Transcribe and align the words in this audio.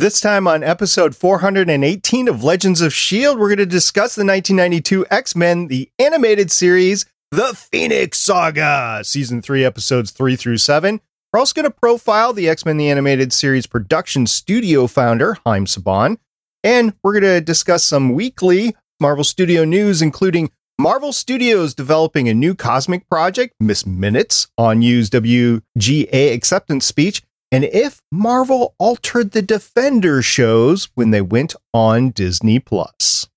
This 0.00 0.20
time 0.20 0.46
on 0.46 0.62
episode 0.62 1.16
418 1.16 2.28
of 2.28 2.44
Legends 2.44 2.80
of 2.80 2.92
S.H.I.E.L.D., 2.92 3.36
we're 3.36 3.48
going 3.48 3.58
to 3.58 3.66
discuss 3.66 4.14
the 4.14 4.24
1992 4.24 5.04
X 5.10 5.34
Men, 5.34 5.66
the 5.66 5.90
animated 5.98 6.52
series, 6.52 7.04
The 7.32 7.52
Phoenix 7.52 8.20
Saga, 8.20 9.00
season 9.02 9.42
three, 9.42 9.64
episodes 9.64 10.12
three 10.12 10.36
through 10.36 10.58
seven. 10.58 11.00
We're 11.32 11.40
also 11.40 11.52
going 11.52 11.64
to 11.64 11.76
profile 11.76 12.32
the 12.32 12.48
X 12.48 12.64
Men, 12.64 12.76
the 12.76 12.88
animated 12.88 13.32
series 13.32 13.66
production 13.66 14.28
studio 14.28 14.86
founder, 14.86 15.36
Haim 15.44 15.64
Saban. 15.64 16.18
And 16.62 16.94
we're 17.02 17.18
going 17.20 17.34
to 17.34 17.40
discuss 17.40 17.84
some 17.84 18.12
weekly 18.12 18.76
Marvel 19.00 19.24
Studio 19.24 19.64
news, 19.64 20.00
including 20.00 20.52
Marvel 20.78 21.12
Studios 21.12 21.74
developing 21.74 22.28
a 22.28 22.34
new 22.34 22.54
cosmic 22.54 23.10
project, 23.10 23.52
Miss 23.58 23.84
Minutes, 23.84 24.46
on 24.56 24.80
U's 24.80 25.10
WGA 25.10 26.32
acceptance 26.32 26.86
speech, 26.86 27.24
and 27.50 27.64
if 27.64 28.00
Marvel 28.12 28.74
altered 28.78 29.32
the 29.32 29.42
Defender 29.42 30.22
shows 30.22 30.88
when 30.94 31.10
they 31.10 31.20
went 31.20 31.54
on 31.72 32.10
Disney 32.10 32.58
Plus. 32.58 33.28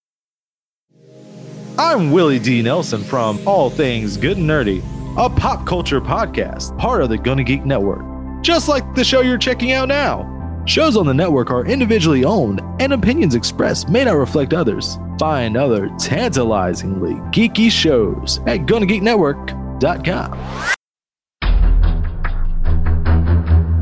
I'm 1.77 2.11
Willie 2.11 2.39
D. 2.39 2.61
Nelson 2.61 3.03
from 3.03 3.39
All 3.47 3.69
Things 3.69 4.17
Good 4.17 4.37
and 4.37 4.49
Nerdy, 4.49 4.83
a 5.17 5.29
pop 5.29 5.65
culture 5.65 6.01
podcast, 6.01 6.77
part 6.77 7.01
of 7.01 7.09
the 7.09 7.17
Gonna 7.17 7.43
Geek 7.43 7.65
Network. 7.65 8.03
Just 8.43 8.67
like 8.67 8.95
the 8.95 9.03
show 9.03 9.21
you're 9.21 9.37
checking 9.37 9.71
out 9.71 9.87
now. 9.87 10.27
Shows 10.65 10.95
on 10.95 11.07
the 11.07 11.13
network 11.13 11.49
are 11.49 11.65
individually 11.65 12.23
owned, 12.23 12.61
and 12.79 12.93
opinions 12.93 13.35
expressed 13.35 13.89
may 13.89 14.03
not 14.03 14.17
reflect 14.17 14.53
others. 14.53 14.99
Find 15.17 15.57
other 15.57 15.89
tantalizingly 15.97 17.15
geeky 17.31 17.71
shows 17.71 18.39
at 18.45 18.67
GonnaGeekNetwork.com. 18.67 20.77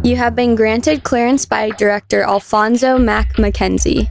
You 0.02 0.16
have 0.16 0.34
been 0.34 0.56
granted 0.56 1.04
clearance 1.04 1.46
by 1.46 1.72
director 1.72 2.24
Alphonso 2.24 2.98
Mack 2.98 3.38
Mackenzie. 3.38 4.10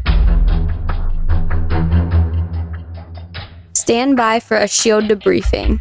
Stand 3.72 4.14
by 4.14 4.38
for 4.38 4.58
a 4.58 4.68
shield 4.68 5.04
debriefing. 5.04 5.80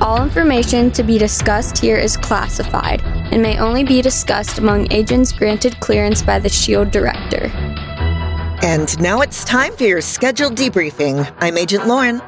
All 0.00 0.22
information 0.22 0.92
to 0.92 1.02
be 1.02 1.18
discussed 1.18 1.76
here 1.76 1.96
is 1.96 2.16
classified 2.16 3.02
and 3.32 3.42
may 3.42 3.58
only 3.58 3.82
be 3.82 4.00
discussed 4.00 4.58
among 4.58 4.92
agents 4.92 5.32
granted 5.32 5.80
clearance 5.80 6.22
by 6.22 6.38
the 6.38 6.48
SHIELD 6.48 6.92
director. 6.92 7.50
And 8.62 8.98
now 9.00 9.20
it's 9.20 9.44
time 9.44 9.74
for 9.74 9.82
your 9.82 10.00
scheduled 10.00 10.54
debriefing. 10.54 11.28
I'm 11.40 11.58
Agent 11.58 11.88
Lauren. 11.88 12.22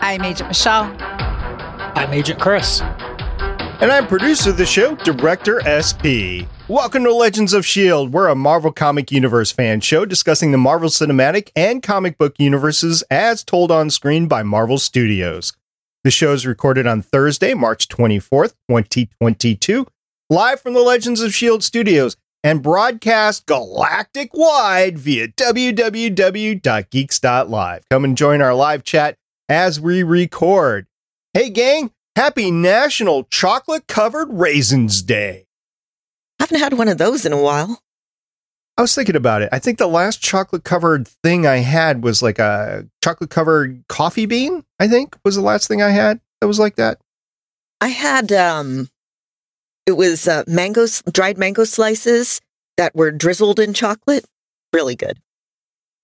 I'm 0.00 0.22
Agent 0.22 0.48
Michelle. 0.48 0.94
I'm 1.00 2.12
Agent 2.12 2.40
Chris. 2.40 2.80
And 3.80 3.90
I'm 3.90 4.06
producer 4.06 4.50
of 4.50 4.56
the 4.56 4.64
show, 4.64 4.94
Director 4.94 5.60
SP. 5.66 6.46
Welcome 6.68 7.04
to 7.04 7.12
Legends 7.12 7.52
of 7.52 7.60
S.H.I.E.L.D. 7.60 8.10
We're 8.12 8.28
a 8.28 8.34
Marvel 8.34 8.72
Comic 8.72 9.10
Universe 9.10 9.50
fan 9.50 9.80
show 9.80 10.04
discussing 10.04 10.52
the 10.52 10.58
Marvel 10.58 10.88
Cinematic 10.88 11.50
and 11.56 11.82
comic 11.82 12.16
book 12.16 12.36
universes 12.38 13.02
as 13.10 13.42
told 13.42 13.70
on 13.72 13.90
screen 13.90 14.28
by 14.28 14.42
Marvel 14.42 14.78
Studios. 14.78 15.52
The 16.04 16.10
show 16.12 16.32
is 16.32 16.46
recorded 16.46 16.86
on 16.86 17.02
Thursday, 17.02 17.54
March 17.54 17.88
24th, 17.88 18.54
2022, 18.68 19.86
live 20.30 20.60
from 20.60 20.74
the 20.74 20.80
Legends 20.80 21.20
of 21.20 21.28
S.H.I.E.L.D. 21.28 21.62
studios 21.64 22.16
and 22.44 22.62
broadcast 22.62 23.46
galactic 23.46 24.30
wide 24.32 24.96
via 24.98 25.28
www.geeks.live. 25.28 26.62
Come 27.90 28.04
and 28.04 28.16
join 28.16 28.40
our 28.40 28.54
live 28.54 28.84
chat 28.84 29.17
as 29.48 29.80
we 29.80 30.02
record. 30.02 30.86
Hey, 31.34 31.50
gang, 31.50 31.90
happy 32.16 32.50
National 32.50 33.24
Chocolate 33.24 33.86
Covered 33.86 34.28
Raisins 34.30 35.02
Day. 35.02 35.46
I 36.38 36.44
haven't 36.44 36.60
had 36.60 36.74
one 36.74 36.88
of 36.88 36.98
those 36.98 37.26
in 37.26 37.32
a 37.32 37.40
while. 37.40 37.80
I 38.76 38.82
was 38.82 38.94
thinking 38.94 39.16
about 39.16 39.42
it. 39.42 39.48
I 39.50 39.58
think 39.58 39.78
the 39.78 39.88
last 39.88 40.22
chocolate 40.22 40.62
covered 40.62 41.08
thing 41.08 41.46
I 41.46 41.56
had 41.56 42.04
was 42.04 42.22
like 42.22 42.38
a 42.38 42.86
chocolate 43.02 43.30
covered 43.30 43.82
coffee 43.88 44.26
bean, 44.26 44.64
I 44.78 44.86
think 44.86 45.16
was 45.24 45.34
the 45.34 45.42
last 45.42 45.66
thing 45.66 45.82
I 45.82 45.90
had 45.90 46.20
that 46.40 46.46
was 46.46 46.60
like 46.60 46.76
that. 46.76 47.00
I 47.80 47.88
had 47.88 48.30
um 48.30 48.88
it 49.86 49.96
was 49.96 50.28
uh, 50.28 50.44
mango 50.46 50.86
dried 51.10 51.38
mango 51.38 51.64
slices 51.64 52.40
that 52.76 52.94
were 52.94 53.10
drizzled 53.10 53.58
in 53.58 53.74
chocolate. 53.74 54.24
Really 54.72 54.94
good. 54.94 55.18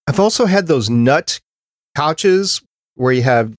I've 0.09 0.19
also 0.19 0.47
had 0.47 0.67
those 0.67 0.91
nut 0.91 1.41
pouches 1.95 2.61
where 2.95 3.13
you 3.13 3.23
have 3.23 3.55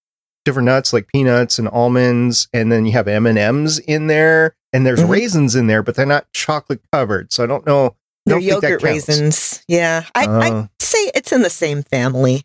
different 0.46 0.66
nuts 0.68 0.94
like 0.94 1.08
peanuts 1.08 1.58
and 1.60 1.68
almonds 1.70 2.48
and 2.54 2.72
then 2.72 2.86
you 2.86 2.92
have 2.92 3.08
M&Ms 3.08 3.80
in 3.80 4.08
there 4.08 4.56
and 4.74 4.86
there's 4.86 5.00
Mhm. 5.02 5.10
raisins 5.10 5.56
in 5.56 5.68
there 5.68 5.82
but 5.82 5.96
they're 5.96 6.06
not 6.06 6.32
chocolate 6.34 6.82
covered. 6.92 7.34
So 7.34 7.44
I 7.44 7.48
don't 7.48 7.66
know 7.66 7.96
They're 8.26 8.36
don't 8.36 8.44
yogurt 8.44 8.84
raisins. 8.84 9.64
Yeah. 9.68 10.04
I, 10.14 10.26
Oh. 10.28 10.40
I'd 10.40 10.70
say 10.82 11.12
it's 11.16 11.32
in 11.32 11.42
the 11.42 11.50
same 11.50 11.84
family. 11.84 12.44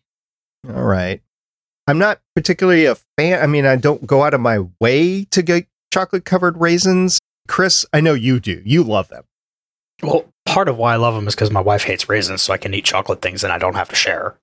All 0.69 0.83
right. 0.84 1.21
I'm 1.87 1.99
not 1.99 2.21
particularly 2.37 2.84
a 2.87 2.97
fan. 3.19 3.43
I 3.43 3.47
mean, 3.47 3.67
I 3.67 3.77
don't 3.77 4.07
go 4.07 4.22
out 4.22 4.33
of 4.34 4.41
my 4.41 4.61
way 4.81 5.25
to 5.27 5.43
get 5.43 5.67
chocolate 5.93 6.25
covered 6.25 6.59
raisins. 6.59 7.19
Chris, 7.49 7.84
I 7.93 8.01
know 8.01 8.15
you 8.15 8.39
do. 8.41 8.62
You 8.65 8.83
love 8.84 9.09
them. 9.09 9.25
Well, 10.03 10.27
part 10.47 10.69
of 10.69 10.77
why 10.78 10.93
I 10.95 10.97
love 10.97 11.15
them 11.15 11.27
is 11.28 11.34
because 11.34 11.51
my 11.51 11.61
wife 11.61 11.83
hates 11.84 12.09
raisins, 12.09 12.43
so 12.43 12.53
I 12.53 12.59
can 12.59 12.72
eat 12.75 12.84
chocolate 12.84 13.21
things 13.22 13.43
and 13.45 13.53
I 13.53 13.59
don't 13.59 13.75
have 13.75 13.89
to 13.89 13.97
share. 13.97 14.37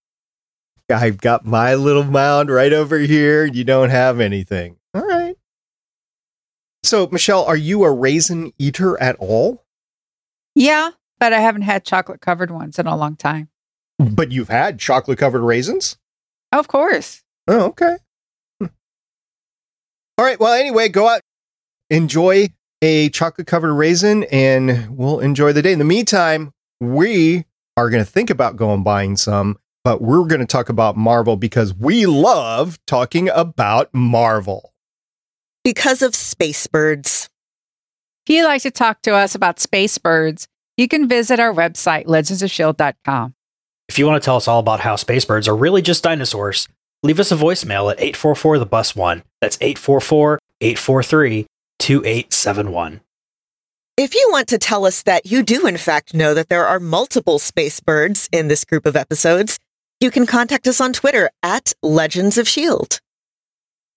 I've 0.89 1.17
got 1.17 1.45
my 1.45 1.75
little 1.75 2.03
mound 2.03 2.49
right 2.49 2.71
over 2.71 2.97
here. 2.99 3.45
You 3.45 3.63
don't 3.63 3.89
have 3.89 4.19
anything. 4.19 4.77
All 4.93 5.05
right. 5.05 5.35
So, 6.83 7.07
Michelle, 7.11 7.43
are 7.43 7.57
you 7.57 7.83
a 7.83 7.91
raisin 7.91 8.53
eater 8.57 8.99
at 9.01 9.17
all? 9.17 9.65
Yeah, 10.55 10.91
but 11.19 11.33
I 11.33 11.39
haven't 11.39 11.63
had 11.63 11.83
chocolate 11.83 12.21
covered 12.21 12.51
ones 12.51 12.79
in 12.79 12.87
a 12.87 12.95
long 12.95 13.15
time. 13.15 13.49
But 13.99 14.31
you've 14.31 14.49
had 14.49 14.79
chocolate 14.79 15.17
covered 15.17 15.41
raisins? 15.41 15.97
Of 16.51 16.67
course. 16.67 17.23
Oh, 17.47 17.65
okay. 17.65 17.97
Hmm. 18.59 18.67
All 20.17 20.25
right. 20.25 20.39
Well, 20.39 20.53
anyway, 20.53 20.87
go 20.87 21.09
out, 21.09 21.21
enjoy 21.89 22.49
a 22.81 23.09
chocolate 23.09 23.47
covered 23.47 23.73
raisin, 23.73 24.23
and 24.25 24.95
we'll 24.95 25.19
enjoy 25.19 25.51
the 25.51 25.61
day. 25.61 25.73
In 25.73 25.79
the 25.79 25.85
meantime, 25.85 26.51
we 26.79 27.45
are 27.75 27.89
going 27.89 28.03
to 28.03 28.09
think 28.09 28.29
about 28.29 28.55
going 28.55 28.83
buying 28.83 29.17
some, 29.17 29.57
but 29.87 30.01
we're 30.01 30.25
going 30.25 30.41
to 30.41 30.45
talk 30.45 30.67
about 30.67 30.97
Marvel 30.97 31.37
because 31.37 31.73
we 31.73 32.05
love 32.05 32.77
talking 32.87 33.29
about 33.29 33.87
Marvel. 33.93 34.73
Because 35.63 36.01
of 36.01 36.13
space 36.13 36.67
birds. 36.67 37.29
If 38.25 38.35
you'd 38.35 38.43
like 38.43 38.63
to 38.63 38.71
talk 38.71 39.01
to 39.03 39.15
us 39.15 39.33
about 39.33 39.61
space 39.61 39.97
birds, 39.97 40.49
you 40.75 40.89
can 40.89 41.07
visit 41.07 41.39
our 41.39 41.53
website, 41.53 42.05
legendsofshield.com. 42.05 43.33
If 43.87 43.97
you 43.97 44.05
want 44.05 44.21
to 44.21 44.25
tell 44.25 44.35
us 44.35 44.49
all 44.49 44.59
about 44.59 44.81
how 44.81 44.97
space 44.97 45.23
birds 45.23 45.47
are 45.47 45.55
really 45.55 45.81
just 45.81 46.03
dinosaurs, 46.03 46.67
leave 47.01 47.21
us 47.21 47.31
a 47.31 47.37
voicemail 47.37 47.89
at 47.89 47.97
844 47.97 48.59
the 48.59 48.65
bus 48.65 48.93
1. 48.93 49.23
That's 49.39 49.57
844 49.61 50.37
843 50.59 51.47
2871. 51.79 52.99
If 53.95 54.13
you 54.13 54.27
want 54.31 54.49
to 54.49 54.57
tell 54.57 54.85
us 54.85 55.01
that 55.03 55.25
you 55.25 55.43
do, 55.43 55.65
in 55.65 55.77
fact, 55.77 56.13
know 56.13 56.33
that 56.33 56.49
there 56.49 56.67
are 56.67 56.81
multiple 56.81 57.39
space 57.39 57.79
birds 57.79 58.27
in 58.33 58.49
this 58.49 58.65
group 58.65 58.85
of 58.85 58.97
episodes, 58.97 59.57
you 60.00 60.12
can 60.12 60.25
contact 60.25 60.68
us 60.68 60.80
on 60.80 60.94
Twitter 60.94 61.30
at 61.44 61.74
Legends 61.81 62.38
of 62.38 62.47
S.H.I.E.L.D. 62.47 62.97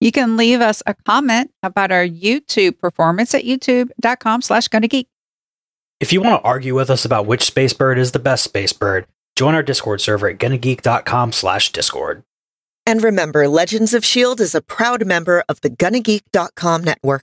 You 0.00 0.12
can 0.12 0.36
leave 0.36 0.60
us 0.60 0.82
a 0.86 0.94
comment 0.94 1.50
about 1.62 1.92
our 1.92 2.06
YouTube 2.06 2.78
performance 2.78 3.34
at 3.34 3.44
youtube.com 3.44 4.42
slash 4.42 4.68
gonna 4.68 4.88
geek. 4.88 5.08
If 6.00 6.12
you 6.12 6.22
want 6.22 6.40
to 6.40 6.48
argue 6.48 6.74
with 6.74 6.88
us 6.88 7.04
about 7.04 7.26
which 7.26 7.42
space 7.42 7.74
bird 7.74 7.98
is 7.98 8.12
the 8.12 8.18
best 8.18 8.42
space 8.44 8.72
bird, 8.72 9.06
join 9.36 9.54
our 9.54 9.62
Discord 9.62 10.00
server 10.00 10.28
at 10.28 10.38
gonnageek.com 10.38 11.32
slash 11.32 11.72
discord. 11.72 12.22
And 12.86 13.04
remember, 13.04 13.46
Legends 13.46 13.94
of 13.94 14.04
S.H.I.E.L.D. 14.04 14.42
is 14.42 14.54
a 14.54 14.62
proud 14.62 15.06
member 15.06 15.44
of 15.48 15.60
the 15.60 15.70
GonnaGeek.com 15.70 16.82
network. 16.82 17.22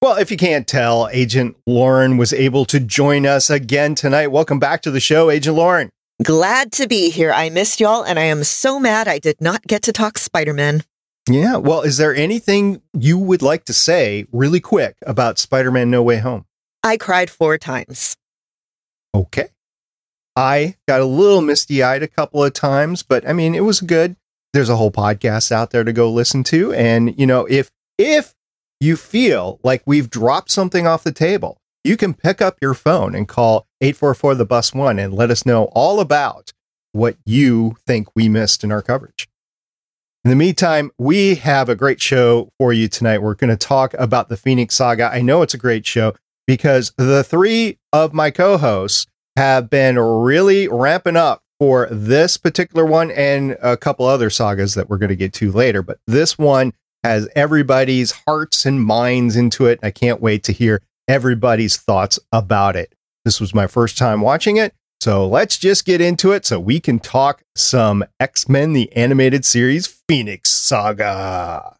Well, 0.00 0.16
if 0.16 0.30
you 0.30 0.36
can't 0.36 0.66
tell, 0.66 1.08
Agent 1.12 1.56
Lauren 1.66 2.16
was 2.16 2.32
able 2.32 2.64
to 2.66 2.80
join 2.80 3.26
us 3.26 3.50
again 3.50 3.94
tonight. 3.94 4.28
Welcome 4.28 4.58
back 4.58 4.82
to 4.82 4.90
the 4.90 4.98
show, 4.98 5.30
Agent 5.30 5.56
Lauren. 5.56 5.90
Glad 6.20 6.72
to 6.72 6.86
be 6.86 7.10
here. 7.10 7.32
I 7.32 7.50
missed 7.50 7.80
y'all, 7.80 8.04
and 8.04 8.18
I 8.18 8.24
am 8.24 8.44
so 8.44 8.78
mad 8.78 9.08
I 9.08 9.18
did 9.18 9.40
not 9.40 9.66
get 9.66 9.82
to 9.84 9.92
talk 9.92 10.18
Spider 10.18 10.52
Man. 10.52 10.82
Yeah. 11.28 11.56
Well, 11.56 11.82
is 11.82 11.96
there 11.96 12.14
anything 12.14 12.82
you 12.92 13.18
would 13.18 13.42
like 13.42 13.64
to 13.66 13.72
say 13.72 14.26
really 14.32 14.60
quick 14.60 14.96
about 15.06 15.38
Spider 15.38 15.70
Man 15.70 15.90
No 15.90 16.02
Way 16.02 16.18
Home? 16.18 16.46
I 16.82 16.96
cried 16.96 17.30
four 17.30 17.58
times. 17.58 18.16
Okay. 19.14 19.48
I 20.34 20.76
got 20.88 21.00
a 21.00 21.04
little 21.04 21.42
misty 21.42 21.82
eyed 21.82 22.02
a 22.02 22.08
couple 22.08 22.42
of 22.42 22.52
times, 22.52 23.02
but 23.02 23.28
I 23.28 23.32
mean, 23.32 23.54
it 23.54 23.64
was 23.64 23.80
good. 23.80 24.16
There's 24.52 24.68
a 24.68 24.76
whole 24.76 24.90
podcast 24.90 25.52
out 25.52 25.70
there 25.70 25.84
to 25.84 25.92
go 25.92 26.10
listen 26.10 26.42
to. 26.44 26.72
And, 26.72 27.18
you 27.18 27.26
know, 27.26 27.46
if, 27.46 27.70
if 27.98 28.34
you 28.80 28.96
feel 28.96 29.60
like 29.62 29.82
we've 29.86 30.10
dropped 30.10 30.50
something 30.50 30.86
off 30.86 31.04
the 31.04 31.12
table, 31.12 31.58
you 31.84 31.96
can 31.96 32.14
pick 32.14 32.40
up 32.40 32.58
your 32.60 32.74
phone 32.74 33.14
and 33.14 33.28
call 33.28 33.66
844 33.80 34.34
the 34.36 34.44
bus 34.44 34.72
one 34.72 34.98
and 34.98 35.12
let 35.12 35.30
us 35.30 35.44
know 35.44 35.64
all 35.72 36.00
about 36.00 36.52
what 36.92 37.16
you 37.24 37.76
think 37.86 38.08
we 38.14 38.28
missed 38.28 38.62
in 38.62 38.70
our 38.70 38.82
coverage. 38.82 39.28
In 40.24 40.30
the 40.30 40.36
meantime, 40.36 40.92
we 40.98 41.34
have 41.36 41.68
a 41.68 41.74
great 41.74 42.00
show 42.00 42.50
for 42.58 42.72
you 42.72 42.86
tonight. 42.86 43.22
We're 43.22 43.34
going 43.34 43.50
to 43.50 43.56
talk 43.56 43.94
about 43.94 44.28
the 44.28 44.36
Phoenix 44.36 44.76
Saga. 44.76 45.10
I 45.12 45.20
know 45.20 45.42
it's 45.42 45.54
a 45.54 45.58
great 45.58 45.84
show 45.84 46.14
because 46.46 46.92
the 46.96 47.24
three 47.24 47.78
of 47.92 48.12
my 48.12 48.30
co 48.30 48.56
hosts 48.56 49.06
have 49.36 49.68
been 49.68 49.98
really 49.98 50.68
ramping 50.68 51.16
up 51.16 51.42
for 51.58 51.88
this 51.90 52.36
particular 52.36 52.84
one 52.84 53.10
and 53.10 53.56
a 53.62 53.76
couple 53.76 54.06
other 54.06 54.30
sagas 54.30 54.74
that 54.74 54.88
we're 54.88 54.98
going 54.98 55.08
to 55.08 55.16
get 55.16 55.32
to 55.32 55.50
later. 55.50 55.82
But 55.82 55.98
this 56.06 56.38
one 56.38 56.72
has 57.02 57.28
everybody's 57.34 58.12
hearts 58.26 58.64
and 58.64 58.84
minds 58.84 59.34
into 59.34 59.66
it. 59.66 59.80
I 59.82 59.90
can't 59.90 60.20
wait 60.20 60.44
to 60.44 60.52
hear 60.52 60.82
everybody's 61.12 61.76
thoughts 61.76 62.18
about 62.32 62.74
it. 62.74 62.94
This 63.26 63.38
was 63.38 63.54
my 63.54 63.66
first 63.66 63.98
time 63.98 64.22
watching 64.22 64.56
it. 64.56 64.72
So 64.98 65.28
let's 65.28 65.58
just 65.58 65.84
get 65.84 66.00
into 66.00 66.32
it 66.32 66.46
so 66.46 66.58
we 66.58 66.80
can 66.80 66.98
talk 66.98 67.42
some 67.54 68.02
X 68.18 68.48
Men, 68.48 68.72
the 68.72 68.90
animated 68.96 69.44
series 69.44 69.86
Phoenix 70.08 70.50
Saga. 70.50 71.76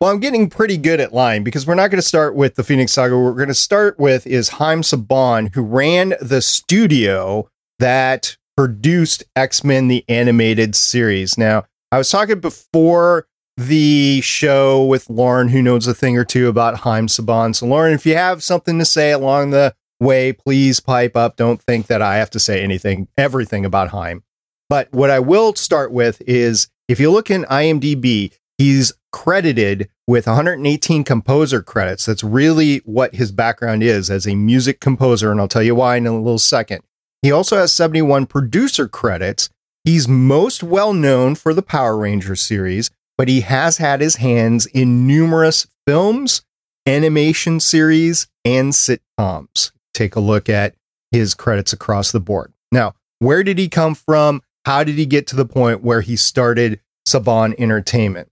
Well, 0.00 0.12
I'm 0.12 0.20
getting 0.20 0.48
pretty 0.48 0.76
good 0.76 1.00
at 1.00 1.12
lying 1.12 1.42
because 1.42 1.66
we're 1.66 1.74
not 1.74 1.90
going 1.90 2.00
to 2.00 2.02
start 2.02 2.36
with 2.36 2.54
the 2.54 2.62
Phoenix 2.62 2.92
Saga. 2.92 3.16
What 3.16 3.24
we're 3.24 3.32
going 3.32 3.48
to 3.48 3.54
start 3.54 3.98
with 3.98 4.24
is 4.24 4.50
Haim 4.50 4.82
Saban, 4.82 5.52
who 5.52 5.62
ran 5.62 6.14
the 6.20 6.40
studio 6.40 7.48
that 7.80 8.36
produced 8.56 9.24
X 9.34 9.64
Men 9.64 9.88
the 9.88 10.04
animated 10.08 10.76
series. 10.76 11.36
Now, 11.36 11.64
I 11.94 11.98
was 11.98 12.10
talking 12.10 12.40
before 12.40 13.28
the 13.56 14.20
show 14.20 14.84
with 14.84 15.08
Lauren, 15.08 15.46
who 15.46 15.62
knows 15.62 15.86
a 15.86 15.94
thing 15.94 16.18
or 16.18 16.24
two 16.24 16.48
about 16.48 16.78
Haim 16.78 17.06
Saban. 17.06 17.54
So, 17.54 17.66
Lauren, 17.66 17.94
if 17.94 18.04
you 18.04 18.16
have 18.16 18.42
something 18.42 18.80
to 18.80 18.84
say 18.84 19.12
along 19.12 19.50
the 19.50 19.76
way, 20.00 20.32
please 20.32 20.80
pipe 20.80 21.16
up. 21.16 21.36
Don't 21.36 21.62
think 21.62 21.86
that 21.86 22.02
I 22.02 22.16
have 22.16 22.30
to 22.30 22.40
say 22.40 22.64
anything, 22.64 23.06
everything 23.16 23.64
about 23.64 23.90
Haim. 23.90 24.24
But 24.68 24.92
what 24.92 25.08
I 25.08 25.20
will 25.20 25.54
start 25.54 25.92
with 25.92 26.20
is 26.22 26.66
if 26.88 26.98
you 26.98 27.12
look 27.12 27.30
in 27.30 27.44
IMDb, 27.44 28.36
he's 28.58 28.92
credited 29.12 29.88
with 30.08 30.26
118 30.26 31.04
composer 31.04 31.62
credits. 31.62 32.06
That's 32.06 32.24
really 32.24 32.78
what 32.78 33.14
his 33.14 33.30
background 33.30 33.84
is 33.84 34.10
as 34.10 34.26
a 34.26 34.34
music 34.34 34.80
composer. 34.80 35.30
And 35.30 35.40
I'll 35.40 35.46
tell 35.46 35.62
you 35.62 35.76
why 35.76 35.94
in 35.94 36.08
a 36.08 36.18
little 36.18 36.40
second. 36.40 36.82
He 37.22 37.30
also 37.30 37.56
has 37.56 37.72
71 37.72 38.26
producer 38.26 38.88
credits. 38.88 39.48
He's 39.84 40.08
most 40.08 40.62
well 40.62 40.94
known 40.94 41.34
for 41.34 41.52
the 41.52 41.62
Power 41.62 41.96
Rangers 41.96 42.40
series, 42.40 42.90
but 43.18 43.28
he 43.28 43.42
has 43.42 43.76
had 43.76 44.00
his 44.00 44.16
hands 44.16 44.64
in 44.66 45.06
numerous 45.06 45.66
films, 45.86 46.42
animation 46.86 47.60
series, 47.60 48.26
and 48.44 48.72
sitcoms. 48.72 49.72
Take 49.92 50.16
a 50.16 50.20
look 50.20 50.48
at 50.48 50.74
his 51.12 51.34
credits 51.34 51.72
across 51.72 52.12
the 52.12 52.20
board. 52.20 52.52
Now, 52.72 52.94
where 53.18 53.42
did 53.42 53.58
he 53.58 53.68
come 53.68 53.94
from? 53.94 54.42
How 54.64 54.84
did 54.84 54.96
he 54.96 55.04
get 55.04 55.26
to 55.28 55.36
the 55.36 55.44
point 55.44 55.84
where 55.84 56.00
he 56.00 56.16
started 56.16 56.80
Saban 57.06 57.54
Entertainment? 57.58 58.30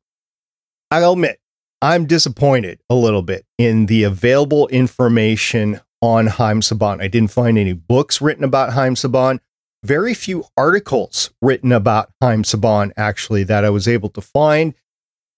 I'll 0.90 1.12
admit, 1.12 1.38
I'm 1.82 2.06
disappointed 2.06 2.80
a 2.88 2.94
little 2.94 3.22
bit 3.22 3.44
in 3.58 3.86
the 3.86 4.04
available 4.04 4.68
information 4.68 5.80
on 6.00 6.28
Haim 6.28 6.60
Saban. 6.60 7.02
I 7.02 7.08
didn't 7.08 7.30
find 7.30 7.58
any 7.58 7.74
books 7.74 8.22
written 8.22 8.44
about 8.44 8.72
Haim 8.72 8.94
Saban. 8.94 9.40
Very 9.84 10.14
few 10.14 10.44
articles 10.56 11.30
written 11.40 11.72
about 11.72 12.10
Haim 12.20 12.44
Saban, 12.44 12.92
actually, 12.96 13.42
that 13.44 13.64
I 13.64 13.70
was 13.70 13.88
able 13.88 14.08
to 14.10 14.20
find. 14.20 14.74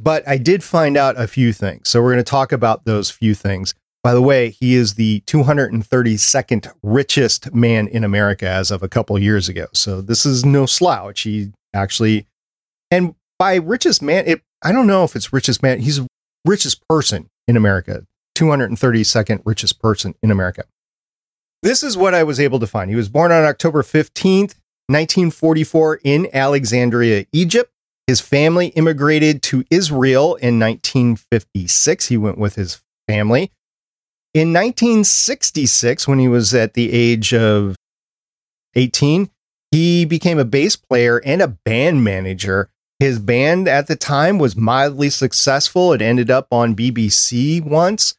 But 0.01 0.27
I 0.29 0.39
did 0.39 0.63
find 0.63 0.97
out 0.97 1.19
a 1.19 1.27
few 1.27 1.53
things. 1.53 1.89
So 1.89 2.03
we're 2.03 2.13
going 2.13 2.25
to 2.25 2.31
talk 2.31 2.53
about 2.53 2.85
those 2.85 3.11
few 3.11 3.35
things. 3.35 3.75
By 4.03 4.13
the 4.13 4.21
way, 4.21 4.51
he 4.51 4.75
is 4.75 4.95
the 4.95 5.23
232nd 5.27 6.71
richest 6.83 7.55
man 7.55 7.89
in 7.89 8.05
America 8.05 8.47
as 8.47 8.71
of 8.71 8.83
a 8.83 8.89
couple 8.89 9.19
years 9.19 9.49
ago. 9.49 9.67
So 9.73 10.03
this 10.03 10.27
is 10.27 10.45
no 10.45 10.67
slouch. 10.67 11.23
He 11.23 11.53
actually, 11.73 12.27
and 12.91 13.15
by 13.39 13.55
richest 13.55 14.03
man, 14.03 14.25
it, 14.27 14.43
I 14.63 14.73
don't 14.73 14.87
know 14.87 15.05
if 15.05 15.17
it's 15.17 15.33
richest 15.33 15.63
man. 15.63 15.81
He's 15.81 16.03
richest 16.45 16.87
person 16.87 17.29
in 17.49 17.57
America. 17.57 18.05
232nd 18.37 19.41
richest 19.47 19.81
person 19.81 20.15
in 20.23 20.31
America. 20.31 20.65
This 21.65 21.83
is 21.83 21.97
what 21.97 22.13
I 22.13 22.25
was 22.25 22.39
able 22.39 22.61
to 22.61 22.67
find. 22.67 22.91
He 22.91 22.97
was 22.97 23.09
born 23.09 23.33
on 23.33 23.43
October 23.45 23.83
15th, 23.83 24.55
1944, 24.87 26.01
in 26.05 26.29
Alexandria, 26.31 27.25
Egypt. 27.33 27.73
His 28.07 28.21
family 28.21 28.67
immigrated 28.67 29.41
to 29.45 29.65
Israel 29.71 30.35
in 30.35 30.61
1956. 30.61 32.09
He 32.09 32.19
went 32.19 32.37
with 32.37 32.57
his 32.57 32.83
family. 33.09 33.51
In 34.35 34.53
1966, 34.53 36.07
when 36.07 36.19
he 36.19 36.29
was 36.29 36.53
at 36.53 36.75
the 36.75 36.93
age 36.93 37.33
of 37.33 37.77
18, 38.75 39.31
he 39.71 40.05
became 40.05 40.39
a 40.39 40.45
bass 40.45 40.77
player 40.77 41.23
and 41.25 41.41
a 41.41 41.49
band 41.49 42.05
manager. 42.05 42.69
His 42.99 43.19
band 43.19 43.69
at 43.69 43.87
the 43.87 43.97
time 43.97 44.39
was 44.39 44.55
mildly 44.55 45.09
successful. 45.09 45.95
It 45.95 46.03
ended 46.03 46.31
up 46.31 46.49
on 46.51 46.77
BBC 46.77 47.65
once. 47.65 48.19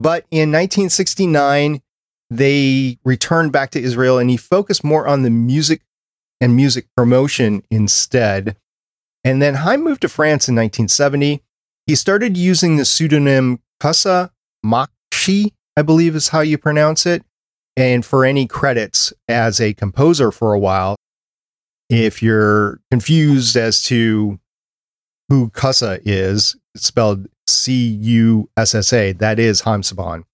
But 0.00 0.24
in 0.32 0.50
1969, 0.50 1.82
they 2.30 2.98
returned 3.04 3.52
back 3.52 3.70
to 3.72 3.82
Israel 3.82 4.18
and 4.18 4.30
he 4.30 4.36
focused 4.36 4.84
more 4.84 5.06
on 5.06 5.22
the 5.22 5.30
music 5.30 5.82
and 6.40 6.56
music 6.56 6.86
promotion 6.96 7.62
instead. 7.70 8.56
And 9.24 9.42
then 9.42 9.56
Haim 9.56 9.82
moved 9.82 10.02
to 10.02 10.08
France 10.08 10.48
in 10.48 10.54
1970. 10.54 11.42
He 11.86 11.94
started 11.94 12.36
using 12.36 12.76
the 12.76 12.84
pseudonym 12.84 13.60
Kusa 13.82 14.30
Makshi, 14.64 15.52
I 15.76 15.82
believe 15.82 16.14
is 16.14 16.28
how 16.28 16.40
you 16.40 16.56
pronounce 16.56 17.04
it, 17.04 17.24
and 17.76 18.04
for 18.04 18.24
any 18.24 18.46
credits 18.46 19.12
as 19.28 19.60
a 19.60 19.74
composer 19.74 20.30
for 20.30 20.54
a 20.54 20.58
while. 20.58 20.96
If 21.88 22.22
you're 22.22 22.80
confused 22.90 23.56
as 23.56 23.82
to 23.84 24.38
who 25.28 25.50
Kusa 25.50 26.00
is, 26.04 26.56
it's 26.74 26.86
spelled 26.86 27.26
C 27.48 27.74
U 27.74 28.48
S 28.56 28.74
S 28.74 28.92
A. 28.92 29.12
That 29.12 29.38
is 29.38 29.62
Haim 29.62 29.82
Saban. 29.82 30.24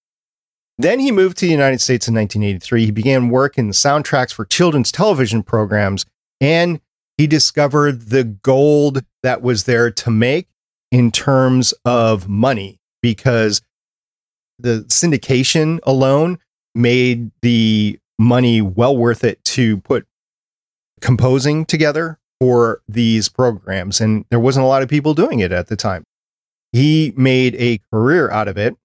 Then 0.77 0.99
he 0.99 1.11
moved 1.11 1.37
to 1.37 1.45
the 1.45 1.51
United 1.51 1.81
States 1.81 2.07
in 2.07 2.13
1983. 2.13 2.85
He 2.85 2.91
began 2.91 3.29
work 3.29 3.57
in 3.57 3.69
soundtracks 3.69 4.31
for 4.31 4.45
children's 4.45 4.91
television 4.91 5.41
programs, 5.41 6.05
and 6.39 6.79
he 7.17 7.25
discovered 7.25 8.09
the 8.09 8.23
gold 8.23 9.03
that 9.23 9.41
was 9.41 9.63
there 9.63 9.89
to 9.89 10.11
make 10.11 10.47
in 10.91 11.11
terms 11.11 11.73
of 11.83 12.29
money 12.29 12.79
because 13.01 13.61
the 14.59 14.85
syndication 14.87 15.79
alone 15.83 16.39
made 16.75 17.31
the 17.41 17.99
money 18.19 18.61
well 18.61 18.95
worth 18.95 19.23
it 19.23 19.43
to 19.43 19.77
put 19.77 20.05
composing 21.01 21.65
together 21.65 22.19
for 22.39 22.81
these 22.87 23.29
programs. 23.29 23.99
And 23.99 24.25
there 24.29 24.39
wasn't 24.39 24.65
a 24.65 24.67
lot 24.67 24.83
of 24.83 24.89
people 24.89 25.13
doing 25.13 25.39
it 25.39 25.51
at 25.51 25.67
the 25.67 25.75
time. 25.75 26.03
He 26.71 27.13
made 27.15 27.55
a 27.55 27.79
career 27.91 28.29
out 28.29 28.47
of 28.47 28.57
it. 28.57 28.75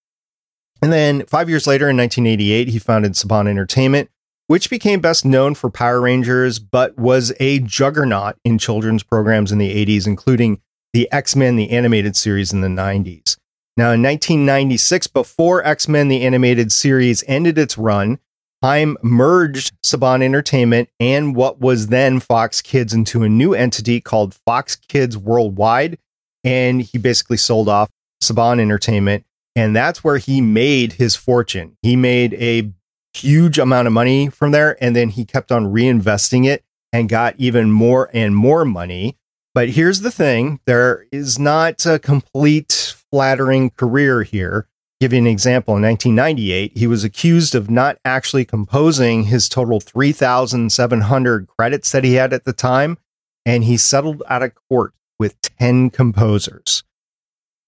And 0.83 0.93
then 0.93 1.25
five 1.27 1.49
years 1.49 1.67
later, 1.67 1.89
in 1.89 1.97
1988, 1.97 2.69
he 2.69 2.79
founded 2.79 3.13
Saban 3.13 3.49
Entertainment, 3.49 4.11
which 4.49 4.69
became 4.69 5.01
best 5.01 5.25
known 5.25 5.55
for 5.55 5.71
Power 5.71 6.01
Rangers, 6.01 6.59
but 6.59 6.99
was 6.99 7.33
a 7.39 7.61
juggernaut 7.61 8.37
in 8.45 8.59
children's 8.59 9.05
programs 9.05 9.53
in 9.53 9.59
the 9.59 9.87
80s, 9.87 10.07
including 10.07 10.61
the 10.93 11.11
X 11.13 11.37
Men, 11.37 11.57
the 11.57 11.71
animated 11.71 12.17
series 12.17 12.53
in 12.53 12.61
the 12.61 12.69
90s. 12.69 13.37
Now, 13.77 13.93
in 13.93 14.03
1996, 14.03 15.07
before 15.07 15.65
X 15.65 15.89
Men, 15.89 16.09
the 16.09 16.23
animated 16.23 16.73
series 16.73 17.25
ended 17.29 17.57
its 17.57 17.79
run, 17.79 18.19
Haim 18.63 18.97
merged 19.03 19.73
Saban 19.83 20.23
Entertainment 20.23 20.89
and 21.01 21.35
what 21.35 21.61
was 21.61 21.89
then 21.89 22.21
Fox 22.21 22.63
Kids 22.63 22.93
into 22.93 23.25
a 23.25 23.29
new 23.29 23.55
entity 23.55 24.01
called 24.01 24.35
Fox 24.47 24.77
Kids 24.77 25.17
Worldwide, 25.17 25.99
and 26.45 26.81
he 26.81 26.99
basically 26.99 27.37
sold 27.37 27.69
off 27.69 27.89
Saban 28.23 28.61
Entertainment. 28.61 29.25
And 29.55 29.77
that's 29.77 30.03
where 30.03 30.19
he 30.19 30.41
made 30.41 30.95
his 30.95 31.15
fortune. 31.15 31.77
He 31.83 31.97
made 31.97 32.35
a 32.35 32.73
huge 33.15 33.59
amount 33.59 33.87
of 33.87 33.93
money 33.93 34.29
from 34.29 34.53
there. 34.53 34.83
And 34.83 34.97
then 34.97 35.11
he 35.11 35.25
kept 35.25 35.53
on 35.53 35.67
reinvesting 35.67 36.47
it 36.47 36.65
and 36.93 37.09
got 37.09 37.35
even 37.39 37.71
more 37.71 38.11
and 38.13 38.35
more 38.35 38.65
money. 38.65 39.17
But 39.55 39.71
here's 39.71 40.01
the 40.01 40.11
thing 40.11 40.61
there 40.65 41.07
is 41.13 41.39
not 41.39 41.85
a 41.85 41.99
complete 41.99 42.95
flattering 43.11 43.71
career 43.71 44.23
here. 44.23 44.67
Give 45.01 45.13
you 45.13 45.19
an 45.19 45.27
example. 45.27 45.77
In 45.77 45.83
1998, 45.83 46.79
he 46.79 46.87
was 46.87 47.05
accused 47.05 47.55
of 47.55 47.69
not 47.69 47.99
actually 48.05 48.45
composing 48.45 49.25
his 49.25 49.49
total 49.49 49.81
3,700 49.81 51.49
credits 51.49 51.91
that 51.93 52.05
he 52.05 52.15
had 52.15 52.33
at 52.33 52.45
the 52.45 52.53
time, 52.53 52.99
and 53.45 53.65
he 53.65 53.77
settled 53.77 54.23
out 54.29 54.45
of 54.45 54.53
court 54.71 54.95
with 55.19 55.41
10 55.43 55.91
composers. 55.91 56.85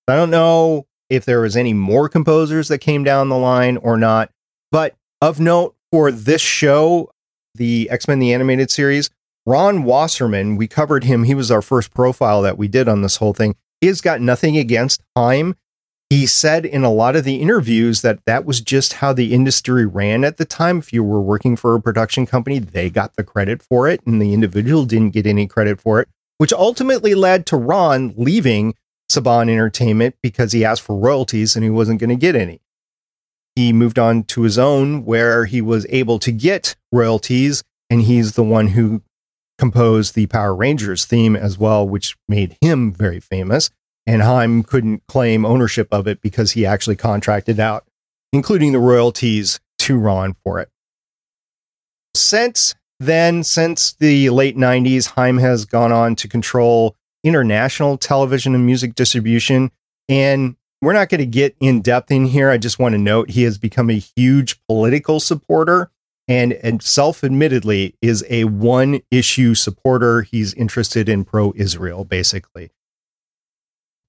I 0.06 0.14
don't 0.14 0.30
know 0.30 0.86
if 1.08 1.24
there 1.24 1.40
was 1.40 1.56
any 1.56 1.72
more 1.72 2.08
composers 2.08 2.68
that 2.68 2.78
came 2.78 3.04
down 3.04 3.28
the 3.28 3.36
line 3.36 3.76
or 3.78 3.96
not, 3.96 4.30
but 4.70 4.94
of 5.20 5.40
note 5.40 5.74
for 5.90 6.10
this 6.10 6.40
show, 6.40 7.10
the 7.54 7.88
X 7.90 8.08
Men 8.08 8.18
the 8.18 8.32
Animated 8.32 8.70
Series, 8.70 9.10
Ron 9.46 9.84
Wasserman, 9.84 10.56
we 10.56 10.66
covered 10.66 11.04
him. 11.04 11.24
He 11.24 11.34
was 11.34 11.50
our 11.50 11.62
first 11.62 11.92
profile 11.92 12.42
that 12.42 12.58
we 12.58 12.68
did 12.68 12.88
on 12.88 13.02
this 13.02 13.16
whole 13.16 13.34
thing. 13.34 13.54
He 13.80 13.86
has 13.88 14.00
got 14.00 14.20
nothing 14.20 14.56
against 14.56 15.02
Haim. 15.14 15.56
He 16.10 16.26
said 16.26 16.64
in 16.64 16.84
a 16.84 16.92
lot 16.92 17.16
of 17.16 17.24
the 17.24 17.36
interviews 17.36 18.02
that 18.02 18.20
that 18.24 18.44
was 18.44 18.60
just 18.60 18.94
how 18.94 19.12
the 19.12 19.34
industry 19.34 19.84
ran 19.84 20.24
at 20.24 20.36
the 20.36 20.44
time. 20.44 20.78
If 20.78 20.92
you 20.92 21.02
were 21.02 21.20
working 21.20 21.56
for 21.56 21.74
a 21.74 21.80
production 21.80 22.26
company, 22.26 22.58
they 22.58 22.88
got 22.88 23.16
the 23.16 23.24
credit 23.24 23.62
for 23.62 23.88
it, 23.88 24.00
and 24.06 24.20
the 24.20 24.32
individual 24.32 24.84
didn't 24.84 25.10
get 25.10 25.26
any 25.26 25.46
credit 25.46 25.80
for 25.80 26.00
it, 26.00 26.08
which 26.38 26.52
ultimately 26.52 27.14
led 27.14 27.46
to 27.46 27.56
Ron 27.56 28.14
leaving 28.16 28.74
Saban 29.10 29.50
Entertainment 29.50 30.16
because 30.22 30.52
he 30.52 30.64
asked 30.64 30.82
for 30.82 30.96
royalties 30.96 31.54
and 31.56 31.64
he 31.64 31.70
wasn't 31.70 32.00
going 32.00 32.10
to 32.10 32.16
get 32.16 32.34
any. 32.34 32.60
He 33.54 33.72
moved 33.72 33.98
on 33.98 34.24
to 34.24 34.42
his 34.42 34.58
own 34.58 35.04
where 35.04 35.44
he 35.44 35.60
was 35.60 35.86
able 35.88 36.18
to 36.18 36.32
get 36.32 36.74
royalties, 36.90 37.62
and 37.88 38.02
he's 38.02 38.32
the 38.32 38.42
one 38.42 38.68
who 38.68 39.02
composed 39.58 40.14
the 40.14 40.26
Power 40.26 40.54
Rangers 40.54 41.04
theme 41.04 41.36
as 41.36 41.56
well, 41.56 41.86
which 41.86 42.16
made 42.28 42.56
him 42.60 42.92
very 42.92 43.20
famous. 43.20 43.70
And 44.06 44.22
Haim 44.22 44.64
couldn't 44.64 45.06
claim 45.06 45.46
ownership 45.46 45.88
of 45.92 46.06
it 46.06 46.20
because 46.20 46.52
he 46.52 46.66
actually 46.66 46.96
contracted 46.96 47.60
out, 47.60 47.86
including 48.32 48.72
the 48.72 48.78
royalties 48.78 49.60
to 49.80 49.98
Ron 49.98 50.34
for 50.44 50.58
it. 50.58 50.68
Since 52.14 52.74
then, 53.00 53.44
since 53.44 53.92
the 53.92 54.30
late 54.30 54.56
90s, 54.56 55.12
Haim 55.14 55.38
has 55.38 55.64
gone 55.64 55.92
on 55.92 56.16
to 56.16 56.28
control 56.28 56.96
international 57.24 57.98
television 57.98 58.54
and 58.54 58.64
music 58.64 58.94
distribution. 58.94 59.72
And 60.08 60.56
we're 60.80 60.92
not 60.92 61.08
going 61.08 61.20
to 61.20 61.26
get 61.26 61.56
in 61.60 61.80
depth 61.80 62.10
in 62.10 62.26
here. 62.26 62.50
I 62.50 62.58
just 62.58 62.78
want 62.78 62.92
to 62.92 62.98
note 62.98 63.30
he 63.30 63.42
has 63.44 63.58
become 63.58 63.90
a 63.90 64.02
huge 64.16 64.60
political 64.68 65.18
supporter 65.18 65.90
and, 66.28 66.52
and 66.54 66.82
self 66.82 67.22
admittedly 67.22 67.96
is 68.00 68.24
a 68.30 68.44
one 68.44 69.00
issue 69.10 69.54
supporter. 69.54 70.22
He's 70.22 70.54
interested 70.54 71.08
in 71.08 71.24
pro 71.24 71.52
Israel, 71.56 72.04
basically. 72.04 72.70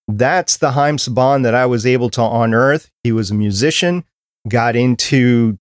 That's 0.08 0.58
the 0.58 0.74
Haim 0.74 0.98
Saban 0.98 1.44
that 1.44 1.56
I 1.56 1.66
was 1.66 1.86
able 1.86 2.10
to 2.12 2.24
unearth. 2.24 2.92
He 3.04 3.12
was 3.12 3.32
a 3.32 3.36
musician, 3.36 4.06
got 4.48 4.76
into 4.76 5.58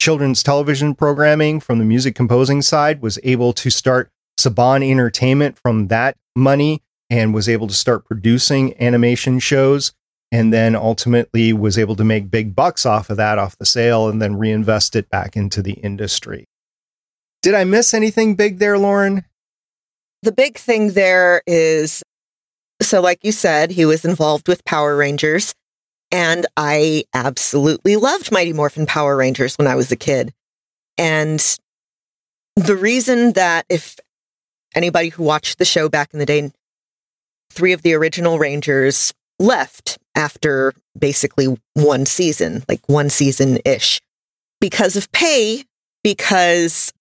children's 0.00 0.42
television 0.42 0.94
programming 0.94 1.58
from 1.58 1.78
the 1.78 1.84
music 1.84 2.14
composing 2.14 2.62
side, 2.62 3.00
was 3.00 3.18
able 3.24 3.52
to 3.54 3.70
start 3.70 4.10
Saban 4.38 4.88
Entertainment 4.88 5.58
from 5.58 5.88
that 5.88 6.16
money, 6.36 6.82
and 7.10 7.34
was 7.34 7.48
able 7.48 7.66
to 7.66 7.74
start 7.74 8.04
producing 8.04 8.80
animation 8.80 9.38
shows. 9.38 9.92
And 10.30 10.52
then 10.52 10.76
ultimately 10.76 11.54
was 11.54 11.78
able 11.78 11.96
to 11.96 12.04
make 12.04 12.30
big 12.30 12.54
bucks 12.54 12.84
off 12.84 13.08
of 13.08 13.16
that, 13.16 13.38
off 13.38 13.56
the 13.56 13.64
sale, 13.64 14.08
and 14.08 14.20
then 14.20 14.36
reinvest 14.36 14.94
it 14.94 15.08
back 15.08 15.36
into 15.36 15.62
the 15.62 15.72
industry. 15.72 16.44
Did 17.40 17.54
I 17.54 17.64
miss 17.64 17.94
anything 17.94 18.34
big 18.34 18.58
there, 18.58 18.76
Lauren? 18.76 19.24
The 20.22 20.32
big 20.32 20.58
thing 20.58 20.92
there 20.92 21.42
is 21.46 22.02
so, 22.80 23.00
like 23.00 23.24
you 23.24 23.32
said, 23.32 23.70
he 23.70 23.84
was 23.84 24.04
involved 24.04 24.48
with 24.48 24.64
Power 24.64 24.96
Rangers, 24.96 25.54
and 26.10 26.46
I 26.56 27.04
absolutely 27.12 27.96
loved 27.96 28.30
Mighty 28.30 28.52
Morphin 28.52 28.86
Power 28.86 29.16
Rangers 29.16 29.56
when 29.56 29.66
I 29.66 29.74
was 29.74 29.90
a 29.90 29.96
kid. 29.96 30.32
And 30.96 31.42
the 32.56 32.76
reason 32.76 33.32
that 33.32 33.66
if 33.68 33.96
anybody 34.74 35.08
who 35.08 35.22
watched 35.22 35.58
the 35.58 35.64
show 35.64 35.88
back 35.88 36.12
in 36.12 36.18
the 36.18 36.26
day, 36.26 36.52
three 37.50 37.72
of 37.72 37.82
the 37.82 37.94
original 37.94 38.38
Rangers 38.38 39.12
left 39.38 39.98
after 40.14 40.72
basically 40.98 41.56
one 41.74 42.06
season, 42.06 42.64
like 42.68 42.80
one 42.86 43.10
season 43.10 43.58
ish, 43.64 44.00
because 44.60 44.96
of 44.96 45.10
pay, 45.12 45.64
because 46.02 46.92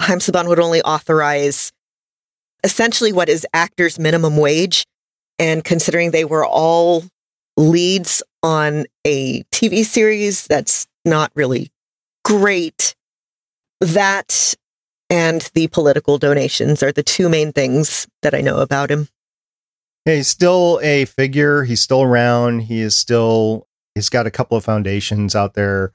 Haim 0.00 0.18
Saban 0.18 0.48
would 0.48 0.60
only 0.60 0.82
authorize 0.82 1.72
essentially 2.64 3.12
what 3.12 3.28
is 3.28 3.46
actors' 3.52 3.98
minimum 3.98 4.36
wage. 4.36 4.84
And 5.38 5.64
considering 5.64 6.10
they 6.10 6.24
were 6.24 6.46
all 6.46 7.04
leads 7.56 8.22
on 8.42 8.86
a 9.04 9.42
TV 9.44 9.84
series 9.84 10.46
that's 10.46 10.86
not 11.04 11.32
really 11.34 11.70
great, 12.24 12.94
that 13.80 14.54
and 15.10 15.50
the 15.54 15.66
political 15.68 16.16
donations 16.16 16.82
are 16.82 16.92
the 16.92 17.02
two 17.02 17.28
main 17.28 17.52
things 17.52 18.06
that 18.22 18.34
I 18.34 18.40
know 18.40 18.58
about 18.58 18.90
him. 18.90 19.08
He's 20.04 20.28
still 20.28 20.80
a 20.82 21.04
figure. 21.04 21.64
He's 21.64 21.80
still 21.80 22.02
around. 22.02 22.60
He 22.60 22.80
is 22.80 22.96
still, 22.96 23.68
he's 23.94 24.08
got 24.08 24.26
a 24.26 24.30
couple 24.30 24.56
of 24.56 24.64
foundations 24.64 25.34
out 25.34 25.54
there. 25.54 25.92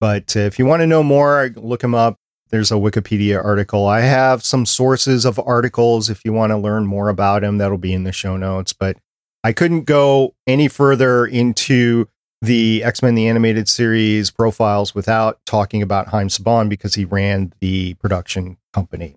But 0.00 0.34
uh, 0.34 0.40
if 0.40 0.58
you 0.58 0.64
want 0.64 0.80
to 0.80 0.86
know 0.86 1.02
more, 1.02 1.50
look 1.56 1.84
him 1.84 1.94
up. 1.94 2.16
There's 2.48 2.72
a 2.72 2.76
Wikipedia 2.76 3.44
article. 3.44 3.86
I 3.86 4.00
have 4.00 4.42
some 4.42 4.66
sources 4.66 5.24
of 5.24 5.38
articles 5.38 6.10
if 6.10 6.24
you 6.24 6.32
want 6.32 6.50
to 6.50 6.56
learn 6.56 6.86
more 6.86 7.08
about 7.08 7.44
him. 7.44 7.58
That'll 7.58 7.78
be 7.78 7.92
in 7.92 8.04
the 8.04 8.12
show 8.12 8.36
notes. 8.36 8.72
But 8.72 8.96
I 9.44 9.52
couldn't 9.52 9.84
go 9.84 10.34
any 10.46 10.66
further 10.66 11.26
into 11.26 12.08
the 12.42 12.82
X 12.82 13.02
Men 13.02 13.14
the 13.14 13.28
Animated 13.28 13.68
Series 13.68 14.30
profiles 14.30 14.94
without 14.94 15.38
talking 15.44 15.82
about 15.82 16.08
Haim 16.08 16.28
Saban 16.28 16.68
because 16.68 16.94
he 16.94 17.04
ran 17.04 17.52
the 17.60 17.94
production 17.94 18.56
company. 18.72 19.16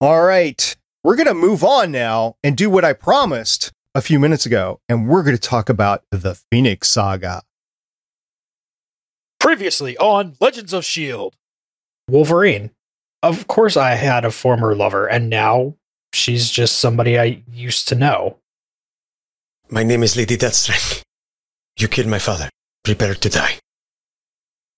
All 0.00 0.22
right, 0.22 0.76
we're 1.02 1.16
going 1.16 1.26
to 1.26 1.34
move 1.34 1.64
on 1.64 1.90
now 1.90 2.36
and 2.42 2.56
do 2.56 2.68
what 2.68 2.84
I 2.84 2.92
promised 2.92 3.72
a 3.94 4.00
few 4.00 4.20
minutes 4.20 4.46
ago, 4.46 4.80
and 4.88 5.08
we're 5.08 5.22
going 5.22 5.36
to 5.36 5.40
talk 5.40 5.68
about 5.68 6.04
the 6.10 6.34
Phoenix 6.34 6.88
Saga. 6.88 7.42
Previously 9.38 9.96
on 9.96 10.36
Legends 10.40 10.72
of 10.72 10.80
S.H.I.E.L.D. 10.80 11.36
Wolverine. 12.08 12.70
Of 13.22 13.46
course, 13.46 13.76
I 13.76 13.94
had 13.94 14.24
a 14.24 14.30
former 14.30 14.74
lover, 14.74 15.06
and 15.06 15.28
now 15.30 15.76
she's 16.12 16.50
just 16.50 16.78
somebody 16.78 17.18
I 17.18 17.42
used 17.50 17.88
to 17.88 17.94
know. 17.94 18.38
My 19.70 19.82
name 19.82 20.02
is 20.02 20.16
Lady 20.16 20.36
Deathstrike. 20.36 21.02
You 21.78 21.88
killed 21.88 22.08
my 22.08 22.18
father. 22.18 22.50
Prepare 22.84 23.14
to 23.14 23.28
die. 23.28 23.58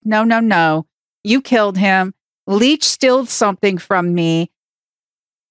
No, 0.05 0.25
no, 0.25 0.41
no. 0.41 0.87
You 1.25 1.41
killed 1.41 1.79
him. 1.79 2.15
Leech 2.47 2.85
stole 2.85 3.27
something 3.27 3.79
from 3.79 4.15
me. 4.15 4.51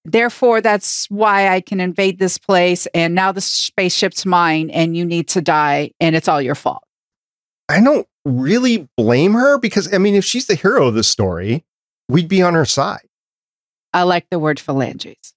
Therefore, 0.03 0.61
that's 0.61 1.09
why 1.09 1.49
I 1.49 1.61
can 1.61 1.79
invade 1.79 2.17
this 2.17 2.37
place. 2.37 2.87
And 2.93 3.13
now 3.13 3.31
the 3.31 3.41
spaceship's 3.41 4.25
mine, 4.25 4.69
and 4.71 4.97
you 4.97 5.05
need 5.05 5.27
to 5.29 5.41
die, 5.41 5.91
and 5.99 6.15
it's 6.15 6.27
all 6.27 6.41
your 6.41 6.55
fault. 6.55 6.83
I 7.69 7.81
don't 7.81 8.07
really 8.25 8.89
blame 8.97 9.33
her 9.33 9.57
because, 9.57 9.93
I 9.93 9.97
mean, 9.97 10.15
if 10.15 10.25
she's 10.25 10.47
the 10.47 10.55
hero 10.55 10.87
of 10.87 10.95
the 10.95 11.03
story, 11.03 11.63
we'd 12.09 12.27
be 12.27 12.41
on 12.41 12.53
her 12.53 12.65
side. 12.65 13.07
I 13.93 14.03
like 14.03 14.27
the 14.29 14.39
word 14.39 14.59
phalanges. 14.59 15.33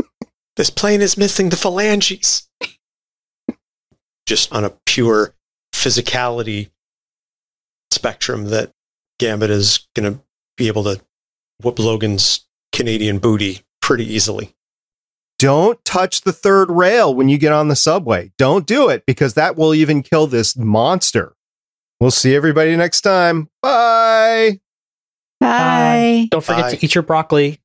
This 0.56 0.70
plane 0.70 1.02
is 1.02 1.18
missing 1.18 1.50
the 1.50 1.56
phalanges. 1.56 2.48
Just 4.24 4.50
on 4.54 4.64
a 4.64 4.72
pure 4.86 5.34
physicality 5.74 6.70
spectrum, 7.90 8.46
that 8.46 8.72
Gambit 9.18 9.50
is 9.50 9.86
going 9.94 10.14
to 10.14 10.20
be 10.56 10.68
able 10.68 10.84
to 10.84 11.02
whoop 11.60 11.78
Logan's 11.78 12.45
Canadian 12.76 13.18
booty 13.18 13.62
pretty 13.80 14.04
easily. 14.04 14.54
Don't 15.38 15.82
touch 15.86 16.20
the 16.20 16.32
third 16.32 16.70
rail 16.70 17.14
when 17.14 17.30
you 17.30 17.38
get 17.38 17.50
on 17.50 17.68
the 17.68 17.74
subway. 17.74 18.32
Don't 18.36 18.66
do 18.66 18.90
it 18.90 19.04
because 19.06 19.32
that 19.32 19.56
will 19.56 19.74
even 19.74 20.02
kill 20.02 20.26
this 20.26 20.58
monster. 20.58 21.34
We'll 22.00 22.10
see 22.10 22.36
everybody 22.36 22.76
next 22.76 23.00
time. 23.00 23.48
Bye. 23.62 24.60
Bye. 25.40 26.28
Don't 26.30 26.44
forget 26.44 26.64
Bye. 26.64 26.74
to 26.74 26.84
eat 26.84 26.94
your 26.94 27.00
broccoli. 27.00 27.60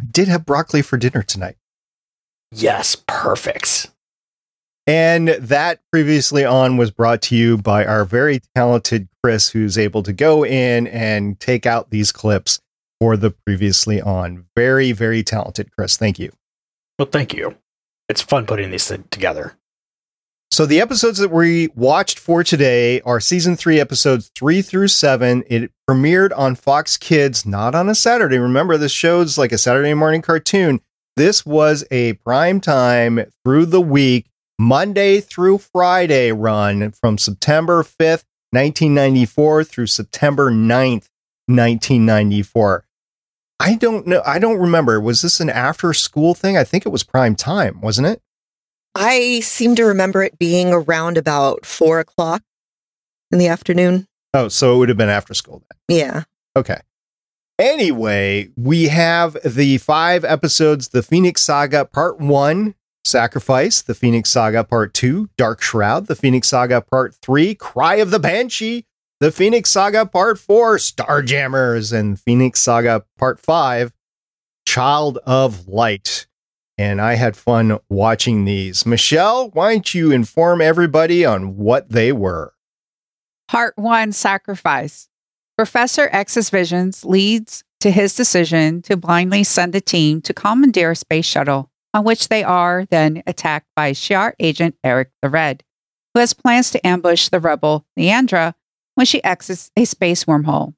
I 0.00 0.04
did 0.10 0.28
have 0.28 0.46
broccoli 0.46 0.80
for 0.80 0.96
dinner 0.96 1.22
tonight. 1.22 1.56
Yes, 2.52 2.96
perfect. 3.06 3.90
And 4.86 5.28
that 5.28 5.80
previously 5.92 6.46
on 6.46 6.78
was 6.78 6.90
brought 6.90 7.20
to 7.22 7.36
you 7.36 7.58
by 7.58 7.84
our 7.84 8.06
very 8.06 8.40
talented 8.54 9.08
Chris, 9.22 9.50
who's 9.50 9.76
able 9.76 10.02
to 10.04 10.14
go 10.14 10.46
in 10.46 10.86
and 10.86 11.38
take 11.38 11.66
out 11.66 11.90
these 11.90 12.10
clips 12.10 12.58
for 13.00 13.16
the 13.16 13.30
previously 13.30 14.00
on. 14.00 14.44
Very, 14.54 14.92
very 14.92 15.22
talented, 15.22 15.72
Chris. 15.72 15.96
Thank 15.96 16.18
you. 16.18 16.30
Well, 16.98 17.08
thank 17.10 17.34
you. 17.34 17.56
It's 18.08 18.20
fun 18.20 18.46
putting 18.46 18.70
these 18.70 18.86
th- 18.86 19.00
together. 19.10 19.56
So 20.52 20.66
the 20.66 20.80
episodes 20.80 21.18
that 21.18 21.30
we 21.30 21.68
watched 21.76 22.18
for 22.18 22.42
today 22.42 23.00
are 23.02 23.20
season 23.20 23.56
three 23.56 23.78
episodes 23.78 24.32
three 24.34 24.62
through 24.62 24.88
seven. 24.88 25.44
It 25.46 25.70
premiered 25.88 26.36
on 26.36 26.56
Fox 26.56 26.96
Kids, 26.96 27.46
not 27.46 27.76
on 27.76 27.88
a 27.88 27.94
Saturday. 27.94 28.36
Remember, 28.36 28.76
this 28.76 28.90
show's 28.90 29.38
like 29.38 29.52
a 29.52 29.58
Saturday 29.58 29.94
morning 29.94 30.22
cartoon. 30.22 30.80
This 31.16 31.46
was 31.46 31.84
a 31.92 32.14
prime 32.14 32.60
time 32.60 33.26
through 33.44 33.66
the 33.66 33.80
week, 33.80 34.26
Monday 34.58 35.20
through 35.20 35.58
Friday 35.58 36.32
run 36.32 36.90
from 36.90 37.16
September 37.16 37.84
5th, 37.84 38.24
1994 38.50 39.64
through 39.64 39.86
September 39.86 40.50
9th, 40.50 41.08
1994. 41.46 42.84
I 43.60 43.74
don't 43.74 44.06
know. 44.06 44.22
I 44.24 44.38
don't 44.38 44.58
remember. 44.58 45.00
Was 45.00 45.22
this 45.22 45.38
an 45.38 45.50
after 45.50 45.92
school 45.92 46.34
thing? 46.34 46.56
I 46.56 46.64
think 46.64 46.86
it 46.86 46.88
was 46.88 47.02
prime 47.02 47.36
time, 47.36 47.80
wasn't 47.80 48.08
it? 48.08 48.22
I 48.94 49.40
seem 49.40 49.76
to 49.76 49.84
remember 49.84 50.22
it 50.22 50.38
being 50.38 50.72
around 50.72 51.18
about 51.18 51.64
four 51.66 52.00
o'clock 52.00 52.42
in 53.30 53.38
the 53.38 53.48
afternoon. 53.48 54.08
Oh, 54.32 54.48
so 54.48 54.74
it 54.74 54.78
would 54.78 54.88
have 54.88 54.98
been 54.98 55.08
after 55.10 55.34
school 55.34 55.62
then. 55.88 55.98
Yeah. 55.98 56.22
Okay. 56.56 56.80
Anyway, 57.58 58.48
we 58.56 58.88
have 58.88 59.36
the 59.44 59.76
five 59.78 60.24
episodes, 60.24 60.88
the 60.88 61.02
Phoenix 61.02 61.42
Saga 61.42 61.84
Part 61.84 62.18
One, 62.18 62.74
Sacrifice, 63.04 63.82
The 63.82 63.94
Phoenix 63.94 64.30
Saga 64.30 64.64
Part 64.64 64.94
2, 64.94 65.28
Dark 65.36 65.60
Shroud, 65.60 66.06
The 66.06 66.16
Phoenix 66.16 66.48
Saga 66.48 66.80
Part 66.80 67.14
3, 67.16 67.54
Cry 67.54 67.96
of 67.96 68.10
the 68.10 68.18
Banshee, 68.18 68.86
The 69.20 69.30
Phoenix 69.30 69.70
Saga 69.70 70.06
Part 70.06 70.38
4, 70.38 70.78
Starjammers, 70.78 71.92
and 71.92 72.18
Phoenix 72.18 72.58
Saga 72.58 73.04
Part 73.18 73.38
5, 73.38 73.92
Child 74.64 75.18
of 75.26 75.68
Light. 75.68 76.26
And 76.78 77.02
I 77.02 77.16
had 77.16 77.36
fun 77.36 77.78
watching 77.90 78.46
these. 78.46 78.86
Michelle, 78.86 79.50
why 79.50 79.74
don't 79.74 79.94
you 79.94 80.10
inform 80.10 80.62
everybody 80.62 81.26
on 81.26 81.58
what 81.58 81.90
they 81.90 82.12
were? 82.12 82.54
Part 83.46 83.76
1 83.76 84.12
Sacrifice. 84.12 85.10
Professor 85.54 86.08
X's 86.10 86.48
visions 86.48 87.04
leads 87.04 87.62
to 87.80 87.90
his 87.90 88.14
decision 88.14 88.80
to 88.80 88.96
blindly 88.96 89.44
send 89.44 89.74
the 89.74 89.82
team 89.82 90.22
to 90.22 90.32
commandeer 90.32 90.92
a 90.92 90.96
space 90.96 91.26
shuttle, 91.26 91.70
on 91.92 92.04
which 92.04 92.28
they 92.28 92.42
are 92.42 92.86
then 92.86 93.22
attacked 93.26 93.66
by 93.76 93.92
Shi'ar 93.92 94.32
agent 94.40 94.76
Eric 94.82 95.10
the 95.20 95.28
Red, 95.28 95.62
who 96.14 96.20
has 96.20 96.32
plans 96.32 96.70
to 96.70 96.86
ambush 96.86 97.28
the 97.28 97.38
rebel 97.38 97.84
Lilandra 97.98 98.54
when 99.00 99.06
she 99.06 99.24
exits 99.24 99.70
a 99.78 99.86
space 99.86 100.24
wormhole. 100.24 100.74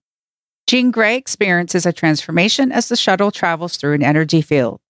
Jean 0.69 0.93
Grey 0.93 1.17
experiences 1.17 1.87
a 1.87 1.93
transformation 1.93 2.71
as 2.71 2.89
the 2.89 2.95
shuttle 2.95 3.33
travels 3.33 3.77
through 3.77 3.95
an 3.95 4.05
energy 4.05 4.41
field. 4.41 4.81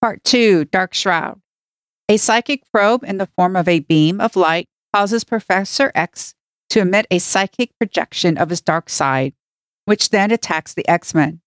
Part 0.00 0.24
2 0.24 0.64
Dark 0.64 0.94
Shroud. 0.94 1.42
A 2.08 2.16
psychic 2.16 2.62
probe 2.72 3.04
in 3.04 3.18
the 3.18 3.28
form 3.36 3.54
of 3.54 3.68
a 3.68 3.80
beam 3.80 4.18
of 4.18 4.34
light 4.34 4.66
causes 4.94 5.24
Professor 5.24 5.92
X 5.94 6.34
to 6.70 6.80
emit 6.80 7.06
a 7.10 7.18
psychic 7.18 7.76
projection 7.78 8.38
of 8.38 8.48
his 8.48 8.62
dark 8.62 8.88
side, 8.88 9.34
which 9.84 10.08
then 10.08 10.30
attacks 10.30 10.72
the 10.72 10.88
X 10.88 11.12
Men. 11.12 11.42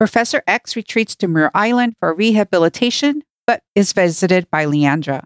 Professor 0.00 0.42
X 0.48 0.74
retreats 0.74 1.14
to 1.14 1.28
Muir 1.28 1.52
Island 1.54 1.94
for 2.00 2.12
rehabilitation, 2.12 3.22
but 3.46 3.62
is 3.76 3.92
visited 3.92 4.50
by 4.50 4.66
Lilandra. 4.66 5.22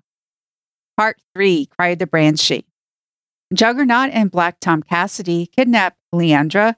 Part 0.99 1.17
3 1.35 1.65
Cry 1.65 1.95
the 1.95 2.07
Banshee. 2.07 2.67
Juggernaut 3.55 4.11
and 4.13 4.31
Black 4.31 4.59
Tom 4.61 4.83
Cassidy 4.83 5.47
kidnap 5.47 5.97
Lilandra. 6.15 6.77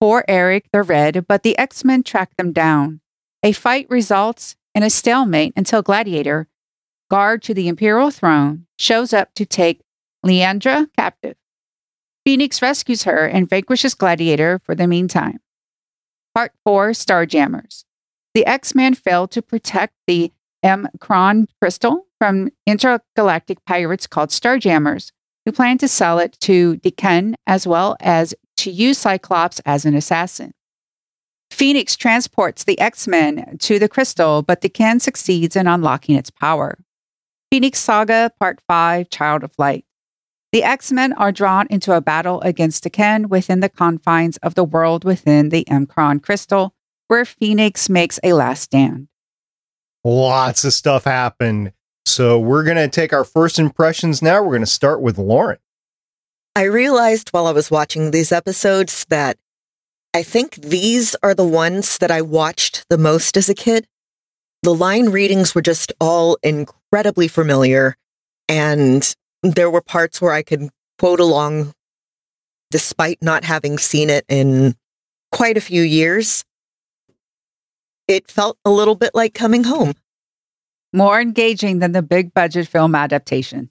for 0.00 0.24
Eric 0.28 0.68
the 0.72 0.82
Red, 0.82 1.26
but 1.28 1.42
the 1.42 1.56
X 1.56 1.84
Men 1.84 2.02
track 2.02 2.36
them 2.36 2.52
down. 2.52 3.00
A 3.42 3.52
fight 3.52 3.86
results 3.88 4.56
in 4.74 4.82
a 4.82 4.90
stalemate 4.90 5.52
until 5.56 5.82
Gladiator, 5.82 6.48
guard 7.10 7.42
to 7.42 7.54
the 7.54 7.68
Imperial 7.68 8.10
throne, 8.10 8.66
shows 8.78 9.12
up 9.12 9.32
to 9.34 9.46
take 9.46 9.82
Lilandra 10.24 10.88
captive. 10.96 11.36
Phoenix 12.24 12.60
rescues 12.62 13.04
her 13.04 13.26
and 13.26 13.48
vanquishes 13.48 13.94
Gladiator 13.94 14.60
for 14.64 14.74
the 14.74 14.86
meantime. 14.86 15.40
Part 16.34 16.52
4 16.64 16.90
Starjammers. 16.90 17.84
The 18.34 18.46
X 18.46 18.74
Men 18.74 18.94
fail 18.94 19.28
to 19.28 19.42
protect 19.42 19.94
the 20.06 20.32
M. 20.62 20.88
Cron 20.98 21.46
crystal 21.60 22.06
from 22.18 22.48
intergalactic 22.66 23.64
pirates 23.66 24.06
called 24.06 24.30
Starjammers, 24.30 25.12
who 25.44 25.52
plan 25.52 25.78
to 25.78 25.88
sell 25.88 26.18
it 26.18 26.36
to 26.40 26.76
D'Ken 26.76 27.36
as 27.46 27.66
well 27.66 27.96
as 28.00 28.34
to 28.58 28.70
use 28.70 28.98
Cyclops 28.98 29.60
as 29.66 29.84
an 29.84 29.94
assassin. 29.94 30.52
Phoenix 31.50 31.96
transports 31.96 32.64
the 32.64 32.78
X 32.80 33.06
Men 33.06 33.58
to 33.58 33.78
the 33.78 33.88
crystal, 33.88 34.42
but 34.42 34.60
D'Ken 34.60 34.98
succeeds 34.98 35.56
in 35.56 35.66
unlocking 35.66 36.16
its 36.16 36.30
power. 36.30 36.78
Phoenix 37.50 37.78
Saga 37.78 38.32
Part 38.40 38.60
5 38.66 39.10
Child 39.10 39.44
of 39.44 39.52
Light. 39.58 39.84
The 40.52 40.62
X 40.62 40.90
Men 40.90 41.12
are 41.12 41.32
drawn 41.32 41.66
into 41.70 41.92
a 41.92 42.00
battle 42.00 42.40
against 42.40 42.84
D'Ken 42.84 43.28
within 43.28 43.60
the 43.60 43.68
confines 43.68 44.36
of 44.38 44.54
the 44.54 44.64
world 44.64 45.04
within 45.04 45.50
the 45.50 45.64
M'Kraan 45.68 46.22
crystal, 46.22 46.74
where 47.08 47.24
Phoenix 47.24 47.88
makes 47.88 48.18
a 48.24 48.32
last 48.32 48.62
stand. 48.62 49.08
Lots 50.02 50.64
of 50.64 50.72
stuff 50.72 51.04
happened. 51.04 51.72
So 52.06 52.38
we're 52.38 52.64
going 52.64 52.76
to 52.76 52.88
take 52.88 53.12
our 53.12 53.24
first 53.24 53.58
impressions 53.58 54.22
now. 54.22 54.42
We're 54.42 54.50
going 54.50 54.60
to 54.60 54.66
start 54.66 55.00
with 55.00 55.18
Lauren. 55.18 55.58
I 56.54 56.64
realized 56.64 57.30
while 57.30 57.46
I 57.46 57.52
was 57.52 57.70
watching 57.70 58.10
these 58.10 58.30
episodes 58.30 59.06
that 59.06 59.36
I 60.14 60.22
think 60.22 60.54
these 60.54 61.16
are 61.22 61.34
the 61.34 61.46
ones 61.46 61.98
that 61.98 62.12
I 62.12 62.22
watched 62.22 62.84
the 62.88 62.98
most 62.98 63.36
as 63.36 63.48
a 63.48 63.54
kid. 63.54 63.88
The 64.62 64.74
line 64.74 65.10
readings 65.10 65.54
were 65.54 65.62
just 65.62 65.92
all 66.00 66.38
incredibly 66.42 67.26
familiar, 67.26 67.96
and 68.48 69.14
there 69.42 69.70
were 69.70 69.82
parts 69.82 70.22
where 70.22 70.32
I 70.32 70.42
could 70.42 70.70
quote 70.98 71.20
along 71.20 71.74
despite 72.70 73.18
not 73.22 73.44
having 73.44 73.78
seen 73.78 74.08
it 74.08 74.24
in 74.28 74.76
quite 75.32 75.56
a 75.56 75.60
few 75.60 75.82
years. 75.82 76.44
It 78.06 78.30
felt 78.30 78.56
a 78.64 78.70
little 78.70 78.94
bit 78.94 79.14
like 79.14 79.34
coming 79.34 79.64
home. 79.64 79.94
More 80.94 81.20
engaging 81.20 81.80
than 81.80 81.92
the 81.92 82.02
big 82.02 82.32
budget 82.32 82.68
film 82.68 82.94
adaptation. 82.94 83.68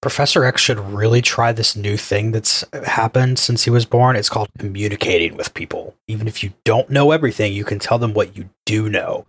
Professor 0.00 0.44
X 0.44 0.62
should 0.62 0.78
really 0.78 1.20
try 1.20 1.52
this 1.52 1.74
new 1.74 1.96
thing 1.96 2.30
that's 2.30 2.64
happened 2.84 3.38
since 3.38 3.64
he 3.64 3.70
was 3.70 3.84
born. 3.84 4.16
It's 4.16 4.28
called 4.28 4.48
communicating 4.56 5.36
with 5.36 5.52
people. 5.52 5.96
Even 6.06 6.28
if 6.28 6.42
you 6.42 6.52
don't 6.64 6.88
know 6.88 7.10
everything, 7.10 7.52
you 7.52 7.64
can 7.64 7.78
tell 7.78 7.98
them 7.98 8.14
what 8.14 8.36
you 8.36 8.48
do 8.64 8.88
know. 8.88 9.26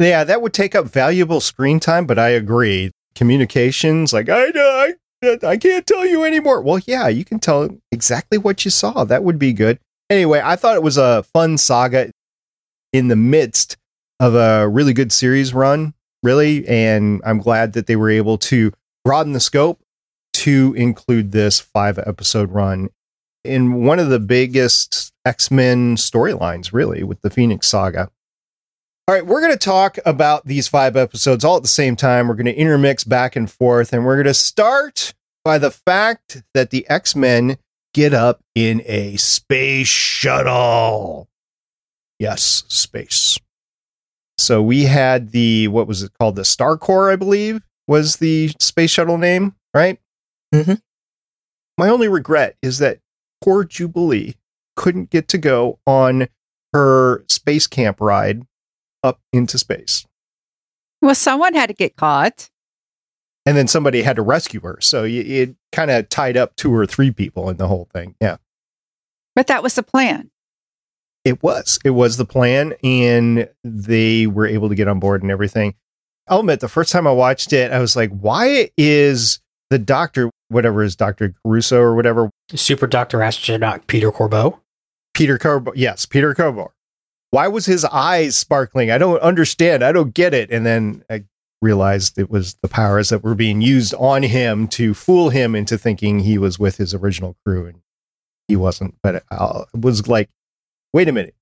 Yeah, 0.00 0.24
that 0.24 0.42
would 0.42 0.54
take 0.54 0.74
up 0.74 0.86
valuable 0.86 1.40
screen 1.40 1.78
time, 1.78 2.06
but 2.06 2.18
I 2.18 2.30
agree. 2.30 2.90
Communications, 3.14 4.12
like 4.12 4.28
I 4.28 4.46
know, 4.46 4.94
I 5.22 5.38
I 5.42 5.56
can't 5.56 5.86
tell 5.86 6.06
you 6.06 6.24
anymore. 6.24 6.62
Well, 6.62 6.80
yeah, 6.86 7.08
you 7.08 7.24
can 7.24 7.38
tell 7.38 7.68
exactly 7.92 8.38
what 8.38 8.64
you 8.64 8.70
saw. 8.70 9.04
That 9.04 9.24
would 9.24 9.38
be 9.38 9.52
good. 9.52 9.78
Anyway, 10.08 10.40
I 10.42 10.56
thought 10.56 10.76
it 10.76 10.82
was 10.82 10.96
a 10.96 11.22
fun 11.22 11.58
saga 11.58 12.10
in 12.92 13.08
the 13.08 13.16
midst 13.16 13.76
of 14.20 14.34
a 14.34 14.68
really 14.68 14.92
good 14.92 15.12
series 15.12 15.52
run, 15.52 15.94
really, 16.22 16.66
and 16.66 17.20
I'm 17.24 17.38
glad 17.38 17.72
that 17.74 17.86
they 17.86 17.96
were 17.96 18.10
able 18.10 18.38
to 18.38 18.72
broaden 19.04 19.32
the 19.32 19.40
scope 19.40 19.80
to 20.34 20.74
include 20.76 21.32
this 21.32 21.60
five 21.60 21.98
episode 21.98 22.52
run 22.52 22.90
in 23.44 23.84
one 23.84 23.98
of 23.98 24.08
the 24.08 24.20
biggest 24.20 25.12
X 25.24 25.50
Men 25.50 25.96
storylines, 25.96 26.72
really, 26.72 27.02
with 27.02 27.20
the 27.22 27.30
Phoenix 27.30 27.68
Saga. 27.68 28.10
All 29.06 29.14
right, 29.14 29.24
we're 29.24 29.40
going 29.40 29.52
to 29.52 29.58
talk 29.58 29.98
about 30.04 30.44
these 30.44 30.68
five 30.68 30.94
episodes 30.94 31.42
all 31.42 31.56
at 31.56 31.62
the 31.62 31.68
same 31.68 31.96
time. 31.96 32.28
We're 32.28 32.34
going 32.34 32.46
to 32.46 32.54
intermix 32.54 33.04
back 33.04 33.36
and 33.36 33.50
forth, 33.50 33.92
and 33.92 34.04
we're 34.04 34.16
going 34.16 34.26
to 34.26 34.34
start 34.34 35.14
by 35.44 35.56
the 35.56 35.70
fact 35.70 36.42
that 36.52 36.70
the 36.70 36.88
X 36.90 37.16
Men 37.16 37.56
get 37.94 38.12
up 38.12 38.42
in 38.54 38.82
a 38.84 39.16
space 39.16 39.88
shuttle. 39.88 41.28
Yes, 42.18 42.64
space. 42.68 43.38
So 44.38 44.62
we 44.62 44.84
had 44.84 45.32
the, 45.32 45.68
what 45.68 45.86
was 45.86 46.02
it 46.02 46.12
called? 46.18 46.36
The 46.36 46.44
Star 46.44 46.78
Core, 46.78 47.10
I 47.10 47.16
believe, 47.16 47.60
was 47.86 48.16
the 48.16 48.50
space 48.60 48.90
shuttle 48.90 49.18
name, 49.18 49.54
right? 49.74 49.98
Mm-hmm. 50.54 50.74
My 51.76 51.88
only 51.88 52.08
regret 52.08 52.56
is 52.62 52.78
that 52.78 53.00
poor 53.42 53.64
Jubilee 53.64 54.36
couldn't 54.76 55.10
get 55.10 55.28
to 55.28 55.38
go 55.38 55.78
on 55.86 56.28
her 56.72 57.24
space 57.28 57.66
camp 57.66 58.00
ride 58.00 58.42
up 59.02 59.20
into 59.32 59.58
space. 59.58 60.06
Well, 61.02 61.14
someone 61.14 61.54
had 61.54 61.66
to 61.66 61.74
get 61.74 61.96
caught. 61.96 62.50
And 63.46 63.56
then 63.56 63.66
somebody 63.66 64.02
had 64.02 64.16
to 64.16 64.22
rescue 64.22 64.60
her. 64.60 64.78
So 64.80 65.04
it 65.04 65.56
kind 65.72 65.90
of 65.90 66.08
tied 66.08 66.36
up 66.36 66.54
two 66.56 66.74
or 66.74 66.86
three 66.86 67.10
people 67.10 67.48
in 67.48 67.56
the 67.56 67.68
whole 67.68 67.88
thing. 67.92 68.14
Yeah. 68.20 68.36
But 69.34 69.46
that 69.46 69.62
was 69.62 69.74
the 69.74 69.82
plan. 69.82 70.30
It 71.24 71.42
was. 71.42 71.78
It 71.84 71.90
was 71.90 72.16
the 72.16 72.24
plan. 72.24 72.74
And 72.82 73.48
they 73.64 74.26
were 74.26 74.46
able 74.46 74.68
to 74.68 74.74
get 74.74 74.88
on 74.88 75.00
board 75.00 75.22
and 75.22 75.30
everything. 75.30 75.74
I'll 76.28 76.40
admit, 76.40 76.60
the 76.60 76.68
first 76.68 76.92
time 76.92 77.06
I 77.06 77.12
watched 77.12 77.52
it, 77.52 77.72
I 77.72 77.78
was 77.78 77.96
like, 77.96 78.10
why 78.10 78.70
is 78.76 79.40
the 79.70 79.78
doctor, 79.78 80.30
whatever 80.48 80.82
is 80.82 80.94
Dr. 80.94 81.34
Caruso 81.42 81.80
or 81.80 81.94
whatever? 81.94 82.30
Super 82.54 82.86
Doctor 82.86 83.22
Astronaut 83.22 83.86
Peter 83.86 84.12
Corbeau. 84.12 84.58
Peter 85.14 85.38
Corbeau. 85.38 85.72
Yes, 85.74 86.06
Peter 86.06 86.34
Corbeau. 86.34 86.70
Why 87.30 87.48
was 87.48 87.66
his 87.66 87.84
eyes 87.84 88.36
sparkling? 88.36 88.90
I 88.90 88.98
don't 88.98 89.20
understand. 89.20 89.82
I 89.82 89.92
don't 89.92 90.14
get 90.14 90.32
it. 90.32 90.50
And 90.50 90.64
then 90.64 91.02
I 91.10 91.24
realized 91.60 92.18
it 92.18 92.30
was 92.30 92.54
the 92.62 92.68
powers 92.68 93.08
that 93.08 93.22
were 93.22 93.34
being 93.34 93.60
used 93.60 93.94
on 93.94 94.22
him 94.22 94.68
to 94.68 94.94
fool 94.94 95.28
him 95.30 95.54
into 95.54 95.76
thinking 95.76 96.20
he 96.20 96.38
was 96.38 96.58
with 96.58 96.76
his 96.76 96.94
original 96.94 97.36
crew. 97.44 97.66
And 97.66 97.80
he 98.48 98.56
wasn't. 98.56 98.94
But 99.02 99.24
uh, 99.30 99.64
I 99.74 99.78
was 99.78 100.08
like, 100.08 100.30
wait 100.92 101.08
a 101.08 101.12
minute 101.12 101.34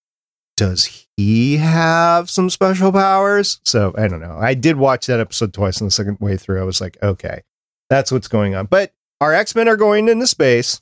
does 0.57 1.07
he 1.17 1.59
have 1.59 2.31
some 2.31 2.51
special 2.51 2.91
powers? 2.91 3.61
So 3.65 3.95
I 3.97 4.09
don't 4.09 4.21
know. 4.21 4.39
I 4.41 4.55
did 4.55 4.77
watch 4.77 5.07
that 5.07 5.21
episode 5.21 5.53
twice 5.53 5.81
and 5.81 5.87
the 5.87 5.93
second 5.93 6.19
way 6.21 6.37
through. 6.37 6.61
I 6.61 6.65
was 6.65 6.81
like, 6.81 6.97
okay, 7.03 7.43
that's 7.91 8.11
what's 8.11 8.29
going 8.29 8.55
on. 8.55 8.67
But 8.67 8.93
our 9.21 9.35
X 9.35 9.55
Men 9.55 9.69
are 9.69 9.77
going 9.77 10.09
into 10.09 10.27
space. 10.27 10.81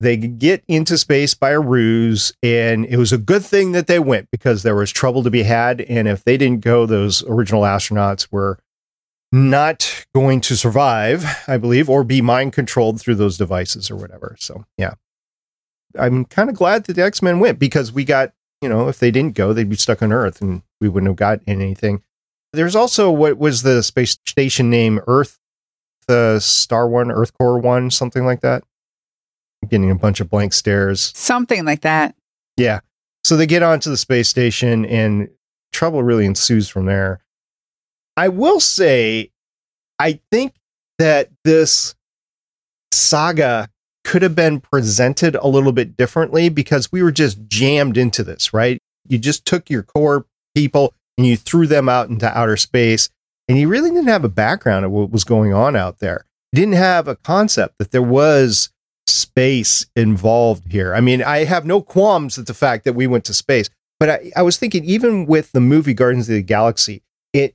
They 0.00 0.16
get 0.16 0.64
into 0.66 0.98
space 0.98 1.34
by 1.34 1.50
a 1.50 1.60
ruse, 1.60 2.32
and 2.42 2.86
it 2.86 2.96
was 2.96 3.12
a 3.12 3.18
good 3.18 3.44
thing 3.44 3.70
that 3.72 3.86
they 3.86 4.00
went 4.00 4.32
because 4.32 4.64
there 4.64 4.74
was 4.74 4.90
trouble 4.90 5.22
to 5.22 5.30
be 5.30 5.44
had. 5.44 5.80
And 5.82 6.08
if 6.08 6.24
they 6.24 6.36
didn't 6.36 6.62
go, 6.62 6.86
those 6.86 7.22
original 7.28 7.62
astronauts 7.62 8.26
were 8.32 8.58
not 9.30 10.04
going 10.12 10.40
to 10.42 10.56
survive, 10.56 11.24
I 11.46 11.56
believe, 11.56 11.88
or 11.88 12.02
be 12.02 12.20
mind 12.20 12.52
controlled 12.52 13.00
through 13.00 13.14
those 13.14 13.38
devices 13.38 13.92
or 13.92 13.96
whatever. 13.96 14.34
So, 14.40 14.64
yeah. 14.76 14.94
I'm 15.98 16.24
kind 16.24 16.48
of 16.48 16.56
glad 16.56 16.84
that 16.84 16.94
the 16.94 17.02
X 17.02 17.22
Men 17.22 17.40
went 17.40 17.58
because 17.58 17.92
we 17.92 18.04
got 18.04 18.32
you 18.62 18.68
know, 18.68 18.88
if 18.88 19.00
they 19.00 19.10
didn't 19.10 19.34
go, 19.34 19.52
they'd 19.52 19.68
be 19.68 19.76
stuck 19.76 20.00
on 20.02 20.12
Earth 20.12 20.40
and 20.40 20.62
we 20.80 20.88
wouldn't 20.88 21.10
have 21.10 21.16
got 21.16 21.40
anything. 21.46 22.02
There's 22.52 22.76
also 22.76 23.10
what 23.10 23.36
was 23.36 23.62
the 23.62 23.82
space 23.82 24.16
station 24.24 24.70
name 24.70 25.00
Earth, 25.08 25.38
the 26.06 26.38
Star 26.38 26.88
One, 26.88 27.10
Earth 27.10 27.36
Core 27.36 27.58
One, 27.58 27.90
something 27.90 28.24
like 28.24 28.40
that. 28.42 28.62
I'm 29.62 29.68
getting 29.68 29.90
a 29.90 29.96
bunch 29.96 30.20
of 30.20 30.30
blank 30.30 30.52
stares. 30.52 31.12
Something 31.16 31.64
like 31.64 31.80
that. 31.80 32.14
Yeah. 32.56 32.80
So 33.24 33.36
they 33.36 33.46
get 33.46 33.62
onto 33.62 33.90
the 33.90 33.96
space 33.96 34.28
station 34.28 34.86
and 34.86 35.28
trouble 35.72 36.02
really 36.02 36.26
ensues 36.26 36.68
from 36.68 36.86
there. 36.86 37.20
I 38.16 38.28
will 38.28 38.60
say, 38.60 39.30
I 39.98 40.20
think 40.30 40.54
that 40.98 41.30
this 41.44 41.94
saga 42.92 43.68
could 44.04 44.22
have 44.22 44.34
been 44.34 44.60
presented 44.60 45.36
a 45.36 45.46
little 45.46 45.72
bit 45.72 45.96
differently 45.96 46.48
because 46.48 46.90
we 46.90 47.02
were 47.02 47.12
just 47.12 47.46
jammed 47.48 47.96
into 47.96 48.22
this, 48.22 48.52
right? 48.52 48.78
You 49.06 49.18
just 49.18 49.44
took 49.46 49.70
your 49.70 49.82
core 49.82 50.26
people 50.54 50.94
and 51.18 51.26
you 51.26 51.36
threw 51.36 51.66
them 51.66 51.88
out 51.88 52.08
into 52.08 52.36
outer 52.36 52.56
space, 52.56 53.10
and 53.48 53.58
you 53.58 53.68
really 53.68 53.90
didn't 53.90 54.08
have 54.08 54.24
a 54.24 54.28
background 54.30 54.84
of 54.84 54.90
what 54.90 55.10
was 55.10 55.24
going 55.24 55.52
on 55.52 55.76
out 55.76 55.98
there. 55.98 56.24
You 56.52 56.60
didn't 56.60 56.74
have 56.74 57.06
a 57.06 57.16
concept 57.16 57.78
that 57.78 57.90
there 57.90 58.02
was 58.02 58.70
space 59.06 59.86
involved 59.94 60.70
here. 60.72 60.94
I 60.94 61.00
mean, 61.00 61.22
I 61.22 61.44
have 61.44 61.66
no 61.66 61.82
qualms 61.82 62.38
at 62.38 62.46
the 62.46 62.54
fact 62.54 62.84
that 62.84 62.94
we 62.94 63.06
went 63.06 63.24
to 63.26 63.34
space, 63.34 63.68
but 64.00 64.08
I, 64.08 64.32
I 64.36 64.42
was 64.42 64.56
thinking, 64.56 64.84
even 64.84 65.26
with 65.26 65.52
the 65.52 65.60
movie 65.60 65.94
Guardians 65.94 66.28
of 66.28 66.34
the 66.34 66.42
Galaxy, 66.42 67.02
it 67.32 67.54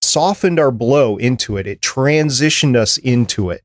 softened 0.00 0.58
our 0.58 0.70
blow 0.70 1.16
into 1.16 1.56
it. 1.56 1.66
It 1.66 1.80
transitioned 1.80 2.76
us 2.76 2.96
into 2.98 3.50
it, 3.50 3.62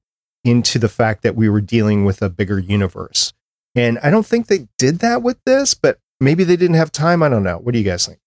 into 0.48 0.80
the 0.80 0.90
fact 0.90 1.24
that 1.24 1.36
we 1.36 1.50
were 1.50 1.62
dealing 1.62 2.06
with 2.06 2.22
a 2.22 2.30
bigger 2.30 2.58
universe. 2.58 3.34
And 3.76 4.00
I 4.00 4.10
don't 4.10 4.26
think 4.26 4.48
they 4.48 4.68
did 4.78 5.00
that 5.00 5.22
with 5.22 5.38
this, 5.46 5.74
but 5.74 6.00
maybe 6.20 6.44
they 6.44 6.56
didn't 6.56 6.78
have 6.78 6.92
time. 6.92 7.22
I 7.22 7.30
don't 7.30 7.44
know. 7.44 7.58
What 7.58 7.74
do 7.74 7.80
you 7.80 7.86
guys 7.86 8.08
think? 8.08 8.20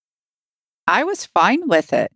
I 0.86 1.02
was 1.04 1.26
fine 1.26 1.66
with 1.66 1.92
it. 1.92 2.12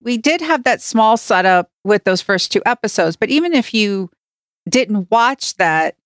We 0.00 0.16
did 0.16 0.40
have 0.40 0.64
that 0.64 0.80
small 0.80 1.16
setup 1.16 1.70
with 1.84 2.04
those 2.04 2.22
first 2.22 2.50
two 2.50 2.62
episodes, 2.64 3.16
but 3.16 3.28
even 3.28 3.52
if 3.52 3.74
you 3.74 4.10
didn't 4.68 5.10
watch 5.10 5.54
that, 5.56 5.96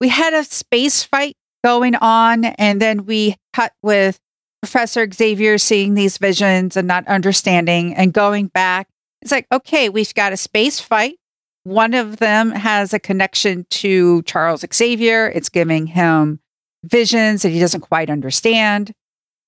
we 0.00 0.08
had 0.08 0.34
a 0.34 0.44
space 0.44 1.02
fight 1.02 1.36
going 1.64 1.94
on, 1.96 2.44
and 2.44 2.80
then 2.80 3.06
we 3.06 3.36
cut 3.52 3.72
with 3.82 4.20
Professor 4.62 5.10
Xavier 5.10 5.58
seeing 5.58 5.94
these 5.94 6.18
visions 6.18 6.76
and 6.76 6.86
not 6.86 7.06
understanding 7.08 7.94
and 7.94 8.12
going 8.12 8.46
back. 8.48 8.88
It's 9.22 9.32
like, 9.32 9.46
okay, 9.50 9.88
we've 9.88 10.14
got 10.14 10.32
a 10.32 10.36
space 10.36 10.80
fight. 10.80 11.18
One 11.66 11.94
of 11.94 12.18
them 12.18 12.52
has 12.52 12.94
a 12.94 13.00
connection 13.00 13.66
to 13.70 14.22
Charles 14.22 14.64
Xavier. 14.72 15.26
It's 15.26 15.48
giving 15.48 15.88
him 15.88 16.38
visions 16.84 17.42
that 17.42 17.48
he 17.48 17.58
doesn't 17.58 17.80
quite 17.80 18.08
understand. 18.08 18.92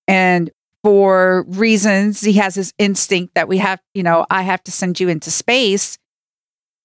And 0.08 0.50
for 0.82 1.44
reasons, 1.46 2.20
he 2.20 2.32
has 2.32 2.56
his 2.56 2.74
instinct 2.76 3.36
that 3.36 3.46
we 3.46 3.58
have, 3.58 3.80
you 3.94 4.02
know, 4.02 4.26
I 4.30 4.42
have 4.42 4.64
to 4.64 4.72
send 4.72 4.98
you 4.98 5.08
into 5.08 5.30
space. 5.30 5.96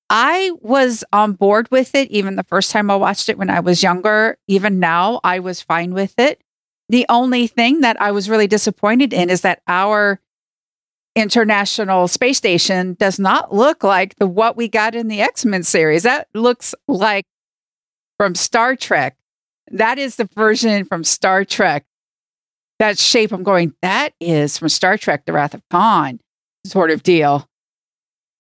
I 0.07 0.51
was 0.61 1.03
on 1.11 1.33
board 1.33 1.67
with 1.71 1.95
it 1.95 2.11
even 2.11 2.35
the 2.35 2.43
first 2.43 2.69
time 2.69 2.91
I 2.91 2.95
watched 2.95 3.27
it 3.27 3.39
when 3.39 3.49
I 3.49 3.61
was 3.61 3.81
younger. 3.81 4.37
Even 4.47 4.79
now, 4.79 5.19
I 5.23 5.39
was 5.39 5.63
fine 5.63 5.95
with 5.95 6.13
it. 6.19 6.43
The 6.89 7.07
only 7.09 7.47
thing 7.47 7.81
that 7.81 7.99
I 7.99 8.11
was 8.11 8.29
really 8.29 8.45
disappointed 8.45 9.13
in 9.13 9.31
is 9.31 9.41
that 9.41 9.63
our 9.67 10.19
International 11.15 12.07
Space 12.07 12.37
Station 12.37 12.95
does 12.95 13.19
not 13.19 13.53
look 13.53 13.83
like 13.83 14.15
the 14.15 14.27
what 14.27 14.57
we 14.57 14.67
got 14.67 14.95
in 14.95 15.07
the 15.07 15.21
X-Men 15.21 15.63
series. 15.63 16.03
That 16.03 16.27
looks 16.33 16.73
like 16.87 17.25
from 18.17 18.35
Star 18.35 18.75
Trek. 18.75 19.15
That 19.71 19.99
is 19.99 20.15
the 20.15 20.25
version 20.35 20.85
from 20.85 21.03
Star 21.03 21.45
Trek. 21.45 21.85
That 22.79 22.97
shape 22.97 23.31
I'm 23.31 23.43
going, 23.43 23.73
that 23.81 24.13
is 24.19 24.57
from 24.57 24.69
Star 24.69 24.97
Trek 24.97 25.25
The 25.25 25.33
Wrath 25.33 25.53
of 25.53 25.61
Khan 25.69 26.19
sort 26.65 26.91
of 26.91 27.03
deal. 27.03 27.47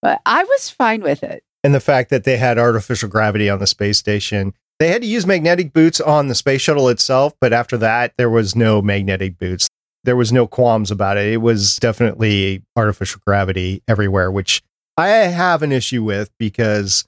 But 0.01 0.21
I 0.25 0.43
was 0.43 0.69
fine 0.69 1.01
with 1.01 1.23
it. 1.23 1.43
And 1.63 1.73
the 1.73 1.79
fact 1.79 2.09
that 2.09 2.23
they 2.23 2.37
had 2.37 2.57
artificial 2.57 3.07
gravity 3.07 3.49
on 3.49 3.59
the 3.59 3.67
space 3.67 3.97
station. 3.97 4.53
They 4.79 4.89
had 4.89 5.01
to 5.01 5.07
use 5.07 5.25
magnetic 5.25 5.71
boots 5.71 6.01
on 6.01 6.27
the 6.27 6.35
space 6.35 6.61
shuttle 6.61 6.89
itself, 6.89 7.33
but 7.39 7.53
after 7.53 7.77
that, 7.77 8.13
there 8.17 8.29
was 8.29 8.55
no 8.55 8.81
magnetic 8.81 9.37
boots. 9.37 9.69
There 10.03 10.15
was 10.15 10.33
no 10.33 10.47
qualms 10.47 10.91
about 10.91 11.17
it. 11.17 11.31
It 11.33 11.37
was 11.37 11.77
definitely 11.77 12.63
artificial 12.75 13.21
gravity 13.25 13.81
everywhere, 13.87 14.29
which 14.31 14.61
I 14.97 15.07
have 15.07 15.63
an 15.63 15.71
issue 15.71 16.03
with 16.03 16.29
because 16.37 17.07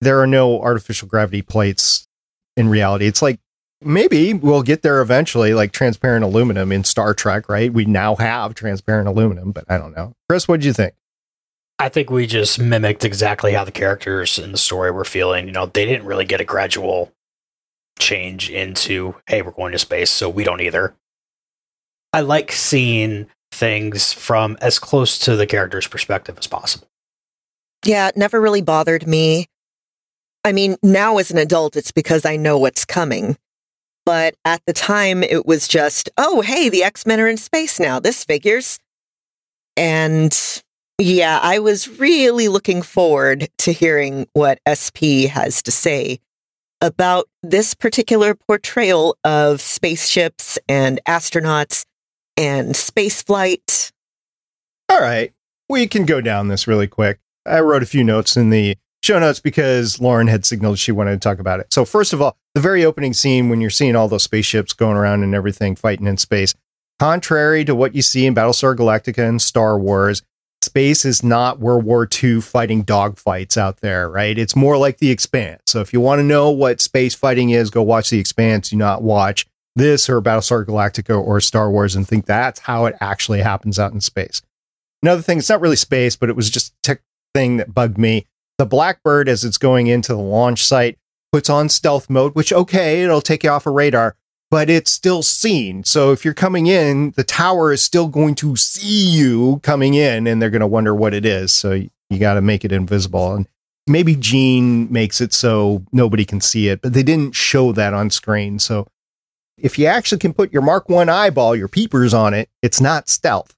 there 0.00 0.20
are 0.20 0.26
no 0.26 0.60
artificial 0.60 1.08
gravity 1.08 1.42
plates 1.42 2.08
in 2.56 2.68
reality. 2.68 3.06
It's 3.06 3.22
like 3.22 3.38
maybe 3.80 4.34
we'll 4.34 4.62
get 4.62 4.82
there 4.82 5.00
eventually, 5.00 5.54
like 5.54 5.72
transparent 5.72 6.24
aluminum 6.24 6.72
in 6.72 6.84
Star 6.84 7.14
Trek, 7.14 7.48
right? 7.48 7.72
We 7.72 7.84
now 7.84 8.16
have 8.16 8.54
transparent 8.54 9.08
aluminum, 9.08 9.52
but 9.52 9.64
I 9.68 9.78
don't 9.78 9.96
know. 9.96 10.14
Chris, 10.28 10.48
what 10.48 10.60
do 10.60 10.66
you 10.66 10.72
think? 10.72 10.94
I 11.78 11.88
think 11.88 12.10
we 12.10 12.26
just 12.26 12.58
mimicked 12.58 13.04
exactly 13.04 13.54
how 13.54 13.64
the 13.64 13.72
characters 13.72 14.38
in 14.38 14.52
the 14.52 14.58
story 14.58 14.90
were 14.90 15.04
feeling. 15.04 15.46
You 15.46 15.52
know, 15.52 15.66
they 15.66 15.84
didn't 15.84 16.06
really 16.06 16.24
get 16.24 16.40
a 16.40 16.44
gradual 16.44 17.12
change 17.98 18.50
into, 18.50 19.16
hey, 19.26 19.42
we're 19.42 19.50
going 19.50 19.72
to 19.72 19.78
space, 19.78 20.10
so 20.10 20.28
we 20.28 20.44
don't 20.44 20.60
either. 20.60 20.94
I 22.12 22.20
like 22.20 22.52
seeing 22.52 23.28
things 23.50 24.12
from 24.12 24.56
as 24.60 24.78
close 24.78 25.18
to 25.20 25.36
the 25.36 25.46
character's 25.46 25.86
perspective 25.86 26.36
as 26.38 26.46
possible. 26.46 26.88
Yeah, 27.84 28.08
it 28.08 28.16
never 28.16 28.40
really 28.40 28.62
bothered 28.62 29.06
me. 29.06 29.46
I 30.44 30.52
mean, 30.52 30.76
now 30.82 31.18
as 31.18 31.30
an 31.30 31.38
adult, 31.38 31.76
it's 31.76 31.92
because 31.92 32.24
I 32.24 32.36
know 32.36 32.58
what's 32.58 32.84
coming. 32.84 33.36
But 34.04 34.34
at 34.44 34.62
the 34.66 34.72
time, 34.72 35.22
it 35.22 35.46
was 35.46 35.68
just, 35.68 36.10
oh, 36.18 36.40
hey, 36.40 36.68
the 36.68 36.82
X 36.82 37.06
Men 37.06 37.20
are 37.20 37.28
in 37.28 37.36
space 37.36 37.78
now. 37.78 38.00
This 38.00 38.24
figures. 38.24 38.80
And 39.76 40.36
yeah, 40.98 41.38
I 41.42 41.60
was 41.60 41.88
really 41.98 42.48
looking 42.48 42.82
forward 42.82 43.48
to 43.58 43.72
hearing 43.72 44.26
what 44.32 44.58
SP 44.66 45.30
has 45.30 45.62
to 45.62 45.70
say 45.70 46.18
about 46.80 47.28
this 47.44 47.74
particular 47.74 48.34
portrayal 48.34 49.16
of 49.24 49.60
spaceships 49.60 50.58
and 50.68 51.00
astronauts 51.06 51.86
and 52.36 52.76
space 52.76 53.22
flight. 53.22 53.92
All 54.88 55.00
right. 55.00 55.32
We 55.68 55.86
can 55.86 56.04
go 56.04 56.20
down 56.20 56.48
this 56.48 56.66
really 56.66 56.86
quick. 56.86 57.18
I 57.46 57.60
wrote 57.60 57.82
a 57.82 57.86
few 57.86 58.04
notes 58.04 58.36
in 58.36 58.50
the 58.50 58.76
show 59.02 59.18
notes 59.18 59.40
because 59.40 60.00
Lauren 60.00 60.28
had 60.28 60.44
signaled 60.44 60.78
she 60.78 60.92
wanted 60.92 61.12
to 61.12 61.18
talk 61.18 61.38
about 61.38 61.60
it. 61.60 61.72
So, 61.72 61.84
first 61.84 62.12
of 62.12 62.22
all, 62.22 62.36
the 62.54 62.60
very 62.60 62.84
opening 62.84 63.12
scene 63.12 63.48
when 63.48 63.60
you're 63.60 63.70
seeing 63.70 63.96
all 63.96 64.08
those 64.08 64.22
spaceships 64.22 64.72
going 64.72 64.96
around 64.96 65.22
and 65.22 65.34
everything 65.34 65.76
fighting 65.76 66.06
in 66.06 66.16
space, 66.16 66.54
contrary 66.98 67.64
to 67.64 67.74
what 67.74 67.94
you 67.94 68.02
see 68.02 68.26
in 68.26 68.34
Battlestar 68.34 68.76
Galactica 68.76 69.28
and 69.28 69.42
Star 69.42 69.78
Wars, 69.78 70.22
space 70.62 71.04
is 71.04 71.22
not 71.22 71.58
World 71.58 71.84
War 71.84 72.08
II 72.22 72.40
fighting 72.40 72.84
dogfights 72.84 73.56
out 73.56 73.80
there, 73.80 74.08
right? 74.08 74.38
It's 74.38 74.54
more 74.54 74.76
like 74.76 74.98
The 74.98 75.10
Expanse. 75.10 75.62
So, 75.66 75.80
if 75.80 75.92
you 75.92 76.00
want 76.00 76.20
to 76.20 76.24
know 76.24 76.50
what 76.50 76.80
space 76.80 77.14
fighting 77.14 77.50
is, 77.50 77.70
go 77.70 77.82
watch 77.82 78.10
The 78.10 78.20
Expanse. 78.20 78.70
Do 78.70 78.76
not 78.76 79.02
watch 79.02 79.46
this 79.74 80.08
or 80.08 80.20
Battlestar 80.20 80.64
Galactica 80.64 81.18
or 81.20 81.40
Star 81.40 81.70
Wars 81.70 81.96
and 81.96 82.06
think 82.06 82.26
that's 82.26 82.60
how 82.60 82.86
it 82.86 82.94
actually 83.00 83.40
happens 83.40 83.78
out 83.78 83.92
in 83.92 84.00
space. 84.00 84.42
Another 85.02 85.22
thing, 85.22 85.38
it's 85.38 85.48
not 85.48 85.60
really 85.60 85.76
space, 85.76 86.16
but 86.16 86.28
it 86.28 86.36
was 86.36 86.50
just 86.50 86.72
a 86.72 86.74
tech 86.82 87.02
thing 87.34 87.56
that 87.56 87.74
bugged 87.74 87.98
me. 87.98 88.26
The 88.58 88.66
Blackbird, 88.66 89.28
as 89.28 89.44
it's 89.44 89.58
going 89.58 89.86
into 89.86 90.12
the 90.12 90.20
launch 90.20 90.64
site, 90.64 90.98
puts 91.32 91.48
on 91.48 91.68
stealth 91.68 92.10
mode, 92.10 92.34
which, 92.34 92.52
okay, 92.52 93.02
it'll 93.02 93.22
take 93.22 93.42
you 93.42 93.50
off 93.50 93.66
a 93.66 93.70
radar, 93.70 94.14
but 94.50 94.68
it's 94.68 94.90
still 94.90 95.22
seen. 95.22 95.82
So 95.82 96.12
if 96.12 96.24
you're 96.24 96.34
coming 96.34 96.66
in, 96.66 97.12
the 97.12 97.24
tower 97.24 97.72
is 97.72 97.82
still 97.82 98.08
going 98.08 98.34
to 98.36 98.54
see 98.54 99.10
you 99.10 99.60
coming 99.62 99.94
in 99.94 100.26
and 100.26 100.40
they're 100.40 100.50
going 100.50 100.60
to 100.60 100.66
wonder 100.66 100.94
what 100.94 101.14
it 101.14 101.24
is. 101.24 101.52
So 101.52 101.72
you 101.72 102.18
got 102.18 102.34
to 102.34 102.42
make 102.42 102.64
it 102.64 102.70
invisible. 102.70 103.34
And 103.34 103.48
maybe 103.86 104.14
Jean 104.14 104.92
makes 104.92 105.20
it 105.20 105.32
so 105.32 105.82
nobody 105.90 106.26
can 106.26 106.40
see 106.40 106.68
it, 106.68 106.82
but 106.82 106.92
they 106.92 107.02
didn't 107.02 107.34
show 107.34 107.72
that 107.72 107.94
on 107.94 108.10
screen. 108.10 108.58
So 108.58 108.86
if 109.62 109.78
you 109.78 109.86
actually 109.86 110.18
can 110.18 110.34
put 110.34 110.52
your 110.52 110.60
Mark 110.60 110.88
1 110.88 111.08
eyeball, 111.08 111.56
your 111.56 111.68
peepers 111.68 112.12
on 112.12 112.34
it, 112.34 112.50
it's 112.60 112.80
not 112.80 113.08
stealth. 113.08 113.54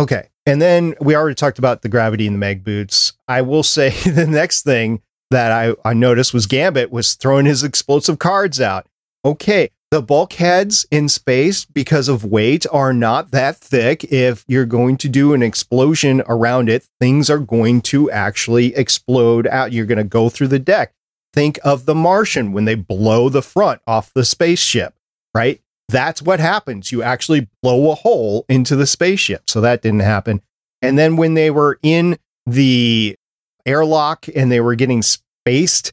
Okay. 0.00 0.30
And 0.46 0.60
then 0.60 0.94
we 1.00 1.14
already 1.14 1.36
talked 1.36 1.58
about 1.58 1.82
the 1.82 1.88
gravity 1.88 2.26
in 2.26 2.32
the 2.32 2.38
mag 2.38 2.64
boots. 2.64 3.12
I 3.28 3.42
will 3.42 3.62
say 3.62 3.90
the 4.10 4.26
next 4.26 4.62
thing 4.62 5.02
that 5.30 5.52
I, 5.52 5.74
I 5.84 5.92
noticed 5.92 6.34
was 6.34 6.46
Gambit 6.46 6.90
was 6.90 7.14
throwing 7.14 7.46
his 7.46 7.62
explosive 7.62 8.18
cards 8.18 8.60
out. 8.60 8.86
Okay. 9.24 9.70
The 9.90 10.00
bulkheads 10.00 10.86
in 10.90 11.10
space, 11.10 11.66
because 11.66 12.08
of 12.08 12.24
weight, 12.24 12.64
are 12.72 12.94
not 12.94 13.30
that 13.32 13.58
thick. 13.58 14.04
If 14.04 14.42
you're 14.48 14.64
going 14.64 14.96
to 14.96 15.08
do 15.10 15.34
an 15.34 15.42
explosion 15.42 16.22
around 16.26 16.70
it, 16.70 16.88
things 16.98 17.28
are 17.28 17.38
going 17.38 17.82
to 17.82 18.10
actually 18.10 18.74
explode 18.74 19.46
out. 19.46 19.72
You're 19.72 19.84
going 19.84 19.98
to 19.98 20.04
go 20.04 20.30
through 20.30 20.48
the 20.48 20.58
deck. 20.58 20.94
Think 21.32 21.58
of 21.64 21.86
the 21.86 21.94
Martian 21.94 22.52
when 22.52 22.66
they 22.66 22.74
blow 22.74 23.28
the 23.28 23.42
front 23.42 23.80
off 23.86 24.12
the 24.12 24.24
spaceship, 24.24 24.94
right? 25.34 25.60
That's 25.88 26.22
what 26.22 26.40
happens. 26.40 26.92
You 26.92 27.02
actually 27.02 27.48
blow 27.62 27.90
a 27.90 27.94
hole 27.94 28.44
into 28.48 28.76
the 28.76 28.86
spaceship. 28.86 29.48
So 29.48 29.60
that 29.60 29.82
didn't 29.82 30.00
happen. 30.00 30.42
And 30.82 30.98
then 30.98 31.16
when 31.16 31.34
they 31.34 31.50
were 31.50 31.78
in 31.82 32.18
the 32.44 33.16
airlock 33.64 34.26
and 34.34 34.50
they 34.50 34.60
were 34.60 34.74
getting 34.74 35.02
spaced, 35.02 35.92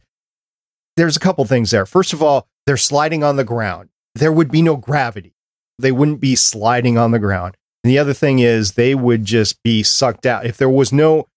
there's 0.97 1.15
a 1.15 1.21
couple 1.21 1.45
things 1.45 1.71
there. 1.71 1.85
First 1.85 2.11
of 2.11 2.21
all, 2.21 2.47
they're 2.65 2.75
sliding 2.75 3.23
on 3.23 3.35
the 3.37 3.43
ground. 3.43 3.89
There 4.15 4.31
would 4.31 4.51
be 4.51 4.61
no 4.61 4.75
gravity. 4.75 5.33
They 5.77 5.91
wouldn't 5.93 6.19
be 6.19 6.35
sliding 6.35 6.97
on 6.97 7.11
the 7.11 7.19
ground. 7.19 7.55
And 7.83 7.91
the 7.91 7.99
other 7.99 8.13
thing 8.13 8.39
is 8.39 8.73
they 8.73 8.93
would 8.93 9.23
just 9.23 9.63
be 9.63 9.83
sucked 9.83 10.25
out. 10.25 10.45
If 10.45 10.57
there 10.57 10.69
was 10.69 10.91
no 10.91 11.28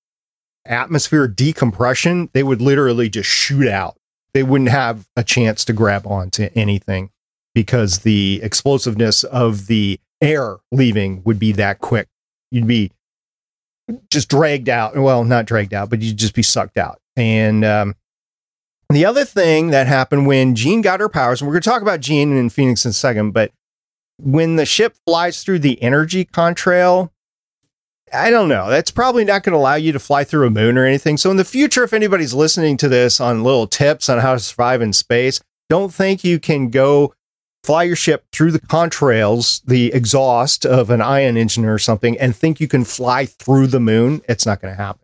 atmosphere 0.65 1.29
decompression, 1.29 2.31
they 2.33 2.43
would 2.43 2.61
literally 2.61 3.09
just 3.09 3.29
shoot 3.29 3.69
out. 3.69 3.97
They 4.35 4.43
wouldn't 4.43 4.71
have 4.71 5.09
a 5.17 5.25
chance 5.25 5.65
to 5.67 5.73
grab 5.73 6.07
onto 6.07 6.49
anything 6.55 7.11
because 7.55 8.01
the 8.01 8.41
explosiveness 8.43 9.25
of 9.25 9.67
the 9.67 10.01
air 10.21 10.59
leaving 10.71 11.23
would 11.25 11.39
be 11.39 11.53
that 11.53 11.81
quick. 11.81 12.09
You'd 12.51 12.67
be 12.67 12.93
just 14.11 14.29
dragged 14.29 14.69
out. 14.69 14.97
Well, 14.97 15.25
not 15.25 15.47
dragged 15.47 15.75
out, 15.75 15.91
but 15.91 16.01
you'd 16.01 16.17
just 16.17 16.35
be 16.35 16.43
sucked 16.43 16.79
out. 16.79 16.99
And 17.17 17.65
um, 17.65 17.95
the 18.89 19.05
other 19.05 19.25
thing 19.25 19.69
that 19.69 19.87
happened 19.87 20.27
when 20.27 20.55
Jean 20.55 20.81
got 20.81 21.01
her 21.01 21.09
powers, 21.09 21.41
and 21.41 21.49
we're 21.49 21.55
going 21.55 21.63
to 21.63 21.71
talk 21.71 21.83
about 21.83 22.01
Jean 22.01 22.37
and 22.37 22.53
Phoenix 22.53 22.85
in 22.85 22.91
a 22.91 22.95
second, 22.95 23.33
but 23.33 23.53
when 24.19 24.57
the 24.57 24.67
ship 24.67 24.97
flies 25.07 25.43
through 25.43 25.59
the 25.59 25.83
energy 25.83 26.25
contrail, 26.25 27.11
I 28.13 28.31
don't 28.31 28.49
know. 28.49 28.69
That's 28.69 28.91
probably 28.91 29.25
not 29.25 29.43
going 29.43 29.53
to 29.53 29.59
allow 29.59 29.75
you 29.75 29.93
to 29.93 29.99
fly 29.99 30.25
through 30.25 30.47
a 30.47 30.51
moon 30.51 30.77
or 30.77 30.85
anything. 30.85 31.17
So 31.17 31.31
in 31.31 31.37
the 31.37 31.45
future, 31.45 31.85
if 31.85 31.93
anybody's 31.93 32.35
listening 32.35 32.77
to 32.79 32.89
this 32.89 33.21
on 33.21 33.43
little 33.43 33.67
tips 33.67 34.09
on 34.09 34.19
how 34.19 34.35
to 34.35 34.41
survive 34.41 34.83
in 34.83 34.93
space, 34.93 35.41
don't 35.71 35.93
think 35.93 36.23
you 36.23 36.39
can 36.39 36.71
go 36.71 37.15
fly 37.65 37.85
your 37.85 37.97
ship 37.97 38.25
through 38.33 38.51
the 38.51 38.61
contrails, 38.61 39.63
the 39.65 39.93
exhaust 39.93 40.67
of 40.67 40.91
an 40.91 41.01
ion 41.01 41.37
engine 41.37 41.65
or 41.65 41.79
something, 41.79 42.19
and 42.19 42.37
think 42.37 42.61
you 42.61 42.69
can 42.69 42.85
fly 42.85 43.25
through 43.25 43.69
the 43.69 43.81
moon. 43.81 44.21
It's 44.29 44.45
not 44.45 44.61
going 44.61 44.75
to 44.75 44.83
happen. 44.83 45.01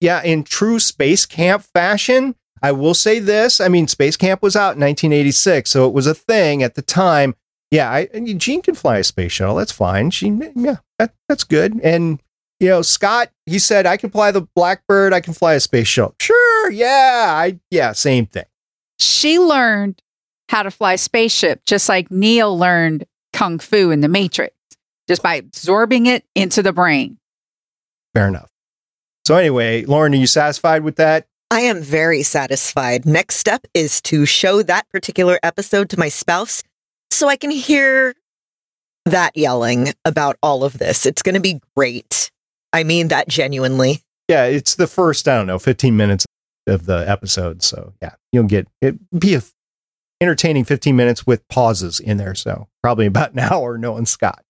Yeah, 0.00 0.22
in 0.22 0.44
true 0.44 0.80
space 0.80 1.26
camp 1.26 1.62
fashion, 1.62 2.34
I 2.62 2.72
will 2.72 2.94
say 2.94 3.18
this. 3.18 3.60
I 3.60 3.68
mean, 3.68 3.88
Space 3.88 4.16
Camp 4.16 4.42
was 4.42 4.54
out 4.54 4.76
in 4.76 4.80
1986, 4.80 5.70
so 5.70 5.86
it 5.86 5.94
was 5.94 6.06
a 6.06 6.14
thing 6.14 6.62
at 6.62 6.74
the 6.74 6.82
time. 6.82 7.34
Yeah, 7.70 7.90
I, 7.90 8.06
Jean 8.36 8.62
can 8.62 8.74
fly 8.74 8.98
a 8.98 9.04
space 9.04 9.32
shuttle. 9.32 9.54
That's 9.54 9.72
fine. 9.72 10.10
She, 10.10 10.28
yeah, 10.56 10.76
that, 10.98 11.14
that's 11.28 11.44
good. 11.44 11.80
And 11.82 12.20
you 12.58 12.68
know, 12.68 12.82
Scott, 12.82 13.30
he 13.46 13.58
said, 13.58 13.86
I 13.86 13.96
can 13.96 14.10
fly 14.10 14.30
the 14.30 14.42
Blackbird. 14.42 15.14
I 15.14 15.20
can 15.20 15.32
fly 15.32 15.54
a 15.54 15.60
space 15.60 15.88
shuttle. 15.88 16.14
Sure, 16.20 16.70
yeah, 16.70 17.32
I, 17.34 17.58
yeah, 17.70 17.92
same 17.92 18.26
thing. 18.26 18.44
She 18.98 19.38
learned 19.38 20.02
how 20.50 20.62
to 20.62 20.70
fly 20.70 20.94
a 20.94 20.98
spaceship, 20.98 21.64
just 21.64 21.88
like 21.88 22.10
Neo 22.10 22.50
learned 22.50 23.06
kung 23.32 23.58
fu 23.58 23.90
in 23.90 24.00
the 24.00 24.08
Matrix, 24.08 24.54
just 25.08 25.22
by 25.22 25.36
absorbing 25.36 26.06
it 26.06 26.24
into 26.34 26.62
the 26.62 26.72
brain. 26.72 27.18
Fair 28.14 28.28
enough. 28.28 28.50
So 29.26 29.36
anyway, 29.36 29.84
Lauren, 29.84 30.12
are 30.12 30.16
you 30.16 30.26
satisfied 30.26 30.82
with 30.82 30.96
that? 30.96 31.28
I 31.50 31.60
am 31.60 31.80
very 31.80 32.22
satisfied. 32.22 33.06
Next 33.06 33.36
step 33.36 33.66
is 33.74 34.00
to 34.02 34.26
show 34.26 34.62
that 34.62 34.88
particular 34.90 35.38
episode 35.42 35.88
to 35.90 35.98
my 35.98 36.08
spouse 36.08 36.62
so 37.10 37.28
I 37.28 37.36
can 37.36 37.50
hear 37.50 38.14
that 39.06 39.36
yelling 39.36 39.92
about 40.04 40.36
all 40.42 40.64
of 40.64 40.78
this. 40.78 41.06
It's 41.06 41.22
going 41.22 41.34
to 41.34 41.40
be 41.40 41.60
great. 41.76 42.30
I 42.72 42.84
mean 42.84 43.08
that 43.08 43.28
genuinely. 43.28 44.02
Yeah, 44.28 44.44
it's 44.44 44.76
the 44.76 44.86
first, 44.86 45.26
I 45.26 45.36
don't 45.36 45.46
know, 45.46 45.58
15 45.58 45.96
minutes 45.96 46.24
of 46.66 46.86
the 46.86 47.08
episode. 47.08 47.62
So 47.62 47.94
yeah, 48.00 48.14
you'll 48.32 48.44
get 48.44 48.68
it 48.80 48.96
be 49.18 49.38
entertaining 50.20 50.64
15 50.64 50.94
minutes 50.94 51.26
with 51.26 51.46
pauses 51.48 51.98
in 51.98 52.16
there. 52.16 52.34
So 52.34 52.68
probably 52.82 53.06
about 53.06 53.32
an 53.32 53.38
hour 53.50 53.76
knowing 53.78 54.06
Scott. 54.06 54.44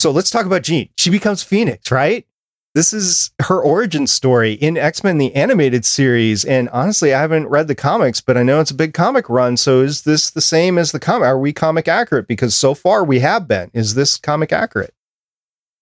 So 0.00 0.10
let's 0.10 0.30
talk 0.30 0.46
about 0.46 0.62
Jean. 0.62 0.88
She 0.96 1.10
becomes 1.10 1.44
Phoenix, 1.44 1.92
right? 1.92 2.26
This 2.74 2.94
is 2.94 3.30
her 3.42 3.60
origin 3.60 4.06
story 4.06 4.54
in 4.54 4.78
X 4.78 5.04
Men 5.04 5.18
the 5.18 5.34
animated 5.34 5.84
series. 5.84 6.44
And 6.44 6.70
honestly, 6.70 7.12
I 7.12 7.20
haven't 7.20 7.48
read 7.48 7.68
the 7.68 7.74
comics, 7.74 8.22
but 8.22 8.38
I 8.38 8.42
know 8.42 8.60
it's 8.60 8.70
a 8.70 8.74
big 8.74 8.94
comic 8.94 9.28
run. 9.28 9.58
So 9.58 9.82
is 9.82 10.02
this 10.02 10.30
the 10.30 10.40
same 10.40 10.78
as 10.78 10.90
the 10.90 11.00
comic? 11.00 11.26
Are 11.26 11.38
we 11.38 11.52
comic 11.52 11.86
accurate? 11.86 12.26
Because 12.26 12.54
so 12.54 12.72
far 12.72 13.04
we 13.04 13.20
have 13.20 13.46
been. 13.46 13.70
Is 13.74 13.94
this 13.94 14.16
comic 14.16 14.52
accurate? 14.52 14.94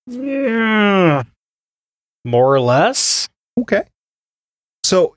Yeah. 0.07 1.23
More 2.25 2.53
or 2.53 2.61
less. 2.61 3.29
Okay. 3.61 3.85
So 4.83 5.17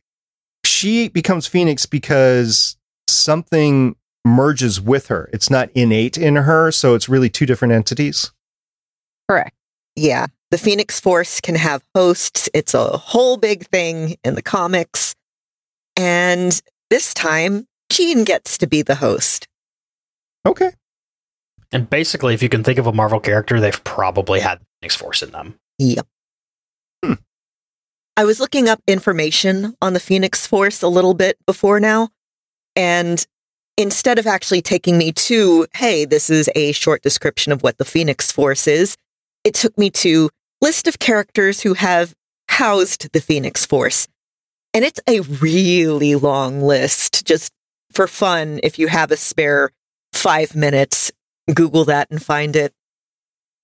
she 0.63 1.09
becomes 1.09 1.47
Phoenix 1.47 1.87
because 1.87 2.77
something 3.07 3.95
merges 4.23 4.79
with 4.79 5.07
her. 5.07 5.27
It's 5.33 5.49
not 5.49 5.71
innate 5.73 6.19
in 6.19 6.35
her. 6.35 6.71
So 6.71 6.93
it's 6.93 7.09
really 7.09 7.29
two 7.29 7.47
different 7.47 7.73
entities. 7.73 8.31
Correct. 9.27 9.55
Yeah. 9.95 10.27
The 10.53 10.59
Phoenix 10.59 10.99
Force 10.99 11.41
can 11.41 11.55
have 11.55 11.81
hosts. 11.95 12.47
It's 12.53 12.75
a 12.75 12.95
whole 12.95 13.37
big 13.37 13.65
thing 13.69 14.17
in 14.23 14.35
the 14.35 14.43
comics. 14.43 15.15
And 15.97 16.61
this 16.91 17.11
time, 17.11 17.65
Jean 17.91 18.23
gets 18.23 18.59
to 18.59 18.67
be 18.67 18.83
the 18.83 18.93
host. 18.93 19.47
Okay. 20.45 20.69
And 21.71 21.89
basically, 21.89 22.35
if 22.35 22.43
you 22.43 22.49
can 22.49 22.63
think 22.63 22.77
of 22.77 22.85
a 22.85 22.93
Marvel 22.93 23.19
character, 23.19 23.59
they've 23.59 23.83
probably 23.83 24.41
had 24.41 24.59
Phoenix 24.79 24.95
Force 24.95 25.23
in 25.23 25.31
them. 25.31 25.55
Yep. 25.79 26.05
Hmm. 27.03 27.13
I 28.15 28.23
was 28.23 28.39
looking 28.39 28.69
up 28.69 28.79
information 28.85 29.75
on 29.81 29.93
the 29.93 29.99
Phoenix 29.99 30.45
Force 30.45 30.83
a 30.83 30.87
little 30.87 31.15
bit 31.15 31.35
before 31.47 31.79
now. 31.79 32.09
And 32.75 33.25
instead 33.75 34.19
of 34.19 34.27
actually 34.27 34.61
taking 34.61 34.99
me 34.99 35.13
to, 35.13 35.65
hey, 35.73 36.05
this 36.05 36.29
is 36.29 36.47
a 36.53 36.73
short 36.73 37.01
description 37.01 37.51
of 37.51 37.63
what 37.63 37.79
the 37.79 37.85
Phoenix 37.85 38.31
Force 38.31 38.67
is, 38.67 38.97
it 39.43 39.55
took 39.55 39.75
me 39.79 39.89
to 39.89 40.29
list 40.63 40.87
of 40.87 40.97
characters 40.97 41.61
who 41.61 41.73
have 41.73 42.15
housed 42.47 43.11
the 43.11 43.19
Phoenix 43.19 43.65
Force. 43.65 44.07
And 44.73 44.85
it's 44.85 45.01
a 45.07 45.19
really 45.19 46.15
long 46.15 46.61
list. 46.61 47.25
Just 47.25 47.51
for 47.91 48.07
fun, 48.07 48.61
if 48.63 48.79
you 48.79 48.87
have 48.87 49.11
a 49.11 49.17
spare 49.17 49.71
five 50.13 50.55
minutes, 50.55 51.11
Google 51.53 51.83
that 51.85 52.09
and 52.09 52.23
find 52.23 52.55
it. 52.55 52.73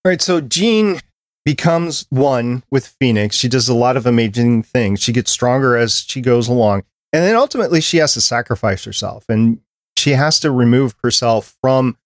All 0.04 0.10
right. 0.12 0.22
So 0.22 0.42
Jean 0.42 1.00
becomes 1.46 2.06
one 2.10 2.64
with 2.70 2.88
Phoenix. 3.00 3.38
She 3.38 3.48
does 3.48 3.70
a 3.70 3.74
lot 3.74 3.96
of 3.96 4.06
amazing 4.06 4.64
things. 4.64 5.02
She 5.02 5.14
gets 5.14 5.32
stronger 5.32 5.78
as 5.78 6.02
she 6.02 6.20
goes 6.20 6.50
along. 6.50 6.84
And 7.14 7.24
then 7.24 7.38
ultimately, 7.38 7.80
she 7.80 7.98
has 7.98 8.14
to 8.16 8.22
sacrifice 8.22 8.84
herself 8.84 9.24
and 9.30 9.62
she 9.98 10.12
has 10.12 10.40
to 10.42 10.52
remove 10.52 10.96
herself 11.02 11.56
from 11.62 11.98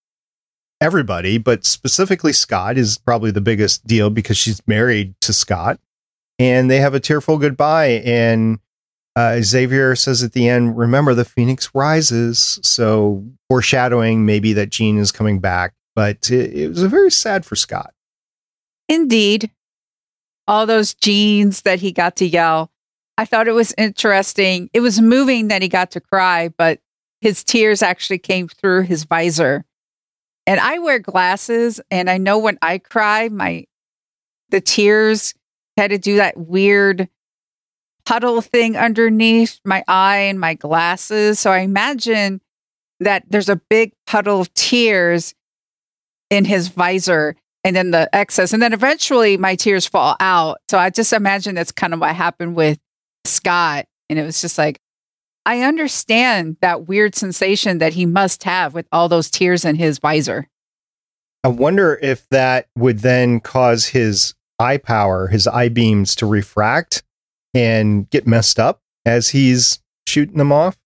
everybody, 0.80 1.38
but 1.38 1.64
specifically 1.64 2.32
Scott 2.32 2.76
is 2.76 2.98
probably 2.98 3.30
the 3.30 3.40
biggest 3.40 3.86
deal 3.86 4.10
because 4.10 4.36
she's 4.36 4.66
married 4.66 5.14
to 5.20 5.32
Scott 5.32 5.80
and 6.38 6.70
they 6.70 6.80
have 6.80 6.94
a 6.94 7.00
tearful 7.00 7.38
goodbye. 7.38 8.02
And 8.04 8.58
uh, 9.16 9.40
Xavier 9.40 9.94
says 9.94 10.22
at 10.22 10.32
the 10.32 10.48
end, 10.48 10.76
remember 10.76 11.14
the 11.14 11.24
Phoenix 11.24 11.70
rises. 11.74 12.58
So 12.62 13.24
foreshadowing 13.48 14.26
maybe 14.26 14.52
that 14.54 14.70
Jean 14.70 14.98
is 14.98 15.12
coming 15.12 15.38
back, 15.38 15.74
but 15.94 16.30
it, 16.30 16.54
it 16.54 16.68
was 16.68 16.82
very 16.82 17.10
sad 17.10 17.44
for 17.44 17.56
Scott. 17.56 17.92
Indeed. 18.88 19.50
All 20.46 20.66
those 20.66 20.94
Jeans 20.94 21.62
that 21.62 21.80
he 21.80 21.92
got 21.92 22.16
to 22.16 22.26
yell. 22.26 22.70
I 23.16 23.24
thought 23.24 23.48
it 23.48 23.52
was 23.52 23.72
interesting. 23.78 24.68
It 24.74 24.80
was 24.80 25.00
moving 25.00 25.48
that 25.48 25.62
he 25.62 25.68
got 25.68 25.92
to 25.92 26.00
cry, 26.00 26.48
but 26.48 26.80
his 27.20 27.44
tears 27.44 27.80
actually 27.80 28.18
came 28.18 28.48
through 28.48 28.82
his 28.82 29.04
visor. 29.04 29.64
And 30.46 30.60
I 30.60 30.78
wear 30.78 30.98
glasses 30.98 31.80
and 31.90 32.10
I 32.10 32.18
know 32.18 32.38
when 32.38 32.58
I 32.60 32.78
cry, 32.78 33.28
my 33.28 33.64
the 34.50 34.60
tears 34.60 35.34
had 35.76 35.90
to 35.90 35.98
do 35.98 36.16
that 36.16 36.36
weird 36.36 37.08
puddle 38.04 38.40
thing 38.40 38.76
underneath 38.76 39.58
my 39.64 39.82
eye 39.88 40.18
and 40.18 40.38
my 40.38 40.54
glasses. 40.54 41.40
So 41.40 41.50
I 41.50 41.60
imagine 41.60 42.40
that 43.00 43.24
there's 43.28 43.48
a 43.48 43.56
big 43.56 43.92
puddle 44.06 44.40
of 44.40 44.52
tears 44.54 45.34
in 46.30 46.44
his 46.44 46.68
visor 46.68 47.36
and 47.64 47.74
then 47.74 47.90
the 47.90 48.08
excess. 48.14 48.52
And 48.52 48.62
then 48.62 48.72
eventually 48.72 49.36
my 49.36 49.56
tears 49.56 49.86
fall 49.86 50.16
out. 50.20 50.58
So 50.70 50.78
I 50.78 50.90
just 50.90 51.12
imagine 51.12 51.54
that's 51.54 51.72
kind 51.72 51.94
of 51.94 52.00
what 52.00 52.14
happened 52.14 52.54
with 52.54 52.78
Scott. 53.24 53.86
And 54.10 54.18
it 54.18 54.22
was 54.22 54.40
just 54.40 54.58
like, 54.58 54.80
I 55.46 55.60
understand 55.60 56.56
that 56.60 56.88
weird 56.88 57.14
sensation 57.14 57.78
that 57.78 57.92
he 57.92 58.06
must 58.06 58.44
have 58.44 58.72
with 58.72 58.86
all 58.90 59.08
those 59.08 59.30
tears 59.30 59.64
in 59.64 59.76
his 59.76 59.98
visor. 59.98 60.48
I 61.42 61.48
wonder 61.48 61.98
if 62.00 62.26
that 62.30 62.68
would 62.76 63.00
then 63.00 63.40
cause 63.40 63.86
his 63.86 64.34
eye 64.58 64.78
power, 64.78 65.28
his 65.28 65.46
eye 65.46 65.68
beams 65.68 66.14
to 66.16 66.26
refract 66.26 67.02
and 67.52 68.08
get 68.08 68.26
messed 68.26 68.58
up 68.58 68.80
as 69.04 69.28
he's 69.28 69.80
shooting 70.06 70.38
them 70.38 70.52
off. 70.52 70.78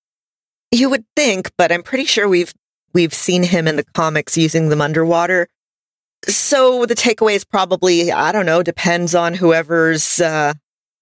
You 0.73 0.91
would 0.91 1.05
think, 1.15 1.53
but 1.57 1.71
I'm 1.71 1.85
pretty 1.85 2.05
sure 2.05 2.29
we've 2.29 2.53
we've 2.93 3.15
seen 3.15 3.45
him 3.45 3.69
in 3.69 3.77
the 3.77 3.85
comics 3.95 4.37
using 4.37 4.69
them 4.69 4.81
underwater. 4.81 5.47
So 6.27 6.85
the 6.85 6.97
takeaway 6.97 7.37
is 7.37 7.45
probably 7.45 8.11
I 8.11 8.33
don't 8.33 8.45
know, 8.47 8.65
depends 8.65 9.15
on 9.15 9.35
whoever's 9.35 10.21
uh, 10.21 10.55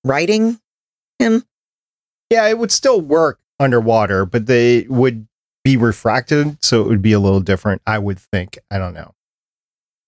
writing 0.04 0.60
him. 1.18 1.44
Yeah, 2.28 2.46
it 2.48 2.58
would 2.58 2.70
still 2.70 3.00
work 3.00 3.40
underwater, 3.58 4.26
but 4.26 4.46
they 4.46 4.86
would 4.88 5.26
be 5.64 5.76
refracted, 5.76 6.62
so 6.62 6.82
it 6.82 6.88
would 6.88 7.02
be 7.02 7.12
a 7.12 7.20
little 7.20 7.40
different, 7.40 7.82
I 7.86 7.98
would 7.98 8.18
think. 8.18 8.58
I 8.70 8.78
don't 8.78 8.94
know. 8.94 9.14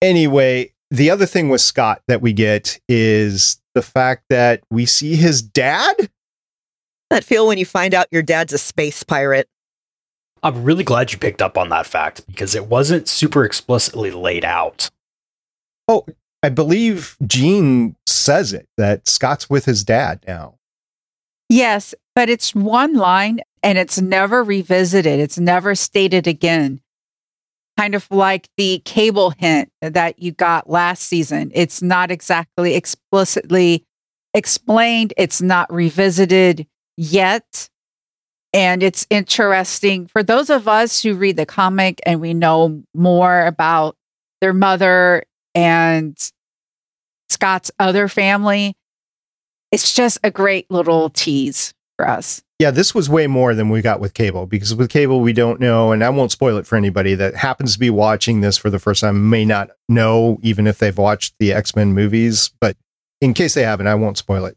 Anyway, 0.00 0.72
the 0.90 1.11
other 1.11 1.26
thing 1.26 1.48
with 1.48 1.61
Scott 1.61 2.02
that 2.08 2.22
we 2.22 2.32
get 2.32 2.78
is 2.88 3.61
the 3.74 3.82
fact 3.82 4.24
that 4.30 4.62
we 4.70 4.87
see 4.87 5.16
his 5.16 5.42
dad. 5.42 6.11
That 7.11 7.24
feel 7.24 7.48
when 7.48 7.58
you 7.58 7.66
find 7.66 7.94
out 7.94 8.06
your 8.11 8.22
dad's 8.22 8.52
a 8.52 8.58
space 8.58 9.02
pirate. 9.02 9.48
I'm 10.42 10.62
really 10.62 10.84
glad 10.84 11.12
you 11.12 11.18
picked 11.18 11.42
up 11.42 11.58
on 11.58 11.68
that 11.70 11.87
fact 11.87 12.26
because 12.26 12.54
it 12.54 12.66
wasn't 12.66 13.08
super 13.08 13.44
explicitly 13.44 14.11
laid 14.11 14.44
out. 14.44 14.90
Oh, 15.88 16.06
I 16.42 16.50
believe 16.50 17.16
Jean 17.26 17.96
says 18.06 18.52
it 18.52 18.68
that 18.76 19.08
Scott's 19.08 19.50
with 19.50 19.64
his 19.64 19.82
dad 19.82 20.22
now. 20.28 20.58
Yes, 21.48 21.94
but 22.14 22.28
it's 22.28 22.54
one 22.54 22.94
line 22.94 23.40
and 23.62 23.78
it's 23.78 24.00
never 24.00 24.42
revisited. 24.44 25.18
It's 25.18 25.38
never 25.38 25.74
stated 25.74 26.26
again. 26.26 26.80
Kind 27.76 27.94
of 27.94 28.11
like 28.11 28.48
the 28.56 28.82
cable 28.84 29.30
hint 29.30 29.70
that 29.80 30.20
you 30.20 30.32
got 30.32 30.68
last 30.68 31.04
season. 31.04 31.50
It's 31.54 31.80
not 31.80 32.11
exactly 32.11 32.74
explicitly 32.74 33.84
explained, 34.34 35.14
it's 35.16 35.40
not 35.40 35.72
revisited 35.72 36.66
yet. 36.96 37.68
And 38.52 38.82
it's 38.82 39.06
interesting 39.11 40.06
for 40.06 40.22
those 40.22 40.50
of 40.50 40.68
us 40.68 41.02
who 41.02 41.14
read 41.14 41.37
the 41.37 41.46
comic 41.46 42.00
and 42.04 42.20
we 42.20 42.34
know 42.34 42.82
more 42.94 43.46
about 43.46 43.96
their 44.40 44.54
mother 44.54 45.24
and 45.54 46.16
Scott's 47.28 47.70
other 47.78 48.08
family. 48.08 48.74
It's 49.70 49.94
just 49.94 50.18
a 50.22 50.31
great 50.31 50.70
little 50.70 51.11
tease 51.11 51.74
for 51.96 52.09
us. 52.09 52.42
Yeah, 52.59 52.70
this 52.72 52.94
was 52.94 53.09
way 53.09 53.26
more 53.28 53.54
than 53.54 53.68
we 53.68 53.83
got 53.83 54.00
with 54.00 54.14
Cable 54.14 54.46
because 54.46 54.74
with 54.74 54.90
Cable, 54.90 55.20
we 55.20 55.33
don't 55.33 55.61
know, 55.61 55.92
and 55.92 56.02
I 56.02 56.11
won't 56.11 56.33
spoil 56.33 56.57
it 56.57 56.66
for 56.66 56.76
anybody 56.76 57.14
that 57.14 57.37
happens 57.37 57.74
to 57.74 57.78
be 57.78 57.90
watching 57.90 58.40
this 58.40 58.57
for 58.57 58.68
the 58.68 58.81
first 58.81 59.02
time, 59.02 59.31
may 59.31 59.44
not 59.44 59.70
know, 59.88 60.38
even 60.42 60.66
if 60.66 60.78
they've 60.78 60.96
watched 60.96 61.35
the 61.38 61.52
X 61.52 61.76
Men 61.76 61.92
movies. 61.92 62.50
But 62.61 62.76
in 63.20 63.33
case 63.35 63.54
they 63.54 63.62
haven't, 63.62 63.87
I 63.87 63.94
won't 63.94 64.18
spoil 64.18 64.44
it. 64.46 64.57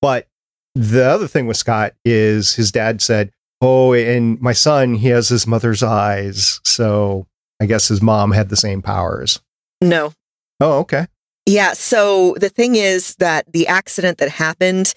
But 0.00 0.28
the 0.74 1.04
other 1.04 1.26
thing 1.26 1.46
with 1.46 1.56
Scott 1.56 1.94
is 2.04 2.54
his 2.54 2.70
dad 2.70 3.02
said, 3.02 3.32
Oh, 3.60 3.94
and 3.94 4.40
my 4.40 4.52
son, 4.52 4.94
he 4.94 5.08
has 5.08 5.28
his 5.28 5.46
mother's 5.46 5.82
eyes. 5.82 6.60
So 6.64 7.26
I 7.60 7.66
guess 7.66 7.88
his 7.88 8.02
mom 8.02 8.32
had 8.32 8.48
the 8.48 8.56
same 8.56 8.82
powers. 8.82 9.40
No. 9.80 10.12
Oh, 10.60 10.78
okay. 10.80 11.06
Yeah. 11.46 11.72
So 11.74 12.34
the 12.38 12.48
thing 12.48 12.76
is 12.76 13.16
that 13.16 13.52
the 13.52 13.66
accident 13.66 14.18
that 14.18 14.30
happened 14.30 14.94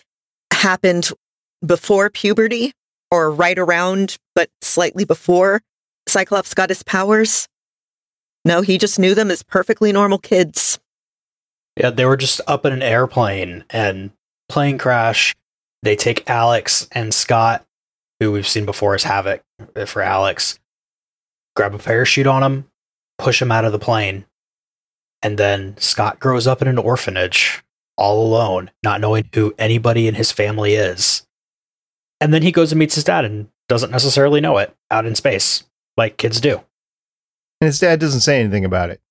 happened 0.51 1.11
before 1.65 2.09
puberty 2.09 2.73
or 3.11 3.31
right 3.31 3.57
around, 3.57 4.17
but 4.35 4.49
slightly 4.61 5.05
before 5.05 5.61
Cyclops 6.07 6.53
got 6.53 6.69
his 6.69 6.83
powers. 6.83 7.47
No, 8.45 8.61
he 8.61 8.77
just 8.77 8.97
knew 8.97 9.13
them 9.13 9.29
as 9.29 9.43
perfectly 9.43 9.91
normal 9.91 10.17
kids. 10.17 10.79
Yeah, 11.75 11.89
they 11.89 12.05
were 12.05 12.17
just 12.17 12.41
up 12.47 12.65
in 12.65 12.73
an 12.73 12.81
airplane 12.81 13.65
and 13.69 14.11
plane 14.49 14.77
crash. 14.77 15.35
They 15.83 15.95
take 15.95 16.29
Alex 16.29 16.87
and 16.91 17.13
Scott, 17.13 17.65
who 18.19 18.31
we've 18.31 18.47
seen 18.47 18.65
before 18.65 18.95
as 18.95 19.03
Havoc 19.03 19.41
uh, 19.75 19.85
for 19.85 20.01
Alex, 20.01 20.59
grab 21.55 21.75
a 21.75 21.77
parachute 21.77 22.25
on 22.25 22.41
him, 22.41 22.65
push 23.17 23.41
him 23.41 23.51
out 23.51 23.65
of 23.65 23.71
the 23.71 23.79
plane. 23.79 24.25
And 25.27 25.37
then 25.37 25.75
Scott 25.77 26.21
grows 26.21 26.47
up 26.47 26.61
in 26.61 26.69
an 26.69 26.77
orphanage 26.77 27.61
all 27.97 28.25
alone, 28.25 28.71
not 28.81 29.01
knowing 29.01 29.29
who 29.33 29.53
anybody 29.57 30.07
in 30.07 30.15
his 30.15 30.31
family 30.31 30.75
is. 30.75 31.27
And 32.21 32.33
then 32.33 32.43
he 32.43 32.51
goes 32.53 32.71
and 32.71 32.79
meets 32.79 32.95
his 32.95 33.03
dad 33.03 33.25
and 33.25 33.49
doesn't 33.67 33.91
necessarily 33.91 34.39
know 34.39 34.57
it 34.57 34.73
out 34.89 35.05
in 35.05 35.15
space, 35.15 35.65
like 35.97 36.15
kids 36.15 36.39
do. 36.39 36.61
And 37.59 37.65
his 37.65 37.77
dad 37.77 37.99
doesn't 37.99 38.21
say 38.21 38.39
anything 38.39 38.63
about 38.63 38.89
it. 38.89 39.01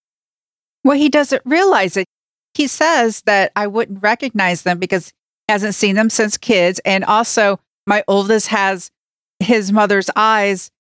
Well, 0.85 0.97
he 0.97 1.11
doesn't 1.11 1.43
realize 1.45 1.99
it. 1.99 2.07
He 2.55 2.67
says 2.67 3.21
that 3.27 3.53
I 3.55 3.67
wouldn't 3.67 4.03
recognize 4.03 4.63
them 4.63 4.79
because 4.79 5.09
he 5.47 5.53
hasn't 5.53 5.75
seen 5.75 5.97
them 5.97 6.09
since 6.09 6.39
kids. 6.39 6.81
And 6.87 7.05
also, 7.05 7.61
my 7.87 8.03
oldest 8.09 8.47
has 8.47 8.91
his 9.39 9.71
mother's 9.71 10.09
eyes. 10.17 10.71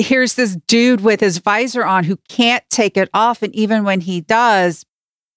Here's 0.00 0.34
this 0.34 0.56
dude 0.66 1.02
with 1.02 1.20
his 1.20 1.38
visor 1.38 1.84
on 1.84 2.04
who 2.04 2.16
can't 2.28 2.64
take 2.70 2.96
it 2.96 3.10
off. 3.12 3.42
And 3.42 3.54
even 3.54 3.84
when 3.84 4.00
he 4.00 4.22
does, 4.22 4.86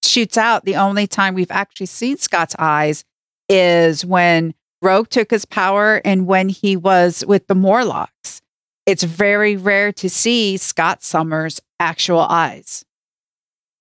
shoots 0.01 0.37
out. 0.37 0.63
The 0.63 0.77
only 0.77 1.05
time 1.05 1.33
we've 1.33 1.51
actually 1.51 1.87
seen 1.87 2.17
Scott's 2.17 2.55
eyes 2.57 3.03
is 3.49 4.05
when 4.05 4.53
Rogue 4.81 5.09
took 5.09 5.31
his 5.31 5.43
power 5.43 6.01
and 6.05 6.27
when 6.27 6.47
he 6.47 6.77
was 6.77 7.25
with 7.27 7.47
the 7.47 7.55
Morlocks. 7.55 8.41
It's 8.85 9.03
very 9.03 9.57
rare 9.57 9.91
to 9.93 10.09
see 10.09 10.55
Scott 10.57 11.03
Summers' 11.03 11.61
actual 11.79 12.21
eyes. 12.21 12.85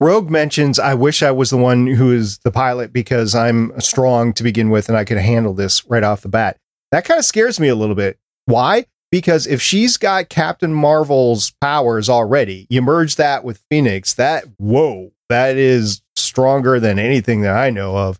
Rogue 0.00 0.30
mentions, 0.30 0.80
I 0.80 0.94
wish 0.94 1.22
I 1.22 1.30
was 1.30 1.50
the 1.50 1.56
one 1.56 1.86
who 1.86 2.10
is 2.10 2.38
the 2.38 2.50
pilot 2.50 2.92
because 2.92 3.36
I'm 3.36 3.72
strong 3.80 4.32
to 4.32 4.42
begin 4.42 4.70
with 4.70 4.88
and 4.88 4.98
I 4.98 5.04
could 5.04 5.18
handle 5.18 5.54
this 5.54 5.84
right 5.86 6.02
off 6.02 6.22
the 6.22 6.28
bat. 6.28 6.56
That 6.90 7.04
kind 7.04 7.18
of 7.18 7.24
scares 7.24 7.60
me 7.60 7.68
a 7.68 7.76
little 7.76 7.94
bit. 7.94 8.18
Why? 8.46 8.86
Because 9.12 9.46
if 9.46 9.60
she's 9.60 9.98
got 9.98 10.30
Captain 10.30 10.72
Marvel's 10.72 11.52
powers 11.60 12.08
already, 12.08 12.66
you 12.70 12.80
merge 12.80 13.16
that 13.16 13.44
with 13.44 13.62
Phoenix, 13.70 14.14
that, 14.14 14.44
whoa, 14.56 15.12
that 15.28 15.56
is 15.56 16.00
stronger 16.16 16.80
than 16.80 16.98
anything 16.98 17.42
that 17.42 17.54
I 17.54 17.68
know 17.68 17.96
of 17.96 18.18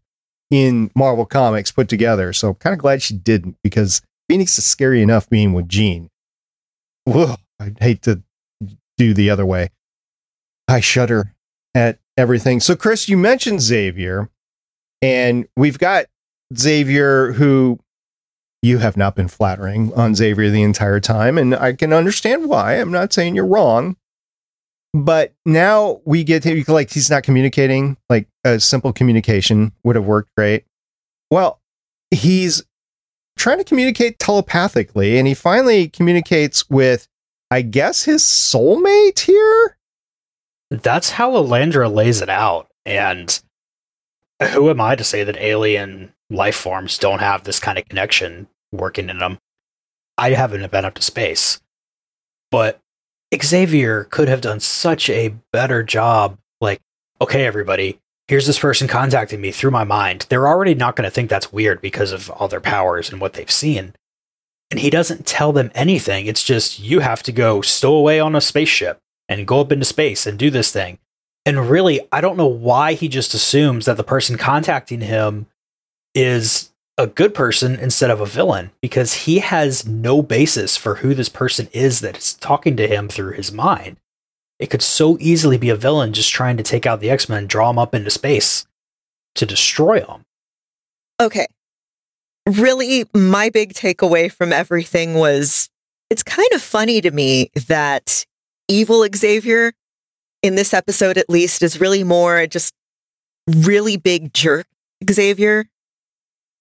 in 0.50 0.90
Marvel 0.94 1.24
Comics 1.24 1.72
put 1.72 1.88
together. 1.88 2.34
So 2.34 2.50
I'm 2.50 2.54
kind 2.56 2.74
of 2.74 2.78
glad 2.78 3.00
she 3.00 3.14
didn't 3.14 3.56
because 3.64 4.02
Phoenix 4.28 4.58
is 4.58 4.66
scary 4.66 5.00
enough 5.00 5.30
being 5.30 5.54
with 5.54 5.66
Jean. 5.66 6.10
Whoa, 7.06 7.36
I'd 7.58 7.78
hate 7.80 8.02
to 8.02 8.22
do 8.98 9.14
the 9.14 9.30
other 9.30 9.46
way. 9.46 9.70
I 10.68 10.80
shudder 10.80 11.34
at 11.74 11.98
everything. 12.18 12.60
So, 12.60 12.76
Chris, 12.76 13.08
you 13.08 13.16
mentioned 13.16 13.62
Xavier, 13.62 14.28
and 15.00 15.48
we've 15.56 15.78
got 15.78 16.06
Xavier 16.54 17.32
who 17.32 17.80
you 18.62 18.78
have 18.78 18.96
not 18.96 19.16
been 19.16 19.28
flattering 19.28 19.92
on 19.94 20.14
Xavier 20.14 20.48
the 20.48 20.62
entire 20.62 21.00
time, 21.00 21.36
and 21.36 21.54
I 21.54 21.72
can 21.72 21.92
understand 21.92 22.48
why. 22.48 22.74
I'm 22.74 22.92
not 22.92 23.12
saying 23.12 23.34
you're 23.34 23.46
wrong. 23.46 23.96
But 24.94 25.34
now 25.46 26.00
we 26.04 26.22
get 26.22 26.42
to 26.42 26.64
like 26.68 26.90
he's 26.90 27.10
not 27.10 27.22
communicating, 27.22 27.96
like 28.10 28.28
a 28.44 28.60
simple 28.60 28.92
communication 28.92 29.72
would 29.84 29.96
have 29.96 30.04
worked 30.04 30.30
great. 30.36 30.64
Well, 31.30 31.60
he's 32.10 32.62
trying 33.38 33.58
to 33.58 33.64
communicate 33.64 34.18
telepathically, 34.18 35.18
and 35.18 35.26
he 35.26 35.32
finally 35.32 35.88
communicates 35.88 36.68
with, 36.68 37.08
I 37.50 37.62
guess, 37.62 38.04
his 38.04 38.22
soulmate 38.22 39.20
here. 39.20 39.78
That's 40.70 41.12
how 41.12 41.32
Lilandra 41.32 41.92
lays 41.92 42.20
it 42.20 42.28
out. 42.28 42.68
And 42.84 43.42
who 44.48 44.70
am 44.70 44.80
I 44.80 44.96
to 44.96 45.04
say 45.04 45.24
that 45.24 45.36
alien 45.36 46.12
life 46.30 46.56
forms 46.56 46.98
don't 46.98 47.20
have 47.20 47.44
this 47.44 47.60
kind 47.60 47.78
of 47.78 47.88
connection 47.88 48.48
working 48.70 49.08
in 49.08 49.18
them? 49.18 49.38
I 50.18 50.30
haven't 50.30 50.70
been 50.70 50.84
up 50.84 50.94
to 50.94 51.02
space. 51.02 51.60
But 52.50 52.80
Xavier 53.34 54.04
could 54.04 54.28
have 54.28 54.40
done 54.40 54.60
such 54.60 55.08
a 55.08 55.34
better 55.52 55.82
job. 55.82 56.38
Like, 56.60 56.80
okay, 57.20 57.46
everybody, 57.46 57.98
here's 58.28 58.46
this 58.46 58.58
person 58.58 58.88
contacting 58.88 59.40
me 59.40 59.52
through 59.52 59.70
my 59.70 59.84
mind. 59.84 60.26
They're 60.28 60.46
already 60.46 60.74
not 60.74 60.96
going 60.96 61.06
to 61.06 61.10
think 61.10 61.30
that's 61.30 61.52
weird 61.52 61.80
because 61.80 62.12
of 62.12 62.30
all 62.30 62.48
their 62.48 62.60
powers 62.60 63.10
and 63.10 63.20
what 63.20 63.32
they've 63.32 63.50
seen. 63.50 63.94
And 64.70 64.80
he 64.80 64.90
doesn't 64.90 65.26
tell 65.26 65.52
them 65.52 65.70
anything. 65.74 66.26
It's 66.26 66.42
just, 66.42 66.78
you 66.78 67.00
have 67.00 67.22
to 67.24 67.32
go 67.32 67.60
stow 67.60 67.94
away 67.94 68.20
on 68.20 68.34
a 68.34 68.40
spaceship 68.40 68.98
and 69.28 69.46
go 69.46 69.60
up 69.60 69.72
into 69.72 69.84
space 69.84 70.26
and 70.26 70.38
do 70.38 70.50
this 70.50 70.72
thing. 70.72 70.98
And 71.44 71.68
really, 71.68 72.00
I 72.12 72.20
don't 72.20 72.36
know 72.36 72.46
why 72.46 72.94
he 72.94 73.08
just 73.08 73.34
assumes 73.34 73.86
that 73.86 73.96
the 73.96 74.04
person 74.04 74.38
contacting 74.38 75.00
him 75.00 75.46
is 76.14 76.72
a 76.98 77.06
good 77.06 77.34
person 77.34 77.74
instead 77.76 78.10
of 78.10 78.20
a 78.20 78.26
villain 78.26 78.70
because 78.80 79.14
he 79.14 79.38
has 79.38 79.86
no 79.86 80.22
basis 80.22 80.76
for 80.76 80.96
who 80.96 81.14
this 81.14 81.28
person 81.28 81.68
is 81.72 82.00
that 82.00 82.16
is 82.16 82.34
talking 82.34 82.76
to 82.76 82.86
him 82.86 83.08
through 83.08 83.32
his 83.32 83.50
mind. 83.50 83.96
It 84.58 84.70
could 84.70 84.82
so 84.82 85.16
easily 85.18 85.58
be 85.58 85.70
a 85.70 85.76
villain 85.76 86.12
just 86.12 86.30
trying 86.30 86.56
to 86.58 86.62
take 86.62 86.86
out 86.86 87.00
the 87.00 87.10
X 87.10 87.28
Men, 87.28 87.46
draw 87.46 87.68
them 87.68 87.78
up 87.78 87.94
into 87.94 88.10
space 88.10 88.66
to 89.34 89.46
destroy 89.46 90.00
them. 90.00 90.24
Okay. 91.20 91.46
Really, 92.46 93.04
my 93.14 93.50
big 93.50 93.72
takeaway 93.72 94.30
from 94.30 94.52
everything 94.52 95.14
was 95.14 95.68
it's 96.10 96.22
kind 96.22 96.48
of 96.52 96.60
funny 96.60 97.00
to 97.00 97.10
me 97.10 97.50
that 97.68 98.26
evil 98.68 99.06
Xavier, 99.14 99.72
in 100.42 100.54
this 100.54 100.74
episode 100.74 101.18
at 101.18 101.30
least, 101.30 101.62
is 101.62 101.80
really 101.80 102.04
more 102.04 102.46
just 102.46 102.74
really 103.46 103.96
big 103.96 104.32
jerk 104.32 104.66
Xavier 105.10 105.66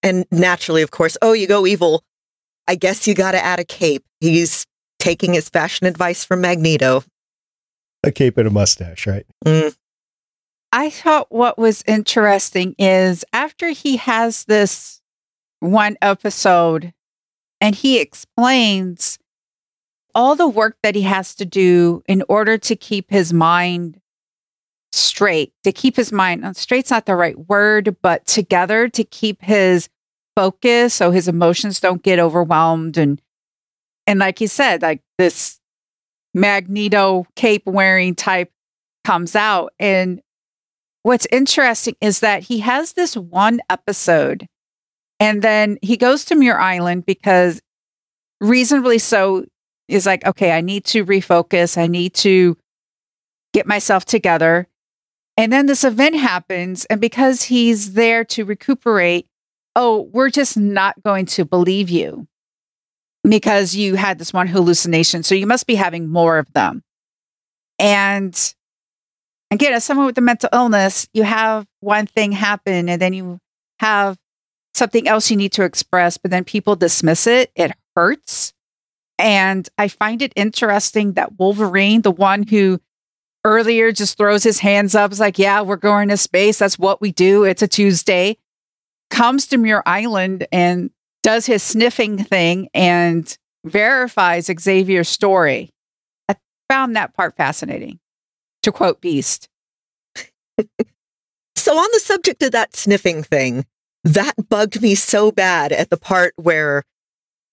and 0.04 0.26
naturally, 0.32 0.82
of 0.82 0.92
course, 0.92 1.18
oh, 1.22 1.34
you 1.34 1.48
go 1.48 1.66
evil. 1.66 2.04
I 2.68 2.76
guess 2.76 3.08
you 3.08 3.14
got 3.14 3.32
to 3.32 3.44
add 3.44 3.60
a 3.60 3.66
cape. 3.66 4.04
He's 4.20 4.66
taking 5.00 5.34
his 5.34 5.50
fashion 5.50 5.88
advice 5.88 6.24
from 6.24 6.42
Magneto. 6.42 7.04
A 8.04 8.12
cape 8.12 8.38
and 8.38 8.48
a 8.48 8.52
mustache, 8.52 9.06
right? 9.06 9.26
Mm. 9.46 9.76
I 10.72 10.90
thought 10.90 11.28
what 11.30 11.58
was 11.58 11.84
interesting 11.86 12.76
is 12.80 13.26
after 13.34 13.70
he 13.70 13.98
has 13.98 14.46
this 14.46 15.02
one 15.60 15.98
episode 16.02 16.94
and 17.60 17.76
he 17.76 18.00
explains 18.00 19.20
all 20.16 20.36
the 20.36 20.48
work 20.48 20.78
that 20.84 20.96
he 20.96 21.02
has 21.04 21.36
to 21.36 21.46
do 21.46 22.04
in 22.08 22.24
order 22.28 22.58
to 22.58 22.76
keep 22.76 23.10
his 23.10 23.34
mind 23.34 24.00
straight, 24.92 25.54
to 25.64 25.72
keep 25.72 25.96
his 25.96 26.12
mind 26.12 26.46
uh, 26.46 26.54
straight's 26.54 26.92
not 26.92 27.06
the 27.06 27.16
right 27.16 27.38
word, 27.48 27.96
but 28.02 28.26
together 28.26 28.90
to 28.90 29.04
keep 29.04 29.42
his 29.42 29.90
focus 30.36 30.94
so 30.94 31.12
his 31.12 31.28
emotions 31.28 31.80
don't 31.80 32.04
get 32.04 32.20
overwhelmed 32.20 32.98
and 32.98 33.22
and 34.08 34.20
like 34.20 34.42
you 34.42 34.48
said, 34.48 34.82
like 34.82 35.02
this 35.18 35.60
Magneto 36.34 37.28
cape 37.36 37.64
wearing 37.66 38.16
type 38.16 38.52
comes 39.04 39.36
out. 39.36 39.74
And 39.80 40.22
what's 41.04 41.28
interesting 41.32 41.96
is 42.02 42.20
that 42.22 42.44
he 42.44 42.60
has 42.60 42.94
this 42.94 43.16
one 43.16 43.62
episode 43.70 44.48
and 45.20 45.44
then 45.44 45.78
he 45.84 45.98
goes 45.98 46.26
to 46.26 46.36
Muir 46.36 46.60
Island 46.60 47.06
because 47.06 47.62
reasonably 48.40 48.98
so 48.98 49.46
is 49.92 50.06
like, 50.06 50.26
okay, 50.26 50.52
I 50.52 50.62
need 50.62 50.86
to 50.86 51.06
refocus. 51.06 51.78
I 51.78 51.88
need 51.88 52.14
to 52.16 52.58
get 53.54 53.68
myself 53.68 54.06
together. 54.06 54.68
And 55.38 55.52
then 55.52 55.66
this 55.66 55.84
event 55.84 56.16
happens. 56.16 56.86
And 56.86 57.02
because 57.02 57.44
he's 57.44 57.94
there 57.94 58.24
to 58.26 58.46
recuperate, 58.46 59.28
oh, 59.76 60.10
we're 60.12 60.30
just 60.30 60.58
not 60.58 61.02
going 61.04 61.26
to 61.28 61.46
believe 61.46 61.90
you 61.90 62.28
because 63.24 63.76
you 63.76 63.96
had 63.96 64.20
this 64.20 64.34
one 64.34 64.48
hallucination. 64.48 65.24
So 65.24 65.36
you 65.36 65.48
must 65.48 65.68
be 65.68 65.76
having 65.76 66.10
more 66.10 66.38
of 66.38 66.52
them. 66.54 66.84
And 67.80 68.54
again, 69.50 69.74
as 69.74 69.84
someone 69.84 70.06
with 70.06 70.18
a 70.18 70.22
mental 70.22 70.50
illness, 70.54 71.08
you 71.14 71.24
have 71.24 71.66
one 71.80 72.08
thing 72.08 72.32
happen 72.32 72.90
and 72.90 73.02
then 73.02 73.14
you 73.14 73.40
have 73.80 74.18
something 74.74 75.08
else 75.08 75.30
you 75.30 75.38
need 75.38 75.52
to 75.54 75.64
express, 75.64 76.18
but 76.18 76.32
then 76.32 76.44
people 76.44 76.76
dismiss 76.76 77.28
it. 77.28 77.52
It 77.56 77.72
hurts. 77.96 78.54
And 79.22 79.70
I 79.78 79.88
find 79.88 80.22
it 80.22 80.34
interesting 80.36 81.14
that 81.14 81.38
Wolverine, 81.38 82.02
the 82.02 82.12
one 82.12 82.44
who 82.44 82.82
earlier 83.46 83.92
just 83.92 84.18
throws 84.18 84.44
his 84.44 84.60
hands 84.60 84.96
up, 84.96 85.12
is 85.12 85.20
like, 85.20 85.38
yeah, 85.38 85.62
we're 85.62 85.76
going 85.76 86.10
to 86.10 86.18
space. 86.18 86.60
That's 86.60 86.80
what 86.80 87.02
we 87.02 87.12
do. 87.12 87.44
It's 87.44 87.62
a 87.62 87.68
Tuesday. 87.68 88.38
Comes 89.12 89.46
to 89.48 89.58
Muir 89.58 89.84
Island 89.86 90.48
and 90.52 90.90
does 91.22 91.46
his 91.46 91.62
sniffing 91.62 92.24
thing 92.24 92.68
and 92.74 93.38
verifies 93.64 94.50
Xavier's 94.60 95.10
story. 95.10 95.70
I 96.28 96.36
found 96.68 96.96
that 96.96 97.14
part 97.14 97.36
fascinating, 97.38 98.00
to 98.64 98.72
quote 98.72 99.02
Beast. 99.02 99.50
so, 101.56 101.78
on 101.78 101.90
the 101.94 102.00
subject 102.00 102.42
of 102.42 102.54
that 102.54 102.76
sniffing 102.76 103.22
thing, 103.22 103.66
that 104.04 104.34
bugged 104.50 104.82
me 104.82 104.96
so 104.96 105.32
bad 105.32 105.72
at 105.72 105.92
the 105.92 105.98
part 105.98 106.34
where 106.38 106.84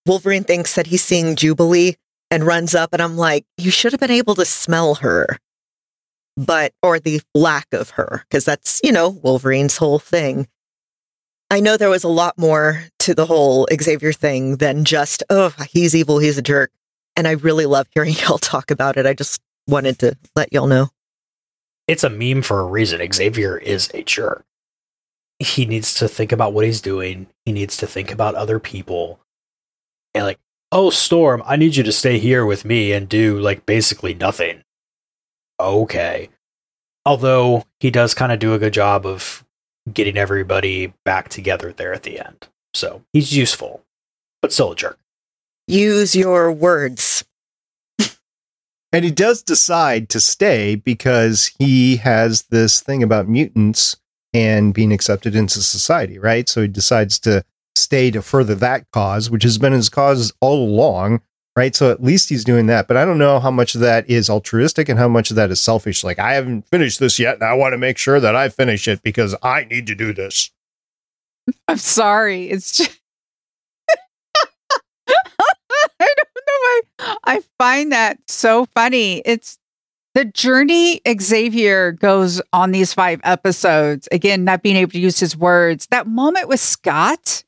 Wolverine 0.09 0.43
thinks 0.43 0.73
that 0.73 0.87
he's 0.87 1.03
seeing 1.03 1.35
Jubilee 1.35 1.95
and 2.31 2.43
runs 2.43 2.73
up, 2.73 2.93
and 2.93 3.01
I'm 3.01 3.15
like, 3.15 3.45
you 3.57 3.69
should 3.69 3.91
have 3.91 3.99
been 3.99 4.09
able 4.09 4.33
to 4.33 4.43
smell 4.43 4.95
her. 4.95 5.37
But, 6.35 6.73
or 6.81 6.99
the 6.99 7.21
lack 7.35 7.67
of 7.73 7.91
her, 7.91 8.23
because 8.27 8.43
that's, 8.43 8.81
you 8.83 8.91
know, 8.91 9.09
Wolverine's 9.09 9.77
whole 9.77 9.99
thing. 9.99 10.47
I 11.51 11.59
know 11.59 11.77
there 11.77 11.91
was 11.91 12.03
a 12.03 12.09
lot 12.09 12.39
more 12.39 12.85
to 12.99 13.13
the 13.13 13.27
whole 13.27 13.67
Xavier 13.71 14.11
thing 14.11 14.55
than 14.55 14.83
just, 14.83 15.21
oh, 15.29 15.53
he's 15.69 15.93
evil, 15.93 16.17
he's 16.17 16.39
a 16.39 16.41
jerk. 16.41 16.71
And 17.15 17.27
I 17.27 17.33
really 17.33 17.67
love 17.67 17.85
hearing 17.93 18.13
y'all 18.27 18.39
talk 18.39 18.71
about 18.71 18.97
it. 18.97 19.05
I 19.05 19.13
just 19.13 19.39
wanted 19.67 19.99
to 19.99 20.17
let 20.35 20.51
y'all 20.51 20.65
know. 20.65 20.89
It's 21.87 22.03
a 22.03 22.09
meme 22.09 22.41
for 22.41 22.61
a 22.61 22.65
reason. 22.65 22.99
Xavier 23.13 23.59
is 23.59 23.91
a 23.93 24.01
jerk. 24.01 24.43
He 25.37 25.67
needs 25.67 25.93
to 25.95 26.07
think 26.07 26.31
about 26.31 26.53
what 26.53 26.65
he's 26.65 26.81
doing. 26.81 27.27
He 27.45 27.51
needs 27.51 27.77
to 27.77 27.85
think 27.85 28.11
about 28.11 28.33
other 28.33 28.59
people. 28.59 29.19
And 30.13 30.25
like, 30.25 30.39
oh, 30.71 30.89
Storm, 30.89 31.43
I 31.45 31.55
need 31.55 31.75
you 31.75 31.83
to 31.83 31.91
stay 31.91 32.19
here 32.19 32.45
with 32.45 32.65
me 32.65 32.91
and 32.91 33.07
do 33.07 33.39
like 33.39 33.65
basically 33.65 34.13
nothing. 34.13 34.63
Okay. 35.59 36.29
Although 37.05 37.65
he 37.79 37.91
does 37.91 38.13
kind 38.13 38.31
of 38.31 38.39
do 38.39 38.53
a 38.53 38.59
good 38.59 38.73
job 38.73 39.05
of 39.05 39.45
getting 39.91 40.17
everybody 40.17 40.93
back 41.05 41.29
together 41.29 41.73
there 41.73 41.93
at 41.93 42.03
the 42.03 42.19
end. 42.19 42.47
So 42.73 43.03
he's 43.13 43.35
useful, 43.35 43.83
but 44.41 44.53
still 44.53 44.71
a 44.73 44.75
jerk. 44.75 44.99
Use 45.67 46.15
your 46.15 46.51
words. 46.51 47.23
and 48.91 49.05
he 49.05 49.11
does 49.11 49.41
decide 49.41 50.09
to 50.09 50.19
stay 50.19 50.75
because 50.75 51.51
he 51.59 51.97
has 51.97 52.43
this 52.43 52.81
thing 52.81 53.01
about 53.03 53.27
mutants 53.27 53.97
and 54.33 54.73
being 54.73 54.91
accepted 54.91 55.35
into 55.35 55.61
society, 55.61 56.19
right? 56.19 56.47
So 56.47 56.61
he 56.61 56.67
decides 56.67 57.17
to 57.19 57.43
stay 57.79 58.11
to 58.11 58.21
further 58.21 58.55
that 58.55 58.85
cause, 58.91 59.29
which 59.29 59.43
has 59.43 59.57
been 59.57 59.73
his 59.73 59.89
cause 59.89 60.33
all 60.41 60.63
along 60.63 61.21
right? 61.59 61.75
So 61.75 61.91
at 61.91 62.01
least 62.01 62.29
he's 62.29 62.45
doing 62.45 62.67
that. 62.67 62.87
But 62.87 62.95
I 62.95 63.03
don't 63.03 63.17
know 63.17 63.37
how 63.37 63.51
much 63.51 63.75
of 63.75 63.81
that 63.81 64.09
is 64.09 64.29
altruistic 64.29 64.87
and 64.87 64.97
how 64.97 65.09
much 65.09 65.29
of 65.29 65.35
that 65.35 65.51
is 65.51 65.59
selfish. 65.59 66.05
Like, 66.05 66.17
I 66.17 66.33
haven't 66.33 66.65
finished 66.67 67.01
this 67.01 67.19
yet, 67.19 67.35
and 67.35 67.43
I 67.43 67.53
want 67.53 67.73
to 67.73 67.77
make 67.77 67.97
sure 67.97 68.21
that 68.21 68.33
I 68.33 68.47
finish 68.47 68.87
it 68.87 69.01
because 69.03 69.35
I 69.43 69.65
need 69.65 69.85
to 69.87 69.95
do 69.95 70.13
this. 70.13 70.51
I'm 71.67 71.77
sorry. 71.77 72.45
It's 72.49 72.77
just. 72.77 72.97
I 75.09 75.15
don't 75.99 76.47
know 76.47 76.59
why. 76.61 77.17
I 77.25 77.41
find 77.57 77.91
that 77.91 78.19
so 78.27 78.65
funny. 78.73 79.21
It's 79.25 79.57
the 80.15 80.25
journey 80.25 81.01
Xavier 81.19 81.91
goes 81.91 82.41
on 82.53 82.71
these 82.71 82.93
five 82.93 83.19
episodes. 83.25 84.07
Again, 84.13 84.45
not 84.45 84.63
being 84.63 84.77
able 84.77 84.91
to 84.93 84.99
use 84.99 85.19
his 85.19 85.35
words. 85.35 85.87
That 85.87 86.07
moment 86.07 86.47
with 86.47 86.61
Scott, 86.61 87.43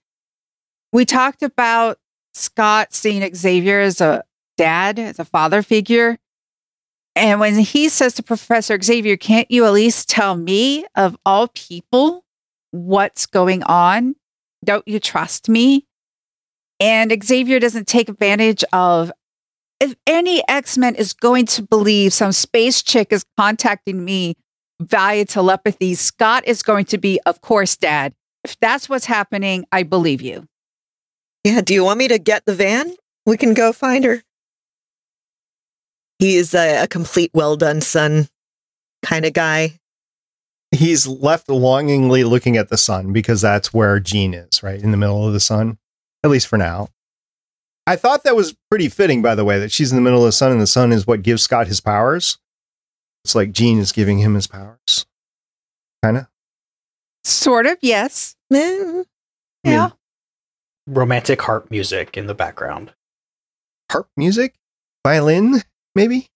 we 0.92 1.06
talked 1.06 1.44
about 1.44 1.98
Scott 2.34 2.94
seeing 2.94 3.34
Xavier 3.34 3.80
as 3.80 4.02
a 4.02 4.24
dad, 4.58 5.00
as 5.00 5.20
a 5.20 5.26
father 5.26 5.62
figure. 5.62 6.18
And 7.16 7.40
when 7.40 7.60
he 7.60 7.90
says 7.90 8.14
to 8.16 8.24
Professor 8.24 8.80
Xavier, 8.82 9.18
can't 9.18 9.50
you 9.52 9.66
at 9.66 9.74
least 9.74 10.10
tell 10.10 10.36
me, 10.36 10.86
of 10.96 11.18
all 11.26 11.50
people, 11.50 12.24
what's 12.72 13.26
going 13.26 13.64
on? 13.64 14.16
Don't 14.64 14.88
you 14.88 15.00
trust 15.00 15.50
me? 15.50 15.86
And 16.80 17.16
Xavier 17.24 17.60
doesn't 17.60 17.88
take 17.88 18.10
advantage 18.10 18.64
of 18.72 19.12
if 19.80 19.96
any 20.06 20.48
X 20.48 20.78
Men 20.78 20.96
is 20.96 21.12
going 21.14 21.48
to 21.48 21.64
believe 21.64 22.14
some 22.14 22.32
space 22.32 22.82
chick 22.82 23.12
is 23.12 23.26
contacting 23.38 24.06
me 24.06 24.36
via 24.80 25.26
telepathy, 25.26 25.96
Scott 25.96 26.44
is 26.48 26.64
going 26.64 26.86
to 26.86 26.98
be, 26.98 27.20
of 27.26 27.42
course, 27.42 27.76
dad. 27.76 28.14
If 28.44 28.60
that's 28.60 28.88
what's 28.90 29.06
happening, 29.06 29.66
I 29.72 29.84
believe 29.84 30.22
you. 30.22 30.48
Yeah, 31.44 31.62
do 31.62 31.74
you 31.74 31.84
want 31.84 31.98
me 31.98 32.08
to 32.08 32.20
get 32.20 32.46
the 32.46 32.54
van? 32.54 32.94
We 33.26 33.38
can 33.38 33.54
go 33.54 33.74
find 33.74 34.04
her. 34.04 34.24
He 36.20 36.36
is 36.36 36.54
a, 36.54 36.84
a 36.84 36.88
complete 36.88 37.32
well 37.34 37.56
done 37.56 37.82
son 37.82 38.28
kind 39.02 39.26
of 39.26 39.34
guy. 39.34 39.80
He's 40.72 41.08
left 41.08 41.50
longingly 41.50 42.24
looking 42.24 42.58
at 42.58 42.70
the 42.70 42.78
sun 42.78 43.12
because 43.12 43.42
that's 43.42 43.74
where 43.74 44.00
Jean 44.00 44.34
is, 44.34 44.62
right? 44.62 44.80
In 44.82 44.92
the 44.92 44.98
middle 44.98 45.28
of 45.28 45.34
the 45.34 45.40
sun, 45.40 45.80
at 46.24 46.30
least 46.30 46.48
for 46.48 46.58
now. 46.58 46.90
I 47.88 47.96
thought 47.96 48.24
that 48.24 48.36
was 48.36 48.56
pretty 48.70 48.88
fitting, 48.88 49.22
by 49.22 49.34
the 49.34 49.44
way, 49.44 49.60
that 49.60 49.72
she's 49.72 49.92
in 49.92 49.96
the 49.96 50.02
middle 50.02 50.20
of 50.20 50.28
the 50.28 50.32
sun 50.32 50.52
and 50.52 50.62
the 50.62 50.68
sun 50.68 50.92
is 50.92 51.08
what 51.08 51.24
gives 51.24 51.42
Scott 51.42 51.68
his 51.68 51.82
powers. 51.82 52.38
It's 53.26 53.36
like 53.36 53.52
Jean 53.52 53.80
is 53.80 53.92
giving 53.92 54.20
him 54.20 54.36
his 54.36 54.48
powers. 54.48 55.08
Kind 56.04 56.18
of. 56.18 56.28
Sort 57.24 57.66
of, 57.66 57.78
yes. 57.82 58.36
Mm. 58.54 59.06
Yeah 59.64 59.90
romantic 60.88 61.42
harp 61.42 61.70
music 61.72 62.18
in 62.18 62.28
the 62.28 62.34
background. 62.34 62.94
Harp 63.92 64.08
music? 64.16 64.56
Violin, 65.06 65.62
maybe? 65.96 66.28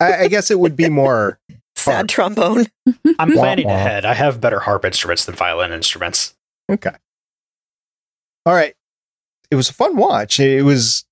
I, 0.00 0.24
I 0.24 0.28
guess 0.28 0.50
it 0.50 0.58
would 0.58 0.76
be 0.76 0.88
more 0.88 1.38
sad 1.76 2.08
trombone. 2.08 2.66
I'm 3.18 3.32
planning 3.32 3.70
ahead. 3.70 4.04
I 4.04 4.14
have 4.14 4.40
better 4.40 4.60
harp 4.60 4.84
instruments 4.84 5.24
than 5.24 5.34
violin 5.34 5.72
instruments. 5.72 6.34
Okay. 6.70 6.94
All 8.44 8.54
right. 8.54 8.74
It 9.50 9.56
was 9.56 9.70
a 9.70 9.74
fun 9.74 9.96
watch. 9.96 10.40
It 10.40 10.62
was 10.62 11.04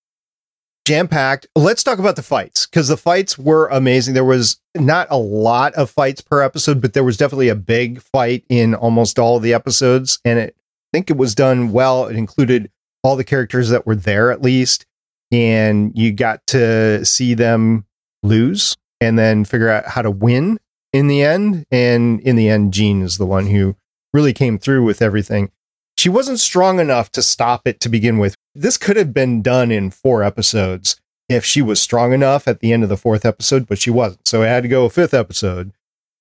jam 0.84 1.08
packed. 1.08 1.46
Let's 1.56 1.82
talk 1.82 1.98
about 1.98 2.16
the 2.16 2.22
fights 2.22 2.66
because 2.66 2.88
the 2.88 2.96
fights 2.96 3.38
were 3.38 3.68
amazing. 3.68 4.14
There 4.14 4.24
was 4.24 4.60
not 4.74 5.06
a 5.10 5.16
lot 5.16 5.74
of 5.74 5.90
fights 5.90 6.20
per 6.20 6.42
episode, 6.42 6.80
but 6.80 6.92
there 6.92 7.04
was 7.04 7.16
definitely 7.16 7.48
a 7.48 7.54
big 7.54 8.00
fight 8.00 8.44
in 8.48 8.74
almost 8.74 9.18
all 9.18 9.36
of 9.36 9.42
the 9.42 9.54
episodes, 9.54 10.18
and 10.24 10.38
it 10.38 10.56
think 10.94 11.10
it 11.10 11.16
was 11.16 11.34
done 11.34 11.72
well. 11.72 12.06
It 12.06 12.14
included 12.14 12.70
all 13.02 13.16
the 13.16 13.24
characters 13.24 13.68
that 13.70 13.84
were 13.84 13.96
there 13.96 14.30
at 14.30 14.42
least, 14.42 14.86
and 15.32 15.90
you 15.98 16.12
got 16.12 16.46
to 16.48 17.04
see 17.04 17.34
them 17.34 17.84
lose 18.22 18.76
and 19.00 19.18
then 19.18 19.44
figure 19.44 19.68
out 19.68 19.88
how 19.88 20.02
to 20.02 20.10
win 20.10 20.60
in 20.92 21.08
the 21.08 21.20
end. 21.24 21.66
And 21.72 22.20
in 22.20 22.36
the 22.36 22.48
end, 22.48 22.72
Jean 22.72 23.02
is 23.02 23.18
the 23.18 23.26
one 23.26 23.46
who 23.46 23.74
really 24.12 24.32
came 24.32 24.56
through 24.56 24.84
with 24.84 25.02
everything. 25.02 25.50
She 25.98 26.08
wasn't 26.08 26.38
strong 26.38 26.78
enough 26.78 27.10
to 27.12 27.22
stop 27.22 27.66
it 27.66 27.80
to 27.80 27.88
begin 27.88 28.18
with. 28.18 28.36
This 28.54 28.76
could 28.76 28.96
have 28.96 29.12
been 29.12 29.42
done 29.42 29.72
in 29.72 29.90
four 29.90 30.22
episodes 30.22 31.00
if 31.28 31.44
she 31.44 31.60
was 31.60 31.82
strong 31.82 32.12
enough 32.12 32.46
at 32.46 32.60
the 32.60 32.72
end 32.72 32.84
of 32.84 32.88
the 32.88 32.96
fourth 32.96 33.24
episode, 33.24 33.66
but 33.66 33.80
she 33.80 33.90
wasn't. 33.90 34.28
So 34.28 34.42
it 34.42 34.46
had 34.48 34.62
to 34.62 34.68
go 34.68 34.84
a 34.84 34.90
fifth 34.90 35.14
episode 35.14 35.72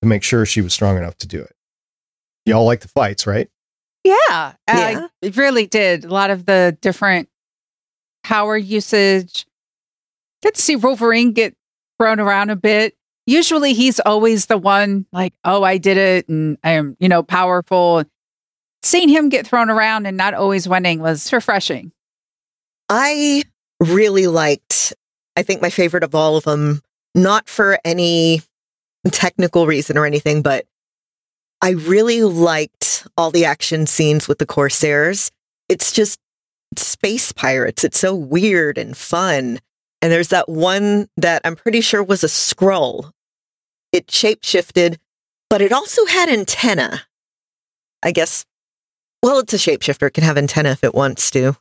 to 0.02 0.08
make 0.08 0.24
sure 0.24 0.44
she 0.44 0.60
was 0.60 0.74
strong 0.74 0.96
enough 0.96 1.16
to 1.18 1.28
do 1.28 1.40
it. 1.40 1.54
Y'all 2.44 2.66
like 2.66 2.80
the 2.80 2.88
fights, 2.88 3.24
right? 3.24 3.48
Yeah, 4.04 4.52
yeah. 4.68 5.08
it 5.22 5.36
really 5.36 5.66
did. 5.66 6.04
A 6.04 6.08
lot 6.08 6.30
of 6.30 6.44
the 6.44 6.76
different 6.80 7.28
power 8.22 8.56
usage. 8.56 9.46
Get 10.42 10.54
to 10.54 10.62
see 10.62 10.76
Wolverine 10.76 11.32
get 11.32 11.54
thrown 11.98 12.20
around 12.20 12.50
a 12.50 12.56
bit. 12.56 12.94
Usually 13.26 13.72
he's 13.72 14.00
always 14.00 14.46
the 14.46 14.58
one 14.58 15.06
like, 15.10 15.32
oh, 15.44 15.62
I 15.62 15.78
did 15.78 15.96
it 15.96 16.28
and 16.28 16.58
I 16.62 16.72
am, 16.72 16.96
you 17.00 17.08
know, 17.08 17.22
powerful. 17.22 18.04
Seeing 18.82 19.08
him 19.08 19.30
get 19.30 19.46
thrown 19.46 19.70
around 19.70 20.04
and 20.04 20.18
not 20.18 20.34
always 20.34 20.68
winning 20.68 21.00
was 21.00 21.32
refreshing. 21.32 21.90
I 22.90 23.44
really 23.80 24.26
liked, 24.26 24.92
I 25.36 25.42
think 25.42 25.62
my 25.62 25.70
favorite 25.70 26.04
of 26.04 26.14
all 26.14 26.36
of 26.36 26.44
them, 26.44 26.82
not 27.14 27.48
for 27.48 27.78
any 27.82 28.42
technical 29.10 29.66
reason 29.66 29.96
or 29.96 30.04
anything, 30.04 30.42
but 30.42 30.66
I 31.62 31.70
really 31.70 32.22
liked 32.22 32.93
all 33.16 33.30
the 33.30 33.44
action 33.44 33.86
scenes 33.86 34.28
with 34.28 34.38
the 34.38 34.46
Corsairs. 34.46 35.30
It's 35.68 35.92
just 35.92 36.18
space 36.78 37.32
pirates. 37.32 37.84
It's 37.84 37.98
so 37.98 38.14
weird 38.14 38.78
and 38.78 38.96
fun. 38.96 39.60
And 40.02 40.12
there's 40.12 40.28
that 40.28 40.48
one 40.48 41.08
that 41.16 41.42
I'm 41.44 41.56
pretty 41.56 41.80
sure 41.80 42.02
was 42.02 42.24
a 42.24 42.28
Skrull. 42.28 43.10
It 43.92 44.08
shapeshifted, 44.08 44.98
but 45.48 45.62
it 45.62 45.72
also 45.72 46.04
had 46.06 46.28
antenna. 46.28 47.02
I 48.02 48.12
guess, 48.12 48.44
well, 49.22 49.38
it's 49.38 49.54
a 49.54 49.56
shapeshifter. 49.56 50.08
It 50.08 50.14
can 50.14 50.24
have 50.24 50.36
antenna 50.36 50.70
if 50.70 50.84
it 50.84 50.94
wants 50.94 51.30
to. 51.30 51.56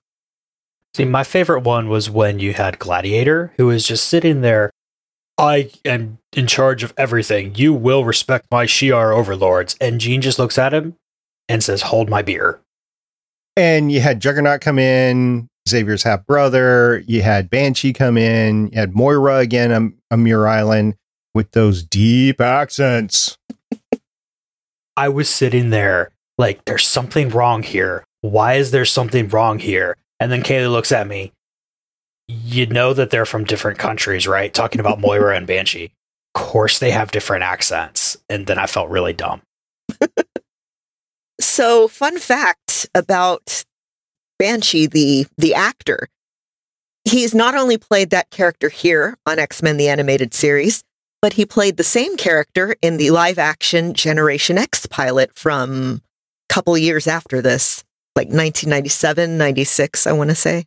See, 0.96 1.06
my 1.06 1.24
favorite 1.24 1.62
one 1.62 1.89
was 1.89 2.10
when 2.10 2.39
you 2.39 2.54
had 2.54 2.80
Gladiator, 2.80 3.54
who 3.58 3.68
was 3.68 3.88
just 3.88 4.08
sitting 4.08 4.41
there. 4.41 4.72
I 5.38 5.72
am 5.84 6.20
in 6.34 6.46
charge 6.46 6.84
of 6.84 6.94
everything. 6.98 7.56
You 7.56 7.74
will 7.74 8.06
respect 8.06 8.46
my 8.52 8.66
Shi'ar 8.66 9.16
overlords. 9.16 9.76
And 9.82 10.00
Jean 10.00 10.22
just 10.22 10.38
looks 10.38 10.60
at 10.60 10.74
him 10.74 10.96
and 11.50 11.64
says, 11.64 11.82
Hold 11.82 12.10
my 12.10 12.22
beer. 12.22 12.60
And 13.56 13.91
you 13.91 14.02
had 14.02 14.20
Juggernaut 14.20 14.62
come 14.62 14.80
in, 14.80 15.48
Xavier's 15.70 16.04
half 16.04 16.26
brother. 16.26 17.04
You 17.08 17.22
had 17.22 17.50
Banshee 17.50 17.94
come 17.94 18.18
in. 18.18 18.68
You 18.68 18.80
had 18.80 18.96
Moira 18.96 19.38
again 19.38 19.72
um, 19.72 19.96
on, 20.12 20.20
on 20.20 20.24
Muir 20.24 20.48
Island 20.48 20.96
with 21.34 21.52
those 21.52 21.84
deep 21.84 22.41
accents. 22.41 23.38
I 24.96 25.10
was 25.10 25.30
sitting 25.30 25.70
there 25.70 26.12
like, 26.38 26.66
there's 26.66 26.88
something 26.88 27.30
wrong 27.30 27.64
here. 27.64 28.06
Why 28.22 28.56
is 28.56 28.72
there 28.72 28.86
something 28.86 29.28
wrong 29.30 29.60
here? 29.60 29.98
And 30.20 30.32
then 30.32 30.44
Kaylee 30.44 30.72
looks 30.72 30.91
at 30.91 31.08
me. 31.08 31.32
You 32.28 32.68
know 32.68 32.94
that 32.94 33.10
they're 33.10 33.26
from 33.26 33.44
different 33.44 33.80
countries, 33.80 34.28
right? 34.28 34.54
Talking 34.54 34.80
about 34.80 35.00
Moira 35.00 35.36
and 35.36 35.46
Banshee. 35.46 35.91
Of 36.36 36.41
course, 36.41 36.80
they 36.80 36.91
have 36.91 37.12
different 37.12 37.44
accents. 37.44 38.18
And 38.30 38.48
then 38.48 38.58
I 38.58 38.66
felt 38.66 38.89
really 38.89 39.14
dumb. 39.14 39.41
So, 41.44 41.89
fun 41.89 42.20
fact 42.20 42.88
about 42.96 43.66
Banshee, 44.39 44.88
the 44.88 45.28
the 45.38 45.54
actor, 45.54 46.08
he's 47.04 47.36
not 47.36 47.54
only 47.54 47.78
played 47.78 48.12
that 48.12 48.30
character 48.30 48.70
here 48.70 49.18
on 49.26 49.39
X 49.39 49.62
Men 49.62 49.76
the 49.76 49.89
Animated 49.89 50.34
Series, 50.34 50.84
but 51.22 51.34
he 51.34 51.46
played 51.46 51.76
the 51.76 51.84
same 51.84 52.16
character 52.16 52.78
in 52.82 52.96
the 52.96 53.12
live 53.12 53.38
action 53.38 53.94
Generation 53.94 54.58
X 54.58 54.86
pilot 54.86 55.36
from 55.36 56.02
a 56.50 56.54
couple 56.54 56.78
years 56.78 57.08
after 57.08 57.41
this, 57.41 57.84
like 58.16 58.28
1997, 58.28 59.38
96, 59.38 60.08
I 60.08 60.12
want 60.14 60.30
to 60.30 60.36
say. 60.36 60.66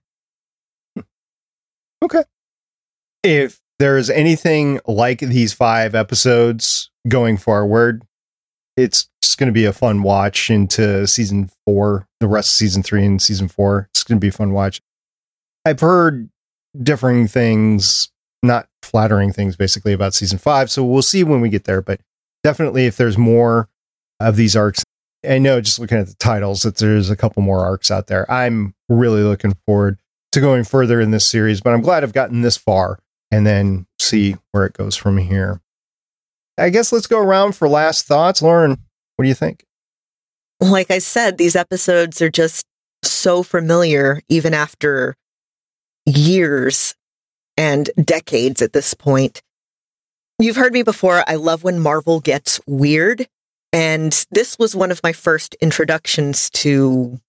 Okay. 2.03 2.23
If 3.23 3.61
there's 3.79 4.11
anything 4.11 4.81
like 4.87 5.21
these 5.21 5.55
five 5.55 5.95
episodes 5.95 6.91
going 7.09 7.39
forward, 7.39 8.06
it's 8.77 9.09
just 9.23 9.39
going 9.39 9.49
to 9.49 9.53
be 9.53 9.65
a 9.65 9.73
fun 9.73 10.03
watch 10.03 10.51
into 10.51 11.07
season 11.07 11.51
four, 11.65 12.07
the 12.21 12.29
rest 12.29 12.51
of 12.51 12.55
season 12.55 12.83
three 12.83 13.05
and 13.05 13.21
season 13.21 13.49
four. 13.49 13.89
It's 13.93 14.03
going 14.03 14.19
to 14.19 14.25
be 14.25 14.29
a 14.29 14.33
fun 14.33 14.53
watch. 14.53 14.81
I've 15.65 15.81
heard 15.81 16.29
differing 16.81 17.27
things, 17.27 18.11
not 18.43 18.69
flattering 18.83 19.33
things, 19.33 19.57
basically 19.57 19.93
about 19.93 20.15
season 20.15 20.39
five. 20.39 20.71
So 20.71 20.85
we'll 20.85 21.03
see 21.03 21.25
when 21.25 21.41
we 21.41 21.49
get 21.49 21.65
there. 21.65 21.83
But 21.83 22.01
definitely, 22.45 22.87
if 22.87 22.97
there's 22.97 23.19
more 23.19 23.69
of 24.21 24.37
these 24.37 24.55
arcs, 24.55 24.85
I 25.29 25.39
know 25.39 25.61
just 25.61 25.79
looking 25.79 25.99
at 25.99 26.07
the 26.07 26.15
titles 26.15 26.63
that 26.63 26.77
there's 26.77 27.11
a 27.11 27.17
couple 27.17 27.43
more 27.43 27.65
arcs 27.65 27.91
out 27.91 28.07
there. 28.07 28.31
I'm 28.31 28.75
really 28.89 29.23
looking 29.23 29.55
forward 29.67 29.99
to 30.33 30.41
going 30.41 30.65
further 30.65 31.01
in 31.01 31.11
this 31.11 31.27
series, 31.27 31.61
but 31.61 31.73
I'm 31.73 31.81
glad 31.81 32.05
I've 32.05 32.13
gotten 32.13 32.43
this 32.43 32.57
far 32.57 32.99
and 33.31 33.47
then 33.47 33.87
see 33.99 34.37
where 34.53 34.67
it 34.67 34.75
goes 34.75 34.95
from 34.95 35.19
here. 35.19 35.61
I 36.59 36.71
guess 36.71 36.93
let's 36.93 37.07
go 37.07 37.21
around 37.21 37.55
for 37.55 37.69
last 37.69 38.07
thoughts. 38.07 38.41
Lauren, 38.41 38.71
what 39.17 39.23
do 39.23 39.29
you 39.29 39.35
think? 39.35 39.65
Like 40.61 40.91
I 40.91 40.99
said, 40.99 41.37
these 41.37 41.57
episodes 41.57 42.23
are 42.23 42.31
just 42.31 42.65
so 43.03 43.43
familiar, 43.43 44.23
even 44.29 44.55
after 44.55 45.17
years 46.07 46.95
and 47.57 47.91
decades 48.03 48.63
at 48.63 48.73
this 48.73 48.95
point. 48.95 49.43
You've 50.39 50.57
heard 50.57 50.73
me 50.73 50.83
before. 50.83 51.25
I 51.27 51.35
love 51.35 51.65
when 51.65 51.79
Marvel 51.79 52.21
gets 52.21 52.61
weird. 52.67 53.27
And 53.73 54.27
this 54.31 54.59
was 54.59 54.77
one 54.77 54.91
of 54.91 55.03
my 55.03 55.13
first 55.13 55.55
introductions 55.61 56.49
to 56.51 57.21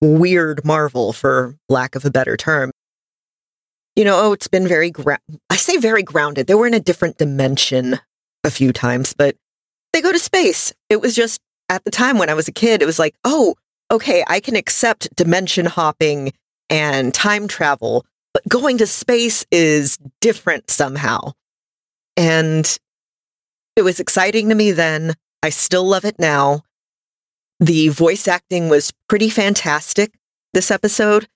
weird 0.00 0.64
Marvel, 0.64 1.12
for 1.12 1.56
lack 1.68 1.94
of 1.94 2.04
a 2.04 2.10
better 2.10 2.36
term. 2.36 2.70
You 3.94 4.04
know, 4.04 4.20
oh, 4.20 4.32
it's 4.32 4.48
been 4.48 4.66
very, 4.66 4.90
gra- 4.90 5.18
I 5.50 5.56
say 5.56 5.76
very 5.76 6.02
grounded. 6.02 6.46
They 6.46 6.54
were 6.54 6.66
in 6.66 6.74
a 6.74 6.80
different 6.80 7.18
dimension 7.18 8.00
a 8.44 8.50
few 8.50 8.72
times, 8.72 9.14
but 9.14 9.36
they 9.92 10.00
go 10.00 10.12
to 10.12 10.18
space. 10.18 10.72
It 10.88 11.00
was 11.00 11.14
just 11.14 11.40
at 11.68 11.84
the 11.84 11.90
time 11.90 12.18
when 12.18 12.30
I 12.30 12.34
was 12.34 12.48
a 12.48 12.52
kid, 12.52 12.82
it 12.82 12.86
was 12.86 12.98
like, 12.98 13.14
oh, 13.24 13.54
okay, 13.90 14.24
I 14.26 14.40
can 14.40 14.56
accept 14.56 15.14
dimension 15.16 15.66
hopping 15.66 16.32
and 16.70 17.12
time 17.12 17.48
travel, 17.48 18.04
but 18.32 18.46
going 18.48 18.78
to 18.78 18.86
space 18.86 19.44
is 19.50 19.98
different 20.20 20.70
somehow. 20.70 21.32
And 22.16 22.78
it 23.76 23.82
was 23.82 24.00
exciting 24.00 24.48
to 24.48 24.54
me 24.54 24.72
then. 24.72 25.14
I 25.42 25.50
still 25.50 25.84
love 25.84 26.04
it 26.04 26.18
now. 26.18 26.62
The 27.60 27.88
voice 27.88 28.28
acting 28.28 28.68
was 28.68 28.92
pretty 29.08 29.30
fantastic 29.30 30.12
this 30.52 30.70
episode. 30.70 31.28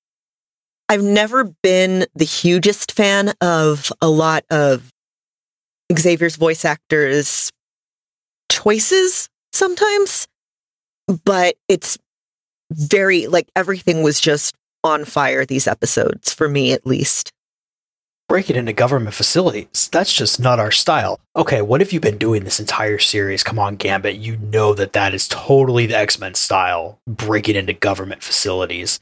I've 0.89 1.03
never 1.03 1.45
been 1.63 2.07
the 2.15 2.25
hugest 2.25 2.93
fan 2.93 3.33
of 3.41 3.93
a 4.01 4.09
lot 4.09 4.45
of 4.51 4.92
Xavier's 5.97 6.37
voice 6.37 6.65
actors' 6.65 7.53
choices 8.51 9.29
sometimes, 9.53 10.27
but 11.25 11.57
it's 11.69 11.99
very 12.71 13.27
like 13.27 13.49
everything 13.55 14.03
was 14.03 14.21
just 14.21 14.55
on 14.85 15.05
fire 15.05 15.45
these 15.45 15.67
episodes 15.67 16.33
for 16.33 16.49
me 16.49 16.73
at 16.73 16.87
least. 16.87 17.33
Break 18.29 18.49
it 18.49 18.57
into 18.57 18.73
government 18.73 19.15
facilities. 19.15 19.91
That's 19.93 20.13
just 20.13 20.41
not 20.41 20.59
our 20.59 20.71
style. 20.71 21.21
Okay, 21.37 21.61
what 21.61 21.83
have 21.83 21.93
you 21.93 22.01
been 22.01 22.17
doing 22.17 22.45
this 22.45 22.61
entire 22.61 22.99
series? 22.99 23.43
Come 23.43 23.59
on, 23.59 23.77
Gambit. 23.77 24.17
You 24.17 24.39
know 24.39 24.73
that 24.75 24.95
that 24.95 25.13
is 25.13 25.29
totally 25.29 25.87
the 25.87 25.99
X 25.99 26.19
Men 26.19 26.35
style. 26.35 26.99
Break 27.07 27.49
it 27.49 27.57
into 27.57 27.75
government 27.75 28.23
facilities. 28.23 29.01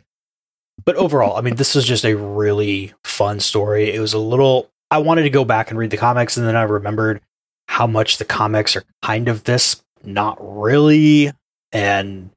But 0.84 0.96
overall, 0.96 1.36
I 1.36 1.42
mean, 1.42 1.56
this 1.56 1.74
was 1.74 1.84
just 1.84 2.04
a 2.04 2.16
really 2.16 2.92
fun 3.04 3.38
story. 3.38 3.92
It 3.94 4.00
was 4.00 4.14
a 4.14 4.18
little 4.18 4.68
I 4.90 4.98
wanted 4.98 5.22
to 5.22 5.30
go 5.30 5.44
back 5.44 5.70
and 5.70 5.78
read 5.78 5.90
the 5.90 5.96
comics, 5.96 6.36
and 6.36 6.46
then 6.46 6.56
I 6.56 6.62
remembered 6.62 7.20
how 7.68 7.86
much 7.86 8.18
the 8.18 8.24
comics 8.24 8.74
are 8.74 8.84
kind 9.02 9.28
of 9.28 9.44
this, 9.44 9.82
not 10.02 10.36
really. 10.40 11.30
And 11.72 12.30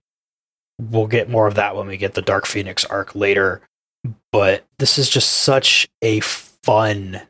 we'll 0.80 1.08
get 1.08 1.30
more 1.30 1.48
of 1.48 1.56
that 1.56 1.76
when 1.76 1.88
we 1.88 1.98
get 1.98 2.14
the 2.14 2.22
Dark 2.22 2.46
Phoenix 2.46 2.86
arc 2.86 3.16
later. 3.16 3.62
But 4.32 4.66
this 4.78 5.00
is 5.00 5.10
just 5.10 5.30
such 5.32 5.88
a 6.02 6.20
fun 6.20 7.22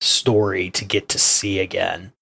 story 0.00 0.70
to 0.70 0.84
get 0.84 1.08
to 1.08 1.18
see 1.18 1.58
again. 1.58 2.12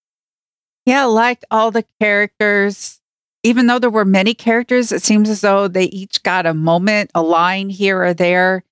Yeah, 0.87 1.03
I 1.03 1.07
liked 1.07 1.45
all 1.51 1.71
the 1.71 1.85
characters. 2.01 3.01
Even 3.45 3.67
though 3.67 3.79
there 3.79 3.91
were 3.91 4.05
many 4.05 4.35
characters, 4.35 4.91
it 4.91 5.03
seems 5.03 5.29
as 5.29 5.43
though 5.43 5.69
they 5.69 5.85
each 5.85 6.23
got 6.23 6.47
a 6.47 6.55
moment, 6.55 7.11
a 7.15 7.23
line 7.23 7.69
here 7.69 8.03
or 8.03 8.15
there, 8.15 8.65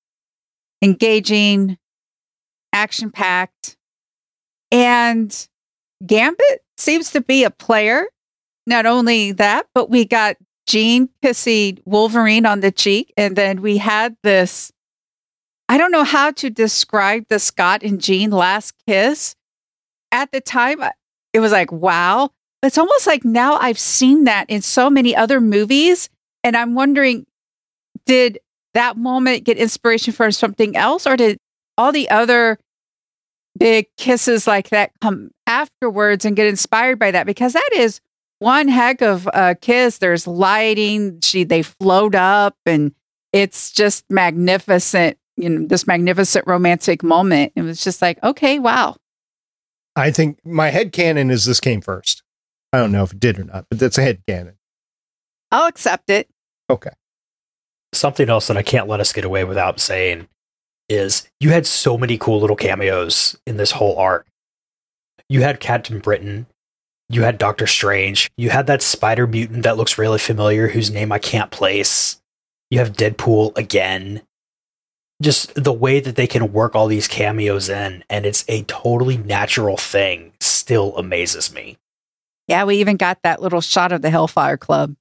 engaging, 0.83 1.79
action 2.77 3.11
packed. 3.11 3.77
And 4.71 5.49
Gambit 6.05 6.63
seems 6.77 7.11
to 7.13 7.21
be 7.21 7.45
a 7.45 7.51
player. 7.51 8.07
Not 8.67 8.85
only 8.85 9.33
that, 9.33 9.67
but 9.75 9.91
we 9.91 10.05
got 10.05 10.37
Jean 10.67 11.09
kissing 11.23 11.79
Wolverine 11.85 12.45
on 12.45 12.61
the 12.61 12.73
cheek. 12.73 13.13
And 13.17 13.37
then 13.37 13.63
we 13.63 13.79
had 13.79 14.17
this 14.23 14.73
I 15.69 15.79
don't 15.79 15.91
know 15.91 16.05
how 16.05 16.31
to 16.33 16.49
describe 16.49 17.25
the 17.29 17.41
Scott 17.41 17.83
and 17.83 18.01
Jean 18.01 18.31
last 18.31 18.73
kiss. 18.87 19.35
At 20.13 20.31
the 20.31 20.41
time, 20.41 20.81
it 21.33 21.41
was 21.41 21.51
like, 21.51 21.73
wow. 21.73 22.31
It's 22.63 22.79
almost 22.79 23.07
like 23.07 23.25
now 23.25 23.57
I've 23.57 23.79
seen 23.79 24.25
that 24.25 24.49
in 24.49 24.63
so 24.63 24.89
many 24.89 25.17
other 25.17 25.41
movies. 25.41 26.09
And 26.45 26.57
I'm 26.57 26.75
wondering, 26.75 27.27
did 28.07 28.39
that 28.75 28.97
moment 28.97 29.45
get 29.45 29.59
inspiration 29.59 30.13
from 30.13 30.31
something 30.31 30.77
else? 30.77 31.05
Or 31.05 31.17
did 31.17 31.39
all 31.77 31.91
the 31.91 32.11
other 32.11 32.59
big 33.57 33.87
kisses 33.97 34.47
like 34.47 34.71
that 34.71 34.93
come 35.01 35.31
afterwards 35.47 36.25
and 36.25 36.37
get 36.37 36.47
inspired 36.47 36.99
by 36.99 37.11
that 37.11 37.27
because 37.27 37.53
that 37.53 37.71
is 37.75 38.01
one 38.39 38.69
heck 38.69 39.03
of 39.03 39.29
a 39.33 39.55
kiss. 39.55 39.99
There's 39.99 40.27
lighting, 40.27 41.21
she 41.23 41.45
they 41.45 41.63
float 41.63 42.15
up 42.15 42.57
and 42.67 42.93
it's 43.33 43.73
just 43.73 44.05
magnificent, 44.11 45.19
you 45.37 45.49
know, 45.49 45.67
this 45.67 45.87
magnificent 45.87 46.47
romantic 46.47 47.03
moment. 47.03 47.53
It 47.57 47.63
was 47.63 47.83
just 47.83 48.03
like, 48.03 48.23
okay, 48.23 48.59
wow. 48.59 48.97
I 49.95 50.11
think 50.11 50.45
my 50.45 50.71
head 50.71 50.93
canon 50.93 51.31
is 51.31 51.45
this 51.45 51.61
came 51.61 51.81
first. 51.81 52.23
I 52.73 52.79
don't 52.79 52.93
know 52.93 53.05
if 53.05 53.13
it 53.13 53.21
did 53.21 53.39
or 53.39 53.45
not, 53.45 53.67
but 53.71 53.79
that's 53.79 53.99
a 53.99 54.03
head 54.03 54.23
canon. 54.29 54.57
I'll 55.51 55.67
accept 55.67 56.11
it. 56.11 56.29
Okay. 56.69 56.91
Something 57.93 58.29
else 58.29 58.49
that 58.49 58.57
I 58.57 58.63
can't 58.63 58.89
let 58.89 59.01
us 59.01 59.13
get 59.13 59.25
away 59.25 59.45
without 59.45 59.81
saying 59.81 60.29
is 60.89 61.29
you 61.41 61.51
had 61.51 61.67
so 61.67 61.99
many 61.99 62.17
cool 62.19 62.41
little 62.41 62.57
cameos 62.57 63.37
in 63.47 63.57
this 63.57 63.73
whole 63.73 63.97
arc. 63.99 64.27
You 65.29 65.43
had 65.43 65.61
Captain 65.61 65.99
Britain 65.99 66.47
You 67.09 67.23
had 67.23 67.39
Doctor 67.39 67.67
Strange. 67.67 68.31
You 68.37 68.51
had 68.51 68.67
that 68.67 68.83
spider 68.83 69.27
mutant 69.27 69.63
that 69.63 69.77
looks 69.77 69.99
really 69.99 70.19
familiar, 70.19 70.69
whose 70.69 70.91
name 70.91 71.13
I 71.13 71.19
can't 71.19 71.51
place. 71.51 72.21
You 72.71 72.81
have 72.81 72.93
Deadpool 72.93 73.57
again. 73.57 74.23
Just 75.23 75.55
the 75.55 75.73
way 75.73 76.01
that 76.01 76.17
they 76.17 76.27
can 76.27 76.53
work 76.53 76.75
all 76.75 76.89
these 76.89 77.09
cameos 77.09 77.69
in, 77.69 78.05
and 78.11 78.27
it's 78.27 78.45
a 78.49 78.65
totally 78.65 79.17
natural 79.17 79.77
thing, 79.77 80.33
still 80.41 80.97
amazes 80.97 81.55
me. 81.55 81.79
Yeah, 82.49 82.65
we 82.65 82.77
even 82.77 82.97
got 82.97 83.19
that 83.23 83.41
little 83.41 83.61
shot 83.61 83.93
of 83.93 84.03
the 84.03 84.11
Hellfire 84.11 84.57
Club. 84.57 84.95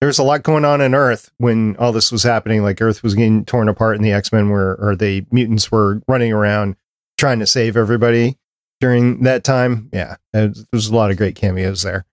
There's 0.00 0.18
a 0.18 0.22
lot 0.22 0.42
going 0.42 0.64
on 0.64 0.80
in 0.80 0.94
Earth 0.94 1.30
when 1.36 1.76
all 1.76 1.92
this 1.92 2.10
was 2.10 2.22
happening. 2.22 2.62
Like 2.62 2.80
Earth 2.80 3.02
was 3.02 3.14
getting 3.14 3.44
torn 3.44 3.68
apart, 3.68 3.96
and 3.96 4.04
the 4.04 4.12
X 4.12 4.32
Men 4.32 4.48
were, 4.48 4.78
or 4.80 4.96
the 4.96 5.26
mutants 5.30 5.70
were 5.70 6.00
running 6.08 6.32
around 6.32 6.76
trying 7.18 7.38
to 7.40 7.46
save 7.46 7.76
everybody 7.76 8.38
during 8.80 9.22
that 9.24 9.44
time. 9.44 9.90
Yeah, 9.92 10.16
there's 10.32 10.88
a 10.88 10.94
lot 10.94 11.10
of 11.10 11.18
great 11.18 11.34
cameos 11.34 11.82
there. 11.82 12.06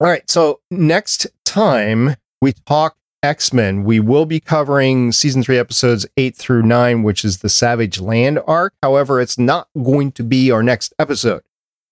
All 0.00 0.08
right, 0.08 0.28
so 0.28 0.60
next 0.70 1.26
time 1.44 2.16
we 2.40 2.52
talk 2.52 2.96
X 3.22 3.52
Men, 3.52 3.84
we 3.84 4.00
will 4.00 4.26
be 4.26 4.40
covering 4.40 5.12
season 5.12 5.42
three 5.42 5.58
episodes 5.58 6.06
eight 6.16 6.36
through 6.36 6.62
nine, 6.62 7.04
which 7.04 7.24
is 7.24 7.38
the 7.38 7.48
Savage 7.48 8.00
Land 8.00 8.40
arc. 8.46 8.74
However, 8.82 9.20
it's 9.20 9.38
not 9.38 9.68
going 9.80 10.12
to 10.12 10.24
be 10.24 10.50
our 10.50 10.62
next 10.62 10.94
episode 10.98 11.42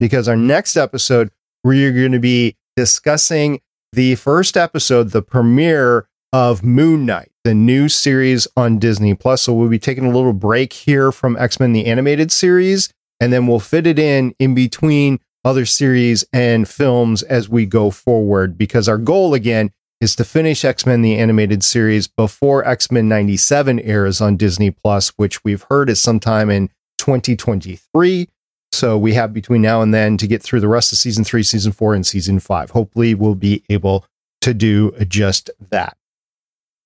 because 0.00 0.28
our 0.28 0.36
next 0.36 0.76
episode, 0.76 1.30
we're 1.64 1.92
going 1.92 2.12
to 2.12 2.18
be 2.18 2.56
discussing 2.76 3.60
the 3.92 4.14
first 4.16 4.56
episode, 4.56 5.10
the 5.10 5.22
premiere 5.22 6.08
of 6.32 6.62
Moon 6.62 7.06
Knight, 7.06 7.30
the 7.44 7.54
new 7.54 7.88
series 7.88 8.46
on 8.56 8.78
Disney 8.78 9.14
Plus. 9.14 9.42
So 9.42 9.52
we'll 9.52 9.68
be 9.68 9.78
taking 9.78 10.04
a 10.04 10.10
little 10.10 10.32
break 10.32 10.72
here 10.72 11.12
from 11.12 11.36
X 11.36 11.58
Men 11.60 11.72
the 11.72 11.86
animated 11.86 12.30
series, 12.32 12.92
and 13.20 13.32
then 13.32 13.46
we'll 13.46 13.60
fit 13.60 13.86
it 13.86 13.98
in 13.98 14.34
in 14.38 14.54
between 14.54 15.20
other 15.44 15.64
series 15.64 16.24
and 16.32 16.68
films 16.68 17.22
as 17.22 17.48
we 17.48 17.64
go 17.66 17.90
forward. 17.90 18.58
Because 18.58 18.88
our 18.88 18.98
goal 18.98 19.32
again 19.32 19.70
is 20.00 20.14
to 20.16 20.24
finish 20.24 20.64
X 20.64 20.84
Men 20.84 21.02
the 21.02 21.16
animated 21.16 21.64
series 21.64 22.08
before 22.08 22.66
X 22.66 22.90
Men 22.90 23.08
'97 23.08 23.80
airs 23.80 24.20
on 24.20 24.36
Disney 24.36 24.70
Plus, 24.70 25.10
which 25.16 25.42
we've 25.44 25.64
heard 25.70 25.88
is 25.88 26.00
sometime 26.00 26.50
in 26.50 26.68
2023. 26.98 28.28
So 28.76 28.98
we 28.98 29.14
have 29.14 29.32
between 29.32 29.62
now 29.62 29.80
and 29.80 29.94
then 29.94 30.18
to 30.18 30.26
get 30.26 30.42
through 30.42 30.60
the 30.60 30.68
rest 30.68 30.92
of 30.92 30.98
season 30.98 31.24
three, 31.24 31.42
season 31.42 31.72
four, 31.72 31.94
and 31.94 32.06
season 32.06 32.38
five. 32.40 32.70
Hopefully, 32.72 33.14
we'll 33.14 33.34
be 33.34 33.64
able 33.70 34.04
to 34.42 34.52
do 34.52 34.92
just 35.08 35.50
that. 35.70 35.96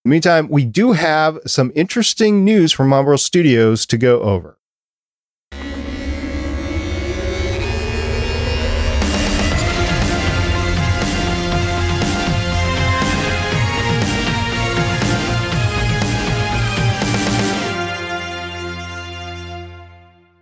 In 0.04 0.10
the 0.10 0.14
meantime, 0.14 0.48
we 0.48 0.64
do 0.64 0.92
have 0.92 1.40
some 1.46 1.72
interesting 1.74 2.44
news 2.44 2.70
from 2.70 2.88
Marvel 2.88 3.18
Studios 3.18 3.84
to 3.86 3.98
go 3.98 4.20
over. 4.20 4.56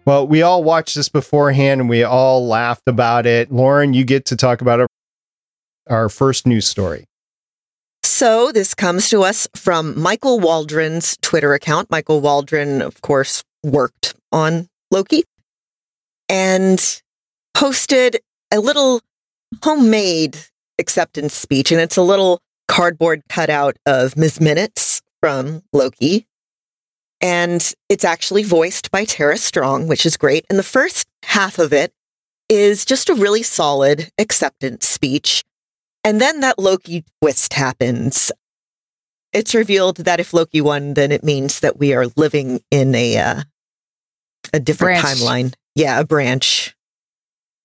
Well, 0.09 0.27
we 0.27 0.41
all 0.41 0.65
watched 0.65 0.95
this 0.95 1.11
beforehand 1.11 1.83
and 1.83 1.91
we 1.91 2.03
all 2.03 2.47
laughed 2.47 2.85
about 2.89 3.27
it. 3.27 3.53
Lauren, 3.53 3.93
you 3.93 4.07
get 4.07 4.25
to 4.25 4.37
talk 4.37 4.63
about 4.63 4.89
our, 5.87 6.09
first 6.09 6.47
news 6.47 6.67
story. 6.67 7.05
So 8.03 8.51
this 8.51 8.75
comes 8.75 9.11
to 9.11 9.21
us 9.21 9.47
from 9.55 10.01
Michael 10.01 10.41
Waldron's 10.41 11.19
Twitter 11.21 11.53
account. 11.53 11.91
Michael 11.91 12.23
Waldron, 12.23 12.81
of 12.81 13.03
course, 13.03 13.45
worked 13.63 14.15
on 14.33 14.69
Loki 14.91 15.25
and 16.31 17.03
posted 17.53 18.17
a 18.51 18.61
little 18.61 19.03
homemade 19.63 20.39
acceptance 20.79 21.35
speech. 21.35 21.71
And 21.71 21.83
it's 21.83 21.99
a 21.99 22.03
little 22.03 22.41
cardboard 22.67 23.21
cutout 23.29 23.77
of 23.85 24.17
Ms. 24.17 24.41
Minutes 24.41 25.03
from 25.21 25.65
Loki 25.75 26.27
and 27.21 27.73
it's 27.89 28.05
actually 28.05 28.43
voiced 28.43 28.91
by 28.91 29.05
Tara 29.05 29.37
Strong, 29.37 29.89
which 29.89 30.07
is 30.07 30.17
great. 30.17 30.47
And 30.49 30.59
the 30.59 30.63
first 30.63 31.09
half 31.25 31.59
of 31.59 31.73
it 31.73 31.93
is 32.49 32.85
just 32.85 33.09
a 33.09 33.15
really 33.15 33.43
solid 33.43 34.11
acceptance 34.19 34.87
speech. 34.87 35.45
And 36.05 36.21
then 36.21 36.41
that 36.41 36.59
Loki 36.59 37.05
twist 37.21 37.55
happens. 37.55 38.33
It's 39.33 39.55
revealed 39.55 39.99
that 39.99 40.21
if 40.21 40.33
Loki 40.33 40.61
won, 40.61 40.95
then 40.95 41.13
it 41.13 41.23
means 41.23 41.61
that 41.61 41.79
we 41.79 41.93
are 41.93 42.07
living 42.17 42.61
in 42.71 42.95
a 42.95 43.19
uh, 43.19 43.43
a 44.55 44.61
different 44.61 45.03
branch. 45.03 45.19
timeline. 45.19 45.55
Yeah, 45.75 46.01
a 46.01 46.05
branch. 46.05 46.75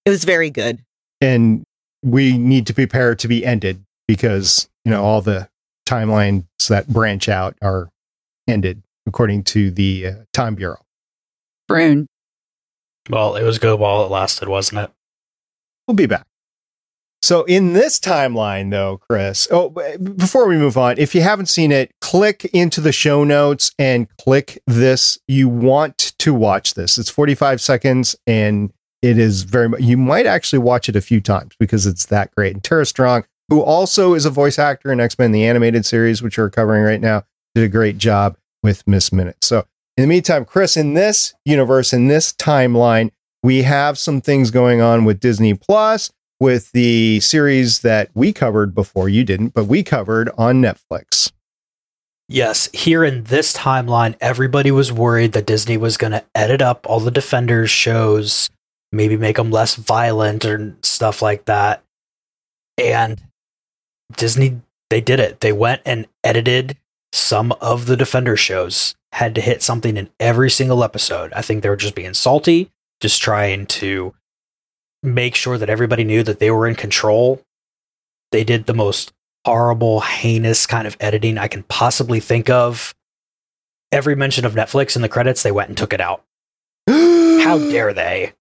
It 0.05 0.09
was 0.09 0.25
very 0.25 0.49
good. 0.49 0.83
And 1.21 1.63
we 2.03 2.37
need 2.37 2.67
to 2.67 2.73
prepare 2.73 3.15
to 3.15 3.27
be 3.29 3.45
ended 3.45 3.85
because, 4.07 4.67
you 4.83 4.91
know, 4.91 5.01
all 5.01 5.21
the 5.21 5.47
timelines 5.87 6.45
that 6.67 6.89
branch 6.89 7.29
out 7.29 7.55
are 7.61 7.89
ended 8.47 8.82
according 9.05 9.43
to 9.43 9.71
the 9.71 10.07
uh, 10.07 10.13
Time 10.33 10.55
Bureau. 10.55 10.83
Brune. 11.67 12.07
Well, 13.09 13.35
it 13.35 13.43
was 13.43 13.59
good 13.59 13.79
while 13.79 14.05
it 14.05 14.11
lasted, 14.11 14.47
wasn't 14.47 14.81
it? 14.81 14.91
We'll 15.87 15.95
be 15.95 16.05
back. 16.05 16.25
So, 17.21 17.43
in 17.43 17.71
this 17.71 17.99
timeline, 17.99 18.69
though, 18.69 18.97
Chris, 18.97 19.47
oh, 19.49 19.69
before 19.69 20.45
we 20.45 20.57
move 20.57 20.77
on, 20.77 20.97
if 20.97 21.15
you 21.15 21.21
haven't 21.21 21.45
seen 21.45 21.71
it, 21.71 21.91
click 22.01 22.43
into 22.53 22.81
the 22.81 22.91
show 22.91 23.23
notes 23.23 23.71
and 23.79 24.09
click 24.17 24.61
this. 24.67 25.17
You 25.25 25.47
want 25.47 26.13
to 26.19 26.33
watch 26.33 26.73
this. 26.73 26.97
It's 26.97 27.09
45 27.09 27.61
seconds 27.61 28.17
and 28.27 28.73
it 29.01 29.17
is 29.17 29.43
very 29.43 29.69
much, 29.69 29.81
you 29.81 29.95
might 29.95 30.25
actually 30.25 30.59
watch 30.59 30.89
it 30.89 30.97
a 30.97 31.01
few 31.01 31.21
times 31.21 31.55
because 31.57 31.85
it's 31.85 32.07
that 32.07 32.33
great. 32.35 32.55
And 32.55 32.63
Tara 32.63 32.85
Strong, 32.85 33.23
who 33.47 33.61
also 33.61 34.13
is 34.13 34.25
a 34.25 34.29
voice 34.29 34.59
actor 34.59 34.91
in 34.91 34.99
X 34.99 35.17
Men, 35.17 35.31
the 35.31 35.45
animated 35.45 35.85
series, 35.85 36.21
which 36.21 36.37
we're 36.37 36.49
covering 36.49 36.83
right 36.83 37.01
now, 37.01 37.23
did 37.55 37.63
a 37.63 37.69
great 37.69 37.97
job 37.97 38.37
with 38.63 38.87
Miss 38.87 39.11
Minute. 39.11 39.37
So 39.41 39.65
in 39.97 40.03
the 40.03 40.07
meantime, 40.07 40.45
Chris, 40.45 40.75
in 40.75 40.93
this 40.93 41.33
universe, 41.45 41.93
in 41.93 42.07
this 42.07 42.33
timeline, 42.33 43.11
we 43.43 43.63
have 43.63 43.97
some 43.97 44.21
things 44.21 44.49
going 44.49 44.81
on 44.81 45.05
with 45.05 45.19
Disney 45.19 45.53
Plus, 45.53 46.11
with 46.39 46.71
the 46.71 47.19
series 47.19 47.79
that 47.79 48.09
we 48.13 48.33
covered 48.33 48.73
before 48.73 49.09
you 49.09 49.23
didn't, 49.23 49.53
but 49.53 49.65
we 49.65 49.83
covered 49.83 50.29
on 50.37 50.61
Netflix. 50.61 51.31
Yes, 52.27 52.69
here 52.73 53.03
in 53.03 53.25
this 53.25 53.53
timeline, 53.53 54.15
everybody 54.21 54.71
was 54.71 54.91
worried 54.91 55.33
that 55.33 55.45
Disney 55.45 55.77
was 55.77 55.97
going 55.97 56.13
to 56.13 56.23
edit 56.33 56.61
up 56.61 56.87
all 56.89 56.99
the 56.99 57.11
Defenders 57.11 57.69
shows, 57.69 58.49
maybe 58.91 59.17
make 59.17 59.35
them 59.35 59.51
less 59.51 59.75
violent 59.75 60.45
or 60.45 60.75
stuff 60.81 61.21
like 61.21 61.45
that. 61.45 61.83
And 62.77 63.21
Disney, 64.15 64.61
they 64.89 65.01
did 65.01 65.19
it. 65.19 65.41
They 65.41 65.51
went 65.51 65.81
and 65.85 66.07
edited 66.23 66.77
some 67.13 67.51
of 67.61 67.85
the 67.85 67.95
Defender 67.95 68.35
shows 68.35 68.95
had 69.11 69.35
to 69.35 69.41
hit 69.41 69.61
something 69.61 69.97
in 69.97 70.09
every 70.19 70.49
single 70.49 70.83
episode. 70.83 71.31
I 71.33 71.43
think 71.43 71.61
they 71.61 71.69
were 71.69 71.75
just 71.75 71.93
being 71.93 72.15
salty, 72.15 72.71
just 72.99 73.21
trying 73.21 73.67
to 73.67 74.15
make 75.03 75.35
sure 75.35 75.59
that 75.59 75.69
everybody 75.69 76.03
knew 76.03 76.23
that 76.23 76.39
they 76.39 76.49
were 76.49 76.67
in 76.67 76.73
control. 76.73 77.39
They 78.31 78.43
did 78.43 78.65
the 78.65 78.73
most 78.73 79.13
horrible, 79.45 79.99
heinous 79.99 80.65
kind 80.65 80.87
of 80.87 80.97
editing 80.99 81.37
I 81.37 81.47
can 81.47 81.61
possibly 81.63 82.19
think 82.19 82.49
of. 82.49 82.95
Every 83.91 84.15
mention 84.15 84.43
of 84.43 84.55
Netflix 84.55 84.95
in 84.95 85.03
the 85.03 85.09
credits, 85.09 85.43
they 85.43 85.51
went 85.51 85.69
and 85.69 85.77
took 85.77 85.93
it 85.93 86.01
out. 86.01 86.23
How 86.89 87.59
dare 87.59 87.93
they? 87.93 88.33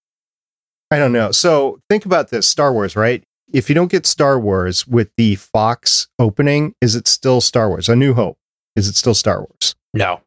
I 0.89 0.97
don't 0.97 1.11
know. 1.11 1.31
So 1.31 1.79
think 1.91 2.05
about 2.05 2.29
this 2.29 2.47
Star 2.47 2.73
Wars, 2.73 2.95
right? 2.95 3.23
If 3.51 3.69
you 3.69 3.75
don't 3.75 3.91
get 3.91 4.07
Star 4.07 4.39
Wars 4.39 4.87
with 4.87 5.11
the 5.15 5.35
Fox 5.35 6.07
opening, 6.17 6.73
is 6.81 6.95
it 6.95 7.07
still 7.07 7.39
Star 7.39 7.69
Wars? 7.69 7.87
A 7.87 7.95
New 7.95 8.15
Hope? 8.15 8.39
Is 8.75 8.87
it 8.87 8.95
still 8.95 9.13
Star 9.13 9.39
Wars? 9.39 9.75
No. 9.93 10.21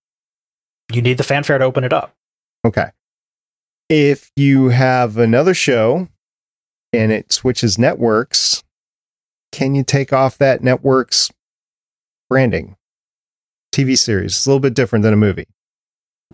You 0.93 1.03
need 1.03 1.19
the 1.19 1.25
fanfare 1.25 1.59
to 1.59 1.65
open 1.65 1.85
it 1.85 1.93
up. 1.93 2.15
Okay. 2.65 2.91
If 3.89 4.31
you 4.37 4.69
have 4.69 5.17
another 5.17 5.55
show 5.55 6.09
and 6.93 7.13
it 7.13 7.33
switches 7.33 7.79
networks, 7.79 8.63
can 9.53 9.75
you 9.75 9.85
take 9.85 10.13
off 10.13 10.39
that 10.39 10.63
network's 10.63 11.31
branding? 12.29 12.77
TV 13.73 13.99
series. 13.99 14.33
It's 14.33 14.47
a 14.47 14.51
little 14.51 14.61
bit 14.61 14.75
different 14.75 15.03
than 15.03 15.13
a 15.13 15.19
movie. 15.19 15.47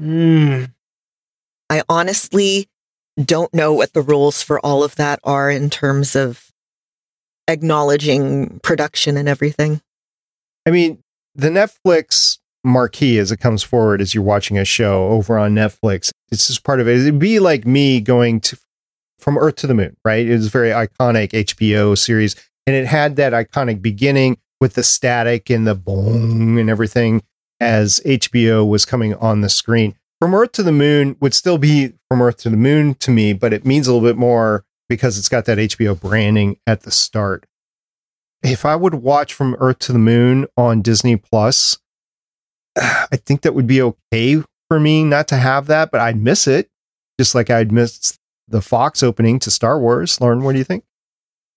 Mm. 0.00 0.72
I 1.68 1.82
honestly 1.88 2.68
don't 3.22 3.52
know 3.52 3.72
what 3.72 3.92
the 3.92 4.02
rules 4.02 4.42
for 4.42 4.60
all 4.60 4.84
of 4.84 4.96
that 4.96 5.18
are 5.24 5.50
in 5.50 5.68
terms 5.68 6.14
of 6.14 6.50
acknowledging 7.48 8.60
production 8.62 9.16
and 9.16 9.28
everything. 9.28 9.80
I 10.66 10.70
mean, 10.70 11.01
the 11.34 11.48
Netflix 11.48 12.38
marquee 12.64 13.18
as 13.18 13.32
it 13.32 13.38
comes 13.38 13.62
forward 13.62 14.00
as 14.00 14.14
you're 14.14 14.22
watching 14.22 14.58
a 14.58 14.64
show 14.64 15.08
over 15.08 15.38
on 15.38 15.54
Netflix. 15.54 16.10
It's 16.30 16.46
just 16.46 16.64
part 16.64 16.80
of 16.80 16.88
it. 16.88 17.00
It'd 17.00 17.18
be 17.18 17.38
like 17.38 17.66
me 17.66 18.00
going 18.00 18.40
to 18.42 18.58
from 19.18 19.38
Earth 19.38 19.56
to 19.56 19.66
the 19.66 19.74
Moon, 19.74 19.96
right? 20.04 20.26
It 20.26 20.32
was 20.32 20.46
a 20.46 20.50
very 20.50 20.70
iconic 20.70 21.30
HBO 21.30 21.96
series, 21.96 22.34
and 22.66 22.74
it 22.74 22.86
had 22.86 23.16
that 23.16 23.32
iconic 23.32 23.80
beginning 23.80 24.36
with 24.60 24.74
the 24.74 24.82
static 24.82 25.48
and 25.48 25.66
the 25.66 25.74
boom 25.74 26.58
and 26.58 26.68
everything 26.68 27.22
as 27.60 28.00
HBO 28.04 28.68
was 28.68 28.84
coming 28.84 29.14
on 29.14 29.40
the 29.40 29.48
screen. 29.48 29.94
From 30.20 30.34
Earth 30.34 30.52
to 30.52 30.62
the 30.62 30.72
Moon 30.72 31.16
would 31.20 31.34
still 31.34 31.58
be 31.58 31.94
from 32.08 32.22
Earth 32.22 32.38
to 32.38 32.50
the 32.50 32.56
Moon 32.56 32.94
to 32.96 33.10
me, 33.10 33.32
but 33.32 33.52
it 33.52 33.64
means 33.64 33.86
a 33.86 33.92
little 33.92 34.08
bit 34.08 34.18
more 34.18 34.64
because 34.88 35.18
it's 35.18 35.28
got 35.28 35.44
that 35.46 35.58
HBO 35.58 35.98
branding 35.98 36.58
at 36.66 36.82
the 36.82 36.90
start. 36.90 37.46
If 38.42 38.64
I 38.64 38.76
would 38.76 38.94
watch 38.94 39.34
From 39.34 39.56
Earth 39.60 39.78
to 39.80 39.92
the 39.92 39.98
Moon 39.98 40.46
on 40.56 40.82
Disney 40.82 41.16
Plus, 41.16 41.78
I 42.76 43.16
think 43.16 43.42
that 43.42 43.54
would 43.54 43.66
be 43.66 43.82
okay 43.82 44.42
for 44.68 44.80
me 44.80 45.04
not 45.04 45.28
to 45.28 45.36
have 45.36 45.66
that, 45.66 45.90
but 45.90 46.00
I'd 46.00 46.20
miss 46.20 46.46
it, 46.46 46.70
just 47.20 47.34
like 47.34 47.50
I'd 47.50 47.72
miss 47.72 48.18
the 48.48 48.62
Fox 48.62 49.02
opening 49.02 49.38
to 49.40 49.50
Star 49.50 49.78
Wars. 49.78 50.20
Lauren, 50.20 50.42
what 50.42 50.52
do 50.52 50.58
you 50.58 50.64
think? 50.64 50.84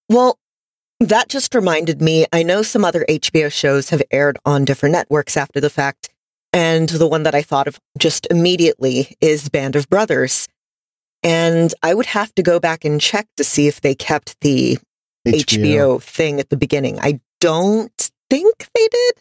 Well, 0.09 0.37
that 0.99 1.29
just 1.29 1.55
reminded 1.55 2.01
me. 2.01 2.25
I 2.31 2.43
know 2.43 2.61
some 2.61 2.85
other 2.85 3.05
HBO 3.09 3.51
shows 3.51 3.89
have 3.89 4.01
aired 4.11 4.37
on 4.45 4.65
different 4.65 4.93
networks 4.93 5.35
after 5.35 5.59
the 5.59 5.69
fact. 5.69 6.09
And 6.53 6.87
the 6.87 7.07
one 7.07 7.23
that 7.23 7.35
I 7.35 7.41
thought 7.41 7.67
of 7.67 7.79
just 7.97 8.27
immediately 8.31 9.15
is 9.19 9.49
Band 9.49 9.75
of 9.75 9.89
Brothers. 9.89 10.47
And 11.21 11.73
I 11.83 11.93
would 11.93 12.05
have 12.05 12.33
to 12.35 12.43
go 12.43 12.59
back 12.59 12.85
and 12.85 13.01
check 13.01 13.27
to 13.35 13.43
see 13.43 13.67
if 13.67 13.81
they 13.81 13.95
kept 13.95 14.39
the 14.41 14.77
HBO, 15.25 16.01
thing 16.01 16.39
at 16.39 16.49
the 16.49 16.57
beginning. 16.57 16.99
I 16.99 17.19
don't 17.39 18.11
think 18.29 18.69
they 18.73 18.87
did. 18.87 19.13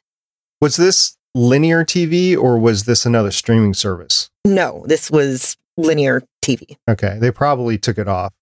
Was 0.60 0.76
this 0.76 1.16
linear 1.34 1.84
TV 1.84 2.36
or 2.36 2.58
was 2.58 2.84
this 2.84 3.04
another 3.04 3.30
streaming 3.30 3.74
service? 3.74 4.30
No, 4.44 4.84
this 4.86 5.10
was 5.10 5.56
linear 5.76 6.22
TV. 6.42 6.76
Okay. 6.88 7.18
They 7.20 7.30
probably 7.30 7.78
took 7.78 7.98
it 7.98 8.08
off 8.08 8.32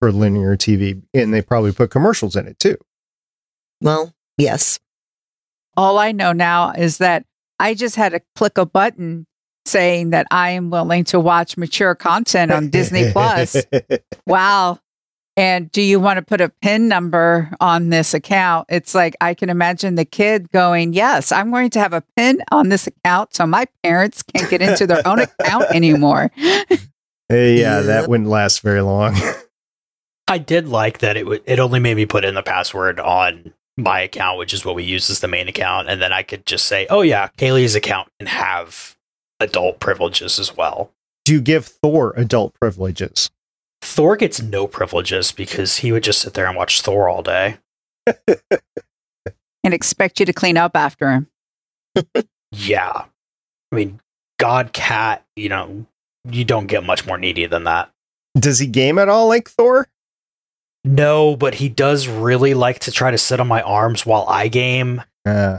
for 0.00 0.12
linear 0.12 0.56
TV 0.56 1.02
and 1.14 1.32
they 1.32 1.42
probably 1.42 1.72
put 1.72 1.90
commercials 1.90 2.36
in 2.36 2.46
it 2.46 2.58
too. 2.58 2.76
Well, 3.80 4.14
yes. 4.38 4.78
All 5.76 5.98
I 5.98 6.12
know 6.12 6.32
now 6.32 6.72
is 6.72 6.98
that 6.98 7.24
I 7.58 7.74
just 7.74 7.96
had 7.96 8.12
to 8.12 8.20
click 8.34 8.58
a 8.58 8.66
button 8.66 9.26
saying 9.66 10.10
that 10.10 10.26
I 10.30 10.50
am 10.50 10.70
willing 10.70 11.04
to 11.04 11.18
watch 11.20 11.56
mature 11.56 11.94
content 11.94 12.52
on 12.52 12.70
Disney 12.70 13.10
Plus. 13.12 13.56
Wow. 14.26 14.78
And 15.36 15.70
do 15.70 15.82
you 15.82 16.00
want 16.00 16.16
to 16.16 16.22
put 16.22 16.40
a 16.40 16.48
PIN 16.48 16.88
number 16.88 17.50
on 17.60 17.90
this 17.90 18.14
account? 18.14 18.66
It's 18.70 18.94
like 18.94 19.14
I 19.20 19.34
can 19.34 19.50
imagine 19.50 19.94
the 19.96 20.06
kid 20.06 20.50
going, 20.50 20.94
Yes, 20.94 21.30
I'm 21.30 21.50
going 21.50 21.70
to 21.70 21.78
have 21.78 21.92
a 21.92 22.02
PIN 22.16 22.42
on 22.50 22.70
this 22.70 22.86
account 22.86 23.34
so 23.34 23.46
my 23.46 23.66
parents 23.82 24.22
can't 24.22 24.48
get 24.48 24.62
into 24.62 24.86
their 24.86 25.06
own 25.06 25.20
account 25.20 25.66
anymore. 25.74 26.30
Hey, 27.28 27.60
yeah, 27.60 27.80
that 27.80 28.08
wouldn't 28.08 28.28
last 28.28 28.62
very 28.62 28.80
long. 28.80 29.14
I 30.28 30.38
did 30.38 30.68
like 30.68 30.98
that 30.98 31.16
it 31.16 31.24
w- 31.24 31.42
it 31.44 31.58
only 31.60 31.80
made 31.80 31.96
me 31.96 32.06
put 32.06 32.24
in 32.24 32.34
the 32.34 32.42
password 32.42 32.98
on 32.98 33.52
my 33.76 34.00
account, 34.00 34.38
which 34.38 34.54
is 34.54 34.64
what 34.64 34.74
we 34.74 34.82
use 34.82 35.10
as 35.10 35.20
the 35.20 35.28
main 35.28 35.48
account, 35.48 35.88
and 35.88 36.00
then 36.00 36.12
I 36.12 36.22
could 36.22 36.46
just 36.46 36.64
say, 36.64 36.86
"Oh 36.90 37.02
yeah, 37.02 37.28
Kaylee's 37.36 37.74
account 37.74 38.08
can 38.18 38.26
have 38.26 38.96
adult 39.38 39.78
privileges 39.78 40.40
as 40.40 40.56
well." 40.56 40.90
Do 41.24 41.32
you 41.32 41.40
give 41.40 41.66
Thor 41.66 42.12
adult 42.16 42.54
privileges? 42.54 43.30
Thor 43.86 44.16
gets 44.16 44.42
no 44.42 44.66
privileges 44.66 45.30
because 45.30 45.76
he 45.76 45.92
would 45.92 46.02
just 46.02 46.20
sit 46.20 46.34
there 46.34 46.46
and 46.46 46.56
watch 46.56 46.82
Thor 46.82 47.08
all 47.08 47.22
day. 47.22 47.58
and 49.64 49.72
expect 49.72 50.18
you 50.18 50.26
to 50.26 50.32
clean 50.32 50.56
up 50.56 50.76
after 50.76 51.10
him. 51.10 51.28
Yeah, 52.52 53.04
I 53.72 53.74
mean, 53.74 54.00
God 54.38 54.72
Cat, 54.72 55.24
you 55.34 55.48
know, 55.48 55.84
you 56.30 56.44
don't 56.44 56.68
get 56.68 56.84
much 56.84 57.04
more 57.06 57.18
needy 57.18 57.44
than 57.46 57.64
that. 57.64 57.90
Does 58.38 58.60
he 58.60 58.66
game 58.66 58.98
at 58.98 59.08
all 59.08 59.26
like 59.28 59.48
Thor? 59.50 59.88
No, 60.84 61.36
but 61.36 61.56
he 61.56 61.68
does 61.68 62.06
really 62.08 62.54
like 62.54 62.78
to 62.80 62.92
try 62.92 63.10
to 63.10 63.18
sit 63.18 63.40
on 63.40 63.48
my 63.48 63.60
arms 63.62 64.06
while 64.06 64.24
I 64.28 64.48
game 64.48 65.02
Uh, 65.26 65.58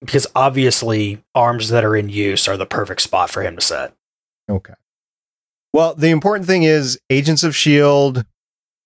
because 0.00 0.26
obviously 0.36 1.24
arms 1.34 1.70
that 1.70 1.84
are 1.84 1.96
in 1.96 2.10
use 2.10 2.46
are 2.46 2.58
the 2.58 2.66
perfect 2.66 3.00
spot 3.00 3.30
for 3.30 3.42
him 3.42 3.56
to 3.56 3.62
sit. 3.62 3.92
okay. 4.48 4.74
Well, 5.72 5.94
the 5.94 6.08
important 6.08 6.46
thing 6.46 6.62
is 6.62 6.98
Agents 7.10 7.44
of 7.44 7.54
Shield, 7.54 8.24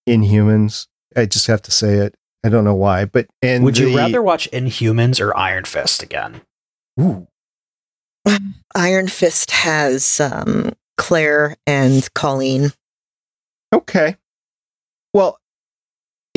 Inhumans. 0.09 0.87
I 1.17 1.27
just 1.27 1.47
have 1.47 1.63
to 1.63 1.71
say 1.71 1.95
it. 1.95 2.15
I 2.45 2.49
don't 2.49 2.65
know 2.65 2.75
why, 2.75 3.05
but 3.05 3.27
and 3.41 3.63
Would 3.65 3.79
you 3.79 3.97
rather 3.97 4.21
watch 4.23 4.51
Inhumans 4.51 5.21
or 5.21 5.37
Iron 5.37 5.65
Fist 5.65 6.03
again? 6.03 6.41
Ooh, 7.01 7.29
Iron 8.75 9.09
Fist 9.09 9.53
has 9.53 10.21
um, 10.21 10.73
Claire 10.97 11.57
and 11.67 12.13
Colleen. 12.15 12.73
Okay. 13.73 14.17
Well, 15.15 15.39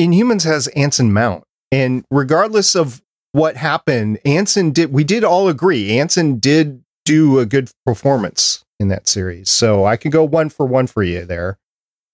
Inhumans 0.00 0.44
has 0.44 0.68
Anson 0.68 1.12
Mount, 1.12 1.44
and 1.72 2.04
regardless 2.10 2.76
of 2.76 3.02
what 3.32 3.56
happened, 3.56 4.18
Anson 4.24 4.70
did. 4.70 4.92
We 4.92 5.02
did 5.02 5.24
all 5.24 5.48
agree 5.48 5.98
Anson 5.98 6.38
did 6.38 6.84
do 7.04 7.38
a 7.38 7.46
good 7.46 7.70
performance 7.84 8.64
in 8.78 8.88
that 8.88 9.08
series. 9.08 9.50
So 9.50 9.84
I 9.84 9.96
can 9.96 10.10
go 10.10 10.24
one 10.24 10.48
for 10.48 10.66
one 10.66 10.86
for 10.86 11.02
you 11.02 11.24
there. 11.24 11.58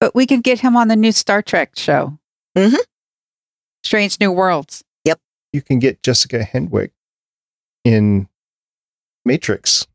But 0.00 0.14
we 0.14 0.26
could 0.26 0.42
get 0.42 0.60
him 0.60 0.76
on 0.76 0.88
the 0.88 0.96
new 0.96 1.12
Star 1.12 1.42
Trek 1.42 1.72
show. 1.76 2.18
Mm-hmm. 2.56 2.76
Strange 3.84 4.18
New 4.20 4.32
Worlds. 4.32 4.84
Yep. 5.04 5.20
You 5.52 5.62
can 5.62 5.78
get 5.78 6.02
Jessica 6.02 6.40
Henwick 6.40 6.90
in 7.84 8.28
Matrix. 9.24 9.86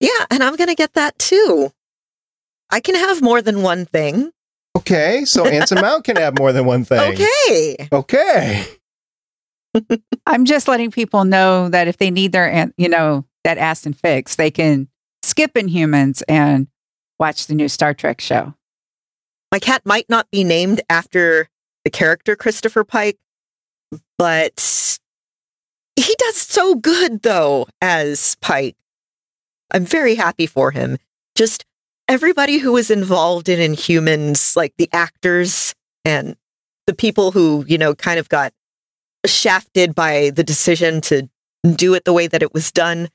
Yeah, 0.00 0.26
and 0.30 0.42
I'm 0.42 0.56
going 0.56 0.68
to 0.68 0.74
get 0.74 0.94
that 0.94 1.18
too. 1.18 1.72
I 2.70 2.80
can 2.80 2.94
have 2.94 3.22
more 3.22 3.42
than 3.42 3.62
one 3.62 3.86
thing. 3.86 4.30
Okay, 4.76 5.24
so 5.24 5.46
Anson 5.46 5.80
Mount 5.82 6.04
can 6.04 6.16
have 6.16 6.38
more 6.38 6.52
than 6.52 6.64
one 6.66 6.84
thing. 6.84 7.14
Okay. 7.14 7.88
Okay. 7.90 8.66
I'm 10.26 10.44
just 10.44 10.68
letting 10.68 10.90
people 10.90 11.24
know 11.24 11.68
that 11.68 11.88
if 11.88 11.96
they 11.96 12.10
need 12.10 12.32
their, 12.32 12.50
an- 12.50 12.74
you 12.76 12.88
know, 12.88 13.24
that 13.44 13.58
Anson 13.58 13.92
fix, 13.92 14.36
they 14.36 14.50
can 14.50 14.88
skip 15.22 15.54
Inhumans 15.54 16.22
and 16.28 16.68
watch 17.18 17.46
the 17.46 17.54
new 17.54 17.68
Star 17.68 17.94
Trek 17.94 18.20
show. 18.20 18.54
My 19.50 19.58
cat 19.58 19.82
might 19.84 20.08
not 20.08 20.30
be 20.30 20.44
named 20.44 20.80
after 20.90 21.48
the 21.84 21.90
character 21.90 22.36
Christopher 22.36 22.84
Pike, 22.84 23.18
but 24.18 24.98
he 25.96 26.14
does 26.18 26.36
so 26.36 26.74
good 26.74 27.22
though 27.22 27.66
as 27.80 28.36
Pike. 28.40 28.76
I'm 29.72 29.84
very 29.84 30.14
happy 30.14 30.46
for 30.46 30.70
him. 30.70 30.98
Just 31.34 31.64
everybody 32.08 32.58
who 32.58 32.72
was 32.72 32.90
involved 32.90 33.48
in 33.48 33.58
Inhumans, 33.58 34.56
like 34.56 34.74
the 34.78 34.88
actors 34.92 35.74
and 36.04 36.36
the 36.86 36.94
people 36.94 37.32
who, 37.32 37.64
you 37.68 37.78
know, 37.78 37.94
kind 37.94 38.18
of 38.18 38.28
got 38.28 38.52
shafted 39.26 39.94
by 39.94 40.30
the 40.30 40.44
decision 40.44 41.00
to 41.02 41.28
do 41.74 41.94
it 41.94 42.04
the 42.04 42.12
way 42.12 42.26
that 42.26 42.42
it 42.42 42.54
was 42.54 42.72
done. 42.72 43.08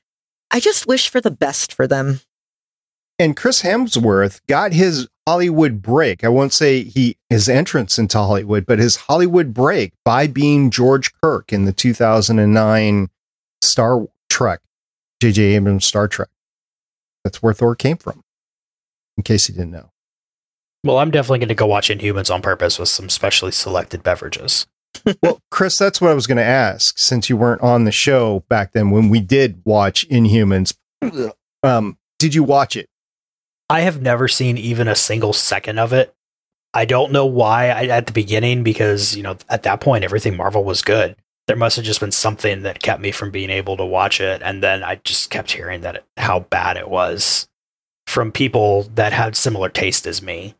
I 0.54 0.60
just 0.60 0.86
wish 0.86 1.08
for 1.08 1.20
the 1.20 1.32
best 1.32 1.72
for 1.72 1.88
them. 1.88 2.20
And 3.18 3.36
Chris 3.36 3.62
Hemsworth 3.62 4.40
got 4.46 4.72
his 4.72 5.08
Hollywood 5.26 5.82
break. 5.82 6.22
I 6.22 6.28
won't 6.28 6.52
say 6.52 6.84
he 6.84 7.16
his 7.28 7.48
entrance 7.48 7.98
into 7.98 8.18
Hollywood, 8.18 8.64
but 8.64 8.78
his 8.78 8.94
Hollywood 8.94 9.52
break 9.52 9.94
by 10.04 10.28
being 10.28 10.70
George 10.70 11.12
Kirk 11.20 11.52
in 11.52 11.64
the 11.64 11.72
2009 11.72 13.08
Star 13.62 14.06
Trek, 14.30 14.60
J.J. 15.20 15.42
Abrams 15.56 15.86
Star 15.86 16.06
Trek. 16.06 16.28
That's 17.24 17.42
where 17.42 17.52
Thor 17.52 17.74
came 17.74 17.96
from. 17.96 18.22
In 19.16 19.24
case 19.24 19.48
you 19.48 19.56
didn't 19.56 19.72
know. 19.72 19.90
Well, 20.84 20.98
I'm 20.98 21.10
definitely 21.10 21.40
going 21.40 21.48
to 21.48 21.54
go 21.56 21.66
watch 21.66 21.88
Inhumans 21.88 22.32
on 22.32 22.42
purpose 22.42 22.78
with 22.78 22.90
some 22.90 23.08
specially 23.08 23.50
selected 23.50 24.04
beverages. 24.04 24.68
Well, 25.22 25.40
Chris, 25.50 25.78
that's 25.78 26.00
what 26.00 26.10
I 26.10 26.14
was 26.14 26.26
going 26.26 26.38
to 26.38 26.44
ask. 26.44 26.98
Since 26.98 27.28
you 27.28 27.36
weren't 27.36 27.62
on 27.62 27.84
the 27.84 27.92
show 27.92 28.44
back 28.48 28.72
then 28.72 28.90
when 28.90 29.08
we 29.08 29.20
did 29.20 29.60
watch 29.64 30.08
Inhumans, 30.08 30.74
um, 31.62 31.98
did 32.18 32.34
you 32.34 32.42
watch 32.42 32.76
it? 32.76 32.88
I 33.68 33.80
have 33.80 34.02
never 34.02 34.28
seen 34.28 34.58
even 34.58 34.88
a 34.88 34.94
single 34.94 35.32
second 35.32 35.78
of 35.78 35.92
it. 35.92 36.14
I 36.74 36.84
don't 36.84 37.12
know 37.12 37.26
why 37.26 37.68
I, 37.68 37.86
at 37.86 38.06
the 38.06 38.12
beginning 38.12 38.62
because, 38.62 39.16
you 39.16 39.22
know, 39.22 39.36
at 39.48 39.62
that 39.62 39.80
point, 39.80 40.04
everything 40.04 40.36
Marvel 40.36 40.64
was 40.64 40.82
good. 40.82 41.16
There 41.46 41.56
must 41.56 41.76
have 41.76 41.84
just 41.84 42.00
been 42.00 42.10
something 42.10 42.62
that 42.62 42.82
kept 42.82 43.00
me 43.00 43.12
from 43.12 43.30
being 43.30 43.50
able 43.50 43.76
to 43.76 43.84
watch 43.84 44.20
it. 44.20 44.42
And 44.42 44.62
then 44.62 44.82
I 44.82 44.96
just 44.96 45.30
kept 45.30 45.52
hearing 45.52 45.82
that 45.82 45.96
it, 45.96 46.04
how 46.16 46.40
bad 46.40 46.76
it 46.76 46.88
was 46.88 47.48
from 48.06 48.32
people 48.32 48.84
that 48.94 49.12
had 49.12 49.36
similar 49.36 49.68
taste 49.68 50.06
as 50.06 50.22
me. 50.22 50.54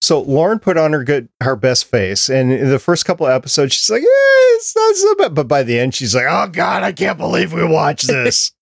So 0.00 0.20
Lauren 0.20 0.60
put 0.60 0.76
on 0.76 0.92
her 0.92 1.02
good, 1.02 1.28
her 1.40 1.56
best 1.56 1.86
face, 1.86 2.28
and 2.28 2.52
in 2.52 2.70
the 2.70 2.78
first 2.78 3.04
couple 3.04 3.26
of 3.26 3.32
episodes, 3.32 3.74
she's 3.74 3.90
like, 3.90 4.02
"Yeah, 4.02 4.08
it's 4.56 4.74
not 4.76 4.94
so 4.94 5.14
bad." 5.16 5.34
But 5.34 5.48
by 5.48 5.64
the 5.64 5.78
end, 5.78 5.94
she's 5.94 6.14
like, 6.14 6.26
"Oh 6.28 6.46
God, 6.46 6.82
I 6.82 6.92
can't 6.92 7.18
believe 7.18 7.52
we 7.52 7.64
watched 7.64 8.06
this." 8.08 8.52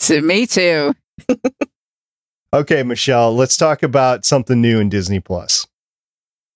To 0.00 0.22
me 0.22 0.46
too. 0.46 0.94
okay, 2.54 2.82
Michelle, 2.82 3.34
let's 3.34 3.56
talk 3.56 3.82
about 3.82 4.24
something 4.24 4.60
new 4.60 4.80
in 4.80 4.88
Disney 4.88 5.20
Plus. 5.20 5.66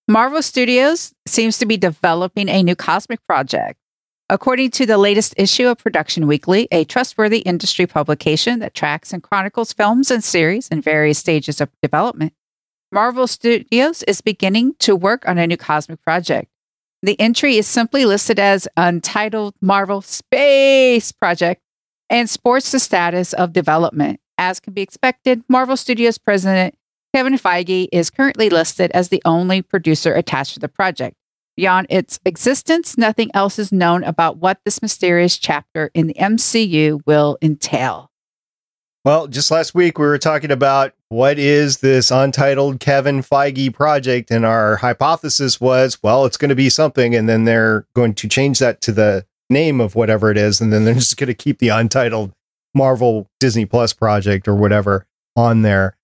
Marvel 0.08 0.42
Studios 0.42 1.12
seems 1.26 1.58
to 1.58 1.66
be 1.66 1.76
developing 1.76 2.48
a 2.48 2.62
new 2.62 2.74
cosmic 2.74 3.24
project. 3.26 3.78
According 4.28 4.70
to 4.72 4.86
the 4.86 4.96
latest 4.96 5.34
issue 5.36 5.68
of 5.68 5.78
Production 5.78 6.26
Weekly, 6.26 6.66
a 6.72 6.84
trustworthy 6.84 7.40
industry 7.40 7.86
publication 7.86 8.60
that 8.60 8.72
tracks 8.72 9.12
and 9.12 9.22
chronicles 9.22 9.72
films 9.72 10.10
and 10.10 10.24
series 10.24 10.68
in 10.68 10.80
various 10.80 11.18
stages 11.18 11.60
of 11.60 11.68
development, 11.82 12.32
Marvel 12.92 13.26
Studios 13.26 14.02
is 14.02 14.20
beginning 14.20 14.74
to 14.80 14.94
work 14.94 15.26
on 15.26 15.38
a 15.38 15.46
new 15.46 15.56
cosmic 15.56 16.02
project. 16.02 16.50
The 17.02 17.18
entry 17.18 17.56
is 17.56 17.66
simply 17.66 18.04
listed 18.04 18.38
as 18.38 18.68
Untitled 18.76 19.54
Marvel 19.62 20.02
Space 20.02 21.10
Project 21.10 21.62
and 22.10 22.28
sports 22.28 22.70
the 22.70 22.78
status 22.78 23.32
of 23.32 23.54
development. 23.54 24.20
As 24.36 24.60
can 24.60 24.74
be 24.74 24.82
expected, 24.82 25.42
Marvel 25.48 25.78
Studios 25.78 26.18
president 26.18 26.74
Kevin 27.14 27.38
Feige 27.38 27.88
is 27.92 28.10
currently 28.10 28.50
listed 28.50 28.90
as 28.90 29.08
the 29.08 29.22
only 29.24 29.62
producer 29.62 30.12
attached 30.12 30.52
to 30.54 30.60
the 30.60 30.68
project. 30.68 31.16
Beyond 31.56 31.86
its 31.88 32.20
existence, 32.26 32.98
nothing 32.98 33.30
else 33.32 33.58
is 33.58 33.72
known 33.72 34.04
about 34.04 34.36
what 34.36 34.60
this 34.66 34.82
mysterious 34.82 35.38
chapter 35.38 35.90
in 35.94 36.08
the 36.08 36.14
MCU 36.14 37.00
will 37.06 37.38
entail. 37.40 38.10
Well, 39.04 39.26
just 39.26 39.50
last 39.50 39.74
week 39.74 39.98
we 39.98 40.06
were 40.06 40.18
talking 40.18 40.50
about 40.50 40.92
what 41.12 41.38
is 41.38 41.78
this 41.78 42.10
untitled 42.10 42.80
Kevin 42.80 43.20
Feige 43.20 43.72
project, 43.72 44.30
and 44.30 44.46
our 44.46 44.76
hypothesis 44.76 45.60
was, 45.60 46.02
well, 46.02 46.24
it's 46.24 46.38
going 46.38 46.48
to 46.48 46.54
be 46.54 46.70
something, 46.70 47.14
and 47.14 47.28
then 47.28 47.44
they're 47.44 47.86
going 47.94 48.14
to 48.14 48.26
change 48.26 48.58
that 48.60 48.80
to 48.80 48.92
the 48.92 49.26
name 49.50 49.78
of 49.78 49.94
whatever 49.94 50.30
it 50.30 50.38
is, 50.38 50.58
and 50.58 50.72
then 50.72 50.86
they're 50.86 50.94
just 51.04 51.18
going 51.18 51.28
to 51.28 51.34
keep 51.34 51.58
the 51.58 51.68
untitled 51.68 52.32
Marvel 52.74 53.28
Disney 53.40 53.66
Plus 53.66 53.92
project 53.92 54.48
or 54.48 54.54
whatever 54.54 55.06
on 55.36 55.60
there. 55.60 55.98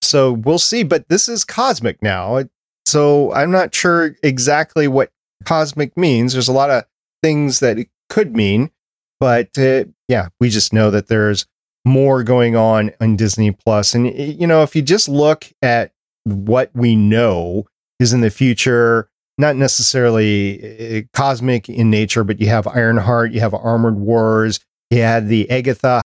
So 0.00 0.32
we'll 0.32 0.60
see, 0.60 0.84
but 0.84 1.08
this 1.08 1.28
is 1.28 1.44
cosmic 1.44 2.00
now. 2.00 2.44
So 2.86 3.32
I'm 3.32 3.50
not 3.50 3.74
sure 3.74 4.14
exactly 4.22 4.86
what 4.86 5.10
cosmic 5.44 5.96
means. 5.96 6.32
There's 6.32 6.48
a 6.48 6.52
lot 6.52 6.70
of 6.70 6.84
things 7.20 7.58
that 7.60 7.80
it 7.80 7.88
could 8.08 8.36
mean, 8.36 8.70
but 9.18 9.58
uh, 9.58 9.84
yeah, 10.06 10.28
we 10.38 10.50
just 10.50 10.72
know 10.72 10.92
that 10.92 11.08
there's 11.08 11.46
more 11.84 12.22
going 12.22 12.56
on 12.56 12.92
on 13.00 13.16
Disney 13.16 13.50
Plus. 13.52 13.94
And 13.94 14.14
you 14.16 14.46
know, 14.46 14.62
if 14.62 14.76
you 14.76 14.82
just 14.82 15.08
look 15.08 15.46
at 15.62 15.92
what 16.24 16.70
we 16.74 16.94
know 16.94 17.66
is 17.98 18.12
in 18.12 18.20
the 18.20 18.30
future, 18.30 19.08
not 19.38 19.56
necessarily 19.56 21.08
cosmic 21.12 21.68
in 21.68 21.90
nature, 21.90 22.24
but 22.24 22.40
you 22.40 22.48
have 22.48 22.66
Ironheart, 22.66 23.32
you 23.32 23.40
have 23.40 23.54
Armored 23.54 23.96
Wars, 23.96 24.60
you 24.90 25.00
had 25.02 25.28
the 25.28 25.50
Agatha 25.50 26.02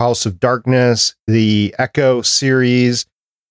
House 0.00 0.26
of 0.26 0.38
Harkness, 0.40 1.14
the 1.26 1.74
Echo 1.78 2.22
series, 2.22 3.04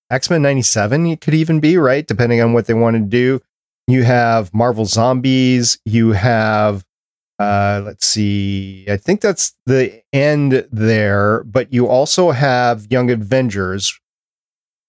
X 0.09 0.29
Men 0.29 0.41
97, 0.41 1.05
it 1.07 1.21
could 1.21 1.33
even 1.33 1.59
be, 1.59 1.77
right? 1.77 2.07
Depending 2.07 2.41
on 2.41 2.53
what 2.53 2.67
they 2.67 2.73
want 2.73 2.95
to 2.95 3.01
do. 3.01 3.41
You 3.87 4.03
have 4.03 4.53
Marvel 4.53 4.85
Zombies, 4.85 5.77
you 5.85 6.11
have 6.11 6.85
uh, 7.39 7.81
let's 7.85 8.05
see. 8.05 8.85
I 8.89 8.97
think 8.97 9.21
that's 9.21 9.53
the 9.65 10.01
end 10.11 10.67
there, 10.71 11.43
but 11.43 11.71
you 11.71 11.87
also 11.87 12.31
have 12.31 12.87
Young 12.89 13.11
Avengers, 13.11 13.99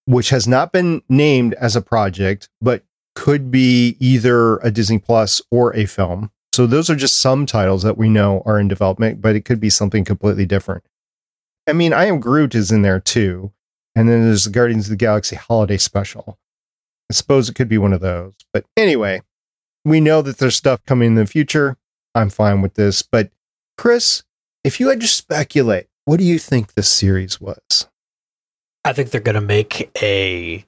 which 0.06 0.30
has 0.30 0.48
not 0.48 0.72
been 0.72 1.02
named 1.08 1.54
as 1.54 1.76
a 1.76 1.82
project, 1.82 2.48
but 2.60 2.84
could 3.14 3.50
be 3.50 3.96
either 4.00 4.58
a 4.58 4.70
Disney 4.70 4.98
Plus 4.98 5.42
or 5.50 5.74
a 5.74 5.84
film. 5.86 6.30
So 6.52 6.66
those 6.66 6.88
are 6.88 6.96
just 6.96 7.20
some 7.20 7.46
titles 7.46 7.82
that 7.82 7.98
we 7.98 8.08
know 8.08 8.42
are 8.46 8.58
in 8.58 8.68
development, 8.68 9.20
but 9.20 9.36
it 9.36 9.44
could 9.44 9.60
be 9.60 9.70
something 9.70 10.04
completely 10.04 10.46
different. 10.46 10.84
I 11.68 11.72
mean, 11.72 11.92
I 11.92 12.06
Am 12.06 12.18
Groot 12.18 12.54
is 12.54 12.72
in 12.72 12.82
there 12.82 13.00
too. 13.00 13.52
And 13.94 14.08
then 14.08 14.24
there's 14.24 14.44
the 14.44 14.50
Guardians 14.50 14.86
of 14.86 14.90
the 14.90 14.96
Galaxy 14.96 15.36
Holiday 15.36 15.76
Special. 15.76 16.38
I 17.10 17.14
suppose 17.14 17.48
it 17.48 17.54
could 17.54 17.68
be 17.68 17.78
one 17.78 17.92
of 17.92 18.00
those. 18.00 18.34
But 18.52 18.64
anyway, 18.76 19.22
we 19.84 20.00
know 20.00 20.22
that 20.22 20.38
there's 20.38 20.56
stuff 20.56 20.84
coming 20.86 21.08
in 21.08 21.14
the 21.16 21.26
future. 21.26 21.76
I'm 22.18 22.30
fine 22.30 22.60
with 22.62 22.74
this. 22.74 23.02
But 23.02 23.30
Chris, 23.76 24.24
if 24.64 24.80
you 24.80 24.88
had 24.88 25.00
to 25.00 25.08
speculate, 25.08 25.86
what 26.04 26.18
do 26.18 26.24
you 26.24 26.38
think 26.38 26.74
this 26.74 26.88
series 26.88 27.40
was? 27.40 27.88
I 28.84 28.92
think 28.92 29.10
they're 29.10 29.20
going 29.20 29.34
to 29.34 29.40
make 29.40 29.90
a 30.02 30.64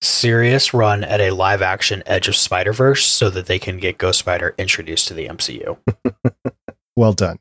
serious 0.00 0.72
run 0.72 1.04
at 1.04 1.20
a 1.20 1.30
live 1.30 1.62
action 1.62 2.02
Edge 2.06 2.28
of 2.28 2.36
Spider 2.36 2.72
Verse 2.72 3.04
so 3.04 3.30
that 3.30 3.46
they 3.46 3.58
can 3.58 3.78
get 3.78 3.98
Ghost 3.98 4.20
Spider 4.20 4.54
introduced 4.58 5.08
to 5.08 5.14
the 5.14 5.28
MCU. 5.28 5.78
well 6.96 7.12
done. 7.12 7.38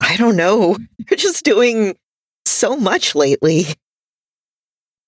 I 0.00 0.16
don't 0.16 0.36
know. 0.36 0.76
They're 0.98 1.16
just 1.16 1.44
doing 1.44 1.96
so 2.44 2.76
much 2.76 3.14
lately. 3.14 3.64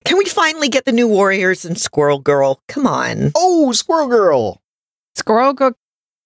Can 0.05 0.19
we 0.19 0.25
finally 0.27 0.69
get 0.69 0.85
the 0.85 0.93
new 0.93 1.09
Warriors 1.09 1.65
and 1.65 1.79
Squirrel 1.79 2.19
Girl? 2.19 2.61
Come 2.69 2.87
on. 2.87 3.33
Oh, 3.35 3.73
Squirrel 3.73 4.09
Girl. 4.09 4.63
Squirrel 5.17 5.53
Girl 5.53 5.73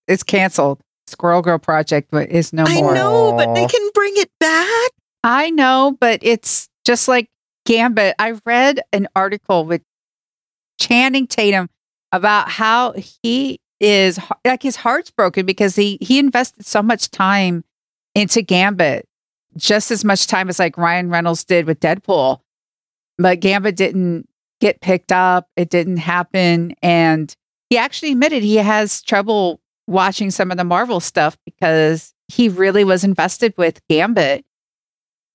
is 0.09 0.23
canceled. 0.23 0.81
Squirrel 1.07 1.43
Girl 1.43 1.59
project 1.59 2.13
is 2.13 2.53
no 2.53 2.65
more. 2.65 2.93
I 2.93 2.95
know, 2.95 3.33
but 3.37 3.55
they 3.55 3.67
can 3.67 3.91
bring 3.95 4.13
it 4.17 4.31
back. 4.41 4.91
I 5.25 5.51
know, 5.51 5.97
but 6.01 6.21
it's 6.23 6.69
just 6.85 7.09
like 7.09 7.29
Gambit. 7.65 8.15
I 8.19 8.39
read 8.45 8.81
an 8.93 9.09
article 9.17 9.65
with 9.65 9.83
Channing 10.81 11.27
Tatum 11.27 11.69
about 12.13 12.49
how 12.49 12.95
he 13.23 13.61
is 13.81 14.19
like 14.45 14.63
his 14.63 14.77
heart's 14.77 15.11
broken 15.11 15.47
because 15.47 15.77
he 15.77 15.99
he 16.01 16.19
invested 16.19 16.67
so 16.67 16.83
much 16.83 17.11
time 17.11 17.65
into 18.15 18.43
Gambit, 18.43 19.07
just 19.57 19.91
as 19.91 20.05
much 20.05 20.27
time 20.27 20.49
as 20.49 20.59
like 20.59 20.77
Ryan 20.77 21.11
Reynolds 21.11 21.45
did 21.45 21.67
with 21.67 21.81
Deadpool. 21.81 22.41
But 23.17 23.41
Gambit 23.41 23.77
didn't 23.77 24.29
get 24.61 24.81
picked 24.81 25.13
up. 25.13 25.49
It 25.57 25.71
didn't 25.71 25.99
happen. 25.99 26.75
And 26.83 27.35
he 27.71 27.77
actually 27.77 28.13
admitted 28.13 28.43
he 28.43 28.57
has 28.57 29.03
trouble 29.03 29.61
watching 29.89 30.31
some 30.31 30.51
of 30.51 30.57
the 30.57 30.65
Marvel 30.65 31.01
stuff 31.01 31.37
because 31.45 32.15
he 32.29 32.49
really 32.49 32.85
was 32.85 33.03
invested 33.03 33.55
with 33.57 33.81
Gambit. 33.89 34.45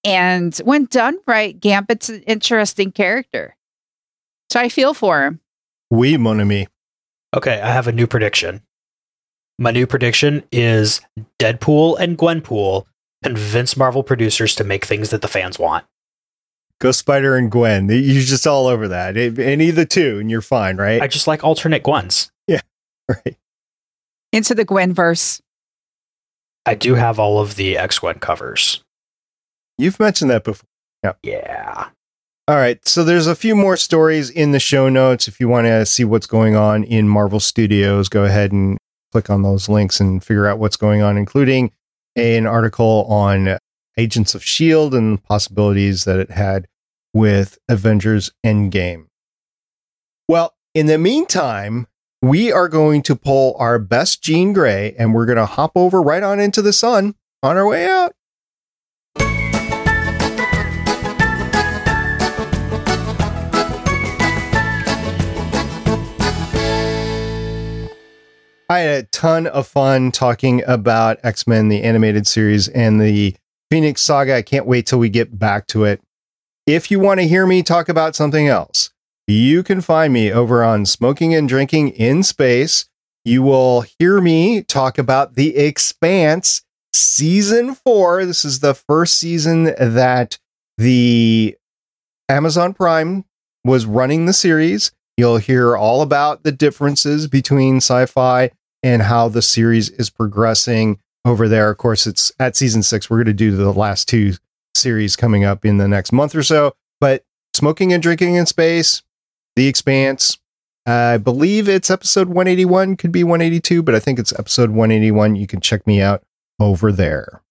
And 0.06 0.56
when 0.60 0.86
done 0.86 1.18
right, 1.26 1.60
Gambit's 1.60 2.10
an 2.10 2.22
interesting 2.24 2.92
character. 2.92 3.56
So 4.50 4.60
I 4.60 4.70
feel 4.70 4.94
for 4.94 5.24
him. 5.24 5.40
Oui, 5.90 6.18
mon 6.18 6.40
ami. 6.40 6.68
Okay, 7.36 7.60
I 7.60 7.72
have 7.72 7.88
a 7.88 7.92
new 7.92 8.06
prediction. 8.06 8.62
My 9.58 9.72
new 9.72 9.88
prediction 9.88 10.44
is 10.52 11.02
Deadpool 11.40 11.98
and 12.00 12.18
Gwenpool 12.18 12.86
convince 13.24 13.76
Marvel 13.76 14.04
producers 14.04 14.56
to 14.56 14.64
make 14.64 14.86
things 14.86 15.10
that 15.10 15.22
the 15.22 15.28
fans 15.28 15.58
want. 15.58 15.86
Ghost 16.80 17.00
Spider 17.00 17.38
and 17.38 17.50
Gwen. 17.50 17.88
You're 17.90 18.24
just 18.24 18.46
all 18.46 18.68
over 18.68 18.90
that. 18.90 19.16
Any 19.16 19.70
of 19.70 19.76
the 19.76 19.86
two, 19.86 20.20
and 20.20 20.30
you're 20.30 20.42
fine, 20.42 20.78
right? 20.78 21.02
I 21.02 21.08
just 21.08 21.28
like 21.28 21.44
alternate 21.44 21.84
Gwens. 21.84 22.30
Yeah, 22.48 22.60
right. 23.08 23.38
Into 24.34 24.56
the 24.56 24.66
Gwenverse. 24.66 25.42
I 26.66 26.74
do 26.74 26.96
have 26.96 27.20
all 27.20 27.40
of 27.40 27.56
the 27.56 27.78
X 27.78 28.00
Gwen 28.00 28.20
covers. 28.20 28.84
You've 29.78 30.00
mentioned 30.00 30.32
that 30.32 30.44
before. 30.44 30.68
Yeah. 31.04 31.14
Yeah. 31.22 31.90
All 32.48 32.56
right. 32.56 32.86
So 32.88 33.04
there's 33.04 33.28
a 33.28 33.36
few 33.36 33.56
more 33.56 33.78
stories 33.78 34.32
in 34.32 34.52
the 34.52 34.60
show 34.60 34.90
notes. 34.90 35.28
If 35.28 35.40
you 35.40 35.48
want 35.48 35.68
to 35.68 35.86
see 35.86 36.04
what's 36.04 36.26
going 36.26 36.56
on 36.56 36.84
in 36.84 37.08
Marvel 37.08 37.40
Studios, 37.40 38.10
go 38.10 38.24
ahead 38.24 38.52
and 38.52 38.78
click 39.12 39.30
on 39.30 39.44
those 39.44 39.70
links 39.70 40.00
and 40.00 40.24
figure 40.24 40.48
out 40.48 40.58
what's 40.58 40.78
going 40.78 41.04
on, 41.04 41.16
including 41.16 41.72
an 42.16 42.48
article 42.48 43.06
on 43.08 43.60
Agents 43.98 44.34
of 44.34 44.42
S.H.I.E.L.D. 44.42 44.98
and 44.98 45.18
the 45.20 45.22
possibilities 45.22 46.06
that 46.06 46.20
it 46.20 46.32
had 46.32 46.68
with 47.14 47.60
Avengers 47.70 48.32
Endgame. 48.44 49.06
Well, 50.28 50.56
in 50.74 50.88
the 50.88 50.98
meantime, 50.98 51.86
we 52.24 52.54
are 52.54 52.70
going 52.70 53.02
to 53.02 53.18
pull 53.18 53.54
our 53.60 53.78
best 53.78 54.24
Jean 54.24 54.54
Grey 54.54 54.96
and 54.98 55.14
we're 55.14 55.26
going 55.26 55.36
to 55.36 55.46
hop 55.46 55.74
over 55.76 56.02
right 56.02 56.24
on 56.24 56.40
into 56.40 56.62
the 56.62 56.72
sun 56.72 57.16
on 57.44 57.58
our 57.58 57.68
way 57.68 57.86
out. 57.86 58.14
I 68.70 68.80
had 68.80 69.04
a 69.04 69.08
ton 69.08 69.48
of 69.48 69.68
fun 69.68 70.14
talking 70.14 70.64
about 70.66 71.20
X 71.24 71.46
Men, 71.46 71.68
the 71.68 71.84
animated 71.84 72.26
series, 72.26 72.70
and 72.70 73.02
the 73.02 73.36
Phoenix 73.70 74.02
Saga. 74.02 74.38
I 74.38 74.42
can't 74.42 74.66
wait 74.66 74.88
till 74.88 74.98
we 74.98 75.10
get 75.10 75.38
back 75.38 75.68
to 75.68 75.84
it. 75.84 76.00
If 76.66 76.90
you 76.90 77.02
want 77.02 77.20
to 77.20 77.28
hear 77.28 77.46
me 77.46 77.64
talk 77.64 77.90
about 77.90 78.16
something 78.16 78.48
else, 78.48 78.92
you 79.28 79.64
can 79.64 79.82
find 79.82 80.12
me 80.14 80.32
over 80.32 80.64
on 80.64 80.86
Smoking 80.86 81.34
and 81.34 81.48
Drinking 81.48 81.90
in 81.90 82.24
Space. 82.24 82.86
You 83.26 83.42
will 83.42 83.82
hear 83.82 84.20
me 84.20 84.64
talk 84.64 84.98
about 84.98 85.36
The 85.36 85.56
Expanse 85.58 86.62
season 86.92 87.76
four. 87.76 88.26
This 88.26 88.44
is 88.44 88.60
the 88.60 88.74
first 88.74 89.18
season 89.18 89.74
that 89.80 90.38
the 90.78 91.56
Amazon 92.28 92.74
Prime 92.74 93.26
was 93.64 93.86
running 93.86 94.26
the 94.26 94.34
series. 94.34 94.92
You'll 95.18 95.38
hear 95.38 95.78
all 95.78 96.02
about 96.02 96.44
the 96.44 96.52
differences 96.52 97.28
between 97.28 97.78
sci 97.78 98.06
fi 98.08 98.52
and 98.82 99.02
how 99.04 99.30
the 99.30 99.42
series 99.42 99.90
is 99.90 100.10
progressing 100.10 101.00
over 101.24 101.48
there. 101.48 101.70
Of 101.70 101.78
course, 101.78 102.06
it's 102.06 102.32
at 102.40 102.56
season 102.56 102.84
six. 102.84 103.10
We're 103.10 103.18
going 103.18 103.28
to 103.28 103.34
do 103.34 103.56
the 103.56 103.72
last 103.72 104.10
two 104.10 104.34
series 104.76 105.16
coming 105.16 105.46
up 105.46 105.64
in 105.64 105.78
the 105.78 105.88
next 105.88 106.12
month 106.12 106.36
or 106.36 106.44
so. 106.44 106.74
But 107.00 107.24
Smoking 107.54 107.94
and 107.94 108.02
Drinking 108.04 108.36
in 108.36 108.46
Space, 108.46 109.04
The 109.56 109.68
Expanse, 109.68 110.38
I 110.86 111.18
believe 111.18 111.70
it's 111.70 111.92
episode 111.92 112.28
181, 112.28 112.98
could 112.98 113.12
be 113.12 113.24
182, 113.24 113.84
but 113.84 113.96
I 113.96 114.00
think 114.00 114.20
it's 114.20 114.34
episode 114.38 114.72
181. 114.72 115.36
You 115.36 115.48
can 115.48 115.62
check 115.62 115.86
me 115.88 116.02
out 116.02 116.24
over 116.60 116.92
there. 116.92 117.42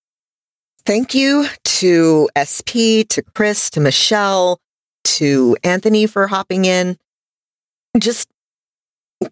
Thank 0.84 1.14
you 1.14 1.46
to 1.64 2.28
SP, 2.34 3.06
to 3.08 3.22
Chris, 3.34 3.70
to 3.70 3.80
Michelle, 3.80 4.60
to 5.04 5.56
Anthony 5.62 6.06
for 6.06 6.26
hopping 6.26 6.64
in. 6.64 6.98
Just 7.98 8.28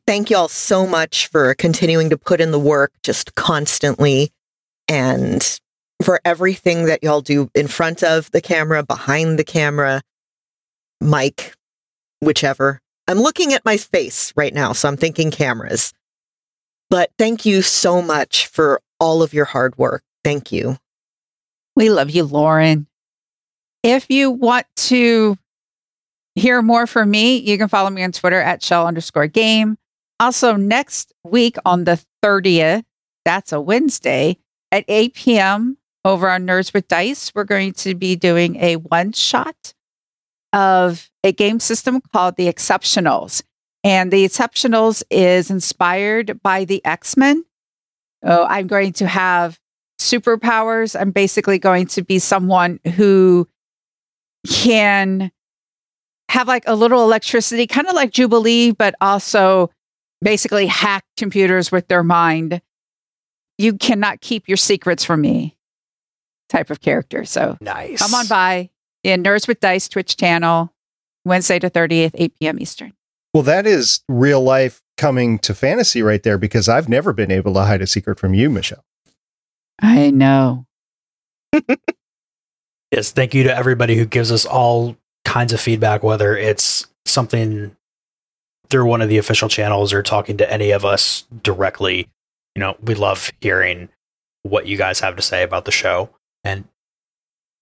thank 0.07 0.31
you 0.31 0.37
all 0.37 0.49
so 0.49 0.87
much 0.87 1.27
for 1.27 1.55
continuing 1.55 2.11
to 2.11 2.16
put 2.16 2.41
in 2.41 2.53
the 2.53 2.59
work 2.59 2.93
just 3.03 3.35
constantly 3.35 4.31
and 4.87 5.59
for 6.03 6.21
everything 6.25 6.87
that 6.87 7.03
y'all 7.03 7.21
do 7.21 7.51
in 7.55 7.66
front 7.66 8.03
of 8.03 8.31
the 8.31 8.41
camera, 8.41 8.83
behind 8.83 9.39
the 9.39 9.45
camera. 9.45 10.03
Mike, 11.01 11.55
whichever. 12.21 12.81
I'm 13.09 13.18
looking 13.18 13.53
at 13.53 13.64
my 13.64 13.77
face 13.77 14.33
right 14.37 14.55
now, 14.55 14.73
so 14.73 14.89
I'm 14.89 14.97
thinking 14.97 15.31
cameras. 15.31 15.93
But 16.91 17.11
thank 17.18 17.47
you 17.47 17.62
so 17.62 18.03
much 18.03 18.47
for 18.47 18.81
all 18.99 19.23
of 19.23 19.35
your 19.35 19.45
hard 19.45 19.77
work. 19.79 20.03
Thank 20.23 20.53
you. 20.53 20.77
We 21.77 21.91
love 21.91 22.11
you, 22.11 22.25
Lauren. 22.25 22.87
If 23.83 24.11
you 24.11 24.31
want 24.31 24.66
to 24.77 25.39
hear 26.35 26.62
more 26.62 26.87
from 26.87 27.11
me, 27.11 27.39
you 27.39 27.57
can 27.57 27.68
follow 27.68 27.91
me 27.91 28.03
on 28.03 28.12
Twitter 28.12 28.41
at 28.41 28.62
shell 28.62 28.87
underscore 28.87 29.27
game. 29.27 29.79
Also, 30.18 30.57
next 30.57 31.12
week 31.25 31.57
on 31.64 31.85
the 31.85 32.03
30th, 32.23 32.85
that's 33.25 33.53
a 33.53 33.61
Wednesday 33.61 34.37
at 34.71 34.85
8 34.87 35.14
p.m. 35.14 35.79
over 36.05 36.29
on 36.29 36.47
Nerds 36.47 36.75
with 36.75 36.89
Dice, 36.89 37.33
we're 37.35 37.45
going 37.45 37.73
to 37.75 37.95
be 37.95 38.16
doing 38.16 38.57
a 38.57 38.77
one 38.77 39.12
shot 39.12 39.75
of 40.53 41.11
a 41.24 41.32
game 41.32 41.61
system 41.61 42.01
called 42.12 42.36
the 42.36 42.53
Exceptionals. 42.53 43.42
And 43.82 44.12
the 44.12 44.24
Exceptionals 44.26 45.03
is 45.11 45.51
inspired 45.51 46.42
by 46.42 46.64
the 46.64 46.84
X 46.84 47.16
Men. 47.16 47.44
Oh, 48.22 48.44
I'm 48.44 48.66
going 48.66 48.92
to 48.94 49.07
have 49.07 49.59
superpowers. 50.01 50.98
I'm 50.98 51.11
basically 51.11 51.59
going 51.59 51.86
to 51.88 52.03
be 52.03 52.18
someone 52.18 52.78
who 52.96 53.48
can 54.48 55.30
have 56.28 56.46
like 56.48 56.64
a 56.66 56.74
little 56.74 57.03
electricity, 57.03 57.66
kind 57.66 57.86
of 57.86 57.94
like 57.94 58.11
Jubilee, 58.12 58.72
but 58.72 58.94
also 59.01 59.70
basically 60.22 60.66
hack 60.66 61.05
computers 61.16 61.72
with 61.72 61.88
their 61.88 62.03
mind. 62.03 62.61
You 63.59 63.74
cannot 63.74 64.20
keep 64.20 64.48
your 64.48 64.57
secrets 64.57 65.05
from 65.05 65.20
me 65.22 65.57
type 66.48 66.70
of 66.70 66.80
character. 66.80 67.24
So 67.24 67.57
Nice. 67.61 67.98
come 67.98 68.14
on 68.14 68.26
by 68.26 68.70
in 69.03 69.22
Nerds 69.22 69.48
with 69.48 69.61
Dice 69.61 69.88
Twitch 69.88 70.16
channel, 70.16 70.72
Wednesday 71.24 71.59
to 71.59 71.70
30th, 71.70 72.12
8 72.14 72.32
p.m. 72.38 72.61
Eastern. 72.61 72.92
Well, 73.32 73.42
that 73.44 73.66
is 73.66 74.03
real 74.09 74.42
life 74.42 74.82
coming 74.96 75.38
to 75.40 75.55
fantasy 75.55 76.03
right 76.03 76.22
there 76.22 76.38
because 76.38 76.68
I've 76.68 76.88
never 76.88 77.12
been 77.12 77.30
able 77.30 77.55
to 77.55 77.61
hide 77.62 77.82
a 77.82 77.86
secret 77.86 78.18
from 78.18 78.34
you, 78.34 78.51
Michelle. 78.51 78.84
I 79.80 80.11
know. 80.11 80.66
Yes, 82.90 83.12
thank 83.12 83.34
you 83.34 83.44
to 83.44 83.57
everybody 83.57 83.96
who 83.96 84.05
gives 84.05 84.32
us 84.32 84.44
all 84.44 84.96
kinds 85.24 85.53
of 85.53 85.61
feedback, 85.61 86.03
whether 86.03 86.36
it's 86.36 86.86
something 87.05 87.76
through 88.68 88.86
one 88.86 89.01
of 89.01 89.09
the 89.09 89.18
official 89.18 89.48
channels 89.48 89.92
or 89.92 90.03
talking 90.03 90.36
to 90.38 90.53
any 90.53 90.72
of 90.72 90.84
us 90.84 91.26
directly. 91.42 92.09
You 92.57 92.61
know, 92.61 92.76
we 92.82 92.94
love 92.94 93.30
hearing 93.40 93.90
what 94.42 94.66
you 94.66 94.76
guys 94.76 95.01
have 95.01 95.16
to 95.16 95.22
say 95.22 95.42
about 95.42 95.66
the 95.66 95.70
show. 95.70 96.11
And 96.42 96.64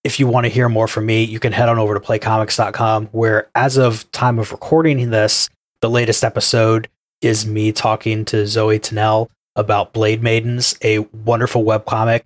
if 0.03 0.19
you 0.19 0.27
want 0.27 0.45
to 0.45 0.49
hear 0.49 0.69
more 0.69 0.87
from 0.87 1.05
me, 1.05 1.23
you 1.23 1.39
can 1.39 1.51
head 1.51 1.69
on 1.69 1.77
over 1.77 1.93
to 1.93 1.99
playcomics.com, 1.99 3.07
where 3.07 3.49
as 3.55 3.77
of 3.77 4.09
time 4.11 4.39
of 4.39 4.51
recording 4.51 5.09
this, 5.09 5.49
the 5.81 5.89
latest 5.89 6.23
episode 6.23 6.87
is 7.21 7.45
me 7.45 7.71
talking 7.71 8.25
to 8.25 8.47
Zoe 8.47 8.79
Tennell 8.79 9.29
about 9.55 9.93
Blade 9.93 10.23
Maidens, 10.23 10.77
a 10.81 10.99
wonderful 10.99 11.63
webcomic 11.63 12.21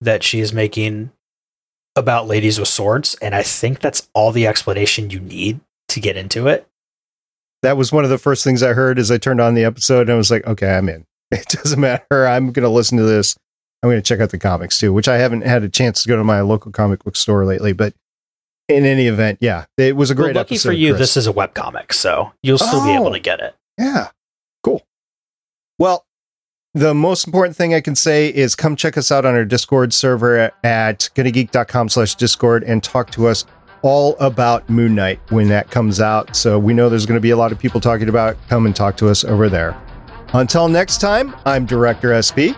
that 0.00 0.22
she 0.22 0.40
is 0.40 0.52
making 0.52 1.10
about 1.96 2.26
ladies 2.26 2.58
with 2.58 2.68
swords, 2.68 3.16
and 3.20 3.34
I 3.34 3.42
think 3.42 3.80
that's 3.80 4.08
all 4.14 4.32
the 4.32 4.46
explanation 4.46 5.10
you 5.10 5.20
need 5.20 5.60
to 5.88 6.00
get 6.00 6.16
into 6.16 6.46
it. 6.46 6.66
That 7.62 7.76
was 7.76 7.92
one 7.92 8.04
of 8.04 8.10
the 8.10 8.18
first 8.18 8.44
things 8.44 8.62
I 8.62 8.72
heard 8.72 8.98
as 8.98 9.10
I 9.10 9.18
turned 9.18 9.40
on 9.40 9.54
the 9.54 9.64
episode 9.64 10.02
and 10.02 10.12
I 10.12 10.16
was 10.16 10.30
like, 10.30 10.46
okay, 10.46 10.70
I'm 10.70 10.88
in. 10.88 11.04
It 11.30 11.48
doesn't 11.48 11.80
matter. 11.80 12.26
I'm 12.26 12.52
going 12.52 12.62
to 12.62 12.70
listen 12.70 12.96
to 12.96 13.04
this. 13.04 13.36
I'm 13.82 13.90
going 13.90 14.00
to 14.00 14.06
check 14.06 14.20
out 14.20 14.30
the 14.30 14.38
comics 14.38 14.78
too, 14.78 14.92
which 14.92 15.08
I 15.08 15.18
haven't 15.18 15.42
had 15.42 15.62
a 15.62 15.68
chance 15.68 16.02
to 16.02 16.08
go 16.08 16.16
to 16.16 16.24
my 16.24 16.40
local 16.40 16.72
comic 16.72 17.04
book 17.04 17.16
store 17.16 17.44
lately. 17.44 17.72
But 17.72 17.94
in 18.68 18.84
any 18.84 19.06
event, 19.06 19.38
yeah, 19.40 19.66
it 19.76 19.96
was 19.96 20.10
a 20.10 20.14
great 20.14 20.34
well, 20.34 20.42
lucky 20.42 20.56
episode. 20.56 20.68
for 20.70 20.72
you, 20.72 20.90
Chris. 20.92 20.98
this 21.00 21.16
is 21.16 21.26
a 21.26 21.32
web 21.32 21.54
comic, 21.54 21.92
so 21.92 22.32
you'll 22.42 22.58
still 22.58 22.84
be 22.84 22.90
able 22.92 23.08
Oh. 23.08 23.12
to 23.12 23.20
get 23.20 23.40
it. 23.40 23.54
Yeah. 23.78 24.08
Cool. 24.64 24.82
Well, 25.78 26.04
the 26.74 26.92
most 26.92 27.26
important 27.26 27.56
thing 27.56 27.72
I 27.72 27.80
can 27.80 27.94
say 27.94 28.28
is 28.28 28.54
come 28.54 28.74
check 28.76 28.98
us 28.98 29.10
out 29.12 29.24
on 29.24 29.34
our 29.34 29.44
Discord 29.44 29.94
server 29.94 30.52
at 30.64 31.08
gonnageek.com 31.14 31.88
slash 31.88 32.14
Discord 32.16 32.64
and 32.64 32.82
talk 32.82 33.10
to 33.12 33.26
us 33.28 33.46
all 33.82 34.16
about 34.18 34.68
Moon 34.68 34.94
Knight 34.96 35.20
when 35.30 35.48
that 35.48 35.70
comes 35.70 36.00
out. 36.00 36.34
So 36.34 36.58
we 36.58 36.74
know 36.74 36.88
there's 36.88 37.06
going 37.06 37.16
to 37.16 37.20
be 37.22 37.30
a 37.30 37.36
lot 37.36 37.52
of 37.52 37.58
people 37.60 37.80
talking 37.80 38.08
about 38.08 38.32
it. 38.34 38.38
Come 38.48 38.66
and 38.66 38.74
talk 38.74 38.96
to 38.98 39.08
us 39.08 39.22
over 39.24 39.48
there. 39.48 39.80
Until 40.34 40.68
next 40.68 41.00
time, 41.00 41.34
I'm 41.46 41.64
Director 41.64 42.20
SP. 42.20 42.52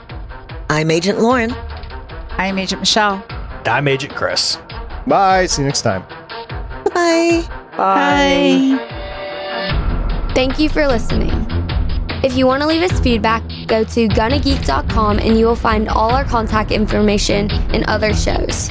I'm 0.71 0.89
Agent 0.93 1.19
Lauren. 1.19 1.51
I 1.51 2.47
am 2.47 2.57
Agent 2.57 2.81
Michelle. 2.81 3.25
I'm 3.67 3.89
Agent 3.89 4.15
Chris. 4.15 4.57
Bye. 5.05 5.47
See 5.47 5.63
you 5.63 5.67
next 5.67 5.83
time. 5.83 6.05
Bye. 6.95 7.45
Bye. 7.77 8.79
Thank 10.33 10.61
you 10.61 10.69
for 10.69 10.87
listening. 10.87 11.33
If 12.23 12.37
you 12.37 12.47
want 12.47 12.63
to 12.63 12.69
leave 12.69 12.89
us 12.89 13.01
feedback, 13.01 13.43
go 13.67 13.83
to 13.83 14.07
gonnageek.com 14.11 15.19
and 15.19 15.37
you 15.37 15.45
will 15.47 15.57
find 15.57 15.89
all 15.89 16.13
our 16.13 16.25
contact 16.25 16.71
information 16.71 17.51
and 17.75 17.83
other 17.89 18.15
shows. 18.15 18.71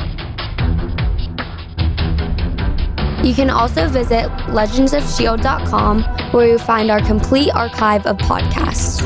You 3.26 3.34
can 3.34 3.50
also 3.50 3.90
visit 3.90 4.30
legendsofshield.com 4.56 6.04
where 6.32 6.48
you'll 6.48 6.60
find 6.60 6.90
our 6.90 7.02
complete 7.02 7.54
archive 7.54 8.06
of 8.06 8.16
podcasts. 8.20 9.06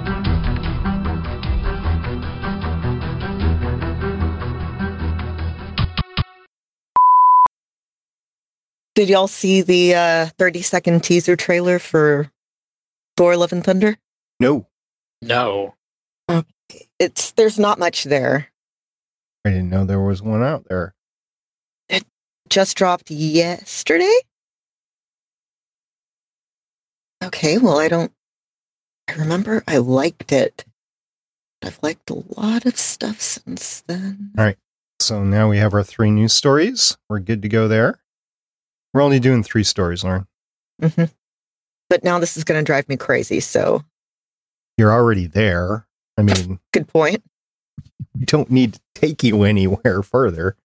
Did 8.95 9.09
y'all 9.09 9.27
see 9.27 9.61
the 9.61 9.95
uh, 9.95 10.25
30 10.37 10.61
second 10.61 11.03
teaser 11.03 11.35
trailer 11.35 11.79
for 11.79 12.29
Thor 13.15 13.37
Love 13.37 13.51
and 13.53 13.63
Thunder? 13.63 13.97
No, 14.39 14.67
No. 15.21 15.75
It's 16.99 17.31
there's 17.31 17.59
not 17.59 17.79
much 17.79 18.05
there. 18.05 18.47
I 19.43 19.49
didn't 19.49 19.69
know 19.69 19.83
there 19.83 19.99
was 19.99 20.21
one 20.21 20.41
out 20.41 20.65
there. 20.69 20.93
It 21.89 22.05
just 22.47 22.77
dropped 22.77 23.11
yesterday. 23.11 24.15
Okay, 27.23 27.57
well 27.57 27.77
I 27.77 27.89
don't 27.89 28.13
I 29.09 29.13
remember 29.15 29.63
I 29.67 29.77
liked 29.77 30.31
it. 30.31 30.63
I've 31.61 31.79
liked 31.83 32.09
a 32.09 32.23
lot 32.39 32.65
of 32.65 32.77
stuff 32.77 33.19
since 33.19 33.81
then. 33.81 34.31
All 34.37 34.45
right. 34.45 34.57
So 35.01 35.23
now 35.23 35.49
we 35.49 35.57
have 35.57 35.73
our 35.73 35.83
three 35.83 36.09
news 36.11 36.33
stories. 36.33 36.97
We're 37.09 37.19
good 37.19 37.41
to 37.41 37.49
go 37.49 37.67
there. 37.67 37.99
We're 38.93 39.01
only 39.01 39.19
doing 39.19 39.43
three 39.43 39.63
stories, 39.63 40.03
Lauren. 40.03 40.27
hmm 40.81 41.05
But 41.89 42.03
now 42.03 42.19
this 42.19 42.37
is 42.37 42.43
going 42.43 42.59
to 42.59 42.65
drive 42.65 42.87
me 42.89 42.97
crazy. 42.97 43.39
So 43.39 43.83
You're 44.77 44.91
already 44.91 45.27
there. 45.27 45.87
I 46.17 46.23
mean, 46.23 46.59
good 46.73 46.87
point. 46.87 47.23
we 48.17 48.25
don't 48.25 48.51
need 48.51 48.73
to 48.73 48.79
take 48.95 49.23
you 49.23 49.43
anywhere 49.43 50.01
further. 50.03 50.55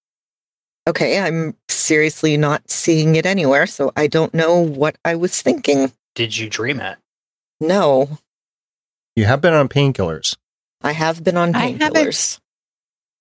Okay, 0.88 1.18
I'm 1.20 1.56
seriously 1.68 2.36
not 2.36 2.68
seeing 2.70 3.16
it 3.16 3.26
anywhere, 3.26 3.66
so 3.66 3.92
I 3.96 4.06
don't 4.06 4.32
know 4.34 4.60
what 4.60 4.96
I 5.04 5.14
was 5.16 5.40
thinking. 5.42 5.92
Did 6.14 6.36
you 6.36 6.48
dream 6.48 6.80
it? 6.80 6.98
No, 7.60 8.18
You 9.16 9.24
have 9.24 9.40
been 9.40 9.54
on 9.54 9.68
painkillers. 9.68 10.36
I 10.82 10.92
have 10.92 11.24
been 11.24 11.36
on 11.36 11.54
I 11.54 11.72
painkillers. 11.74 12.38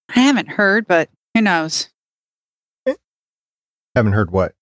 I 0.09 0.19
haven't 0.19 0.49
heard, 0.49 0.87
but 0.87 1.09
who 1.33 1.41
knows? 1.41 1.89
Haven't 3.95 4.13
heard 4.13 4.31
what? 4.31 4.53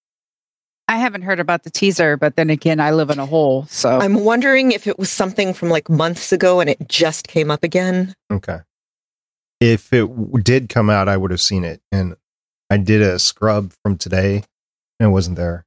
I 0.87 0.97
haven't 0.97 1.21
heard 1.21 1.39
about 1.39 1.63
the 1.63 1.69
teaser, 1.69 2.17
but 2.17 2.35
then 2.35 2.49
again, 2.49 2.79
I 2.79 2.91
live 2.91 3.09
in 3.09 3.17
a 3.19 3.25
hole. 3.25 3.65
So 3.69 3.99
I'm 3.99 4.23
wondering 4.25 4.71
if 4.73 4.85
it 4.87 4.99
was 4.99 5.09
something 5.09 5.53
from 5.53 5.69
like 5.69 5.89
months 5.89 6.31
ago 6.31 6.59
and 6.59 6.69
it 6.69 6.87
just 6.89 7.27
came 7.27 7.49
up 7.49 7.63
again. 7.63 8.13
Okay. 8.31 8.59
If 9.61 9.93
it 9.93 10.01
w- 10.07 10.43
did 10.43 10.67
come 10.69 10.89
out, 10.89 11.07
I 11.07 11.15
would 11.15 11.31
have 11.31 11.39
seen 11.41 11.63
it. 11.63 11.81
And 11.91 12.15
I 12.69 12.77
did 12.77 13.01
a 13.01 13.17
scrub 13.17 13.71
from 13.81 13.97
today 13.97 14.43
and 14.99 15.07
it 15.07 15.11
wasn't 15.11 15.37
there. 15.37 15.65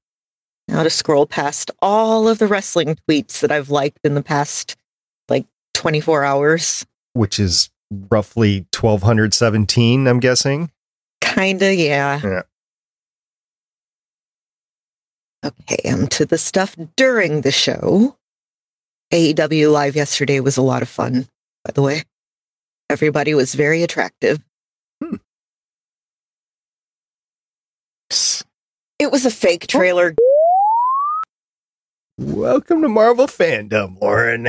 Now 0.69 0.83
to 0.83 0.91
scroll 0.91 1.27
past 1.27 1.71
all 1.81 2.29
of 2.29 2.39
the 2.39 2.47
wrestling 2.47 2.99
tweets 3.09 3.41
that 3.41 3.51
I've 3.53 3.71
liked 3.71 4.01
in 4.05 4.15
the 4.15 4.23
past 4.23 4.77
like 5.29 5.47
24 5.75 6.25
hours. 6.25 6.85
which 7.15 7.39
is 7.41 7.71
roughly 8.11 8.67
1217, 8.75 10.07
I'm 10.07 10.21
guessing. 10.21 10.71
Kinda, 11.23 11.75
yeah. 11.75 12.21
Yeah. 12.23 12.43
Okay, 15.47 15.89
on 15.89 16.09
to 16.09 16.27
the 16.27 16.39
stuff 16.39 16.75
during 16.97 17.43
the 17.43 17.53
show. 17.53 18.17
AEW 19.13 19.71
live 19.71 19.95
yesterday 19.95 20.41
was 20.41 20.57
a 20.57 20.63
lot 20.63 20.83
of 20.83 20.89
fun, 20.89 21.29
by 21.65 21.71
the 21.73 21.83
way. 21.83 22.03
Everybody 22.91 23.33
was 23.33 23.55
very 23.55 23.85
attractive. 23.85 24.43
Hmm. 25.01 25.17
It 28.99 29.13
was 29.13 29.25
a 29.25 29.31
fake 29.31 29.69
trailer. 29.69 30.17
Welcome 32.19 32.83
to 32.83 32.89
Marvel 32.89 33.29
fandom, 33.29 34.01
Lauren. 34.03 34.49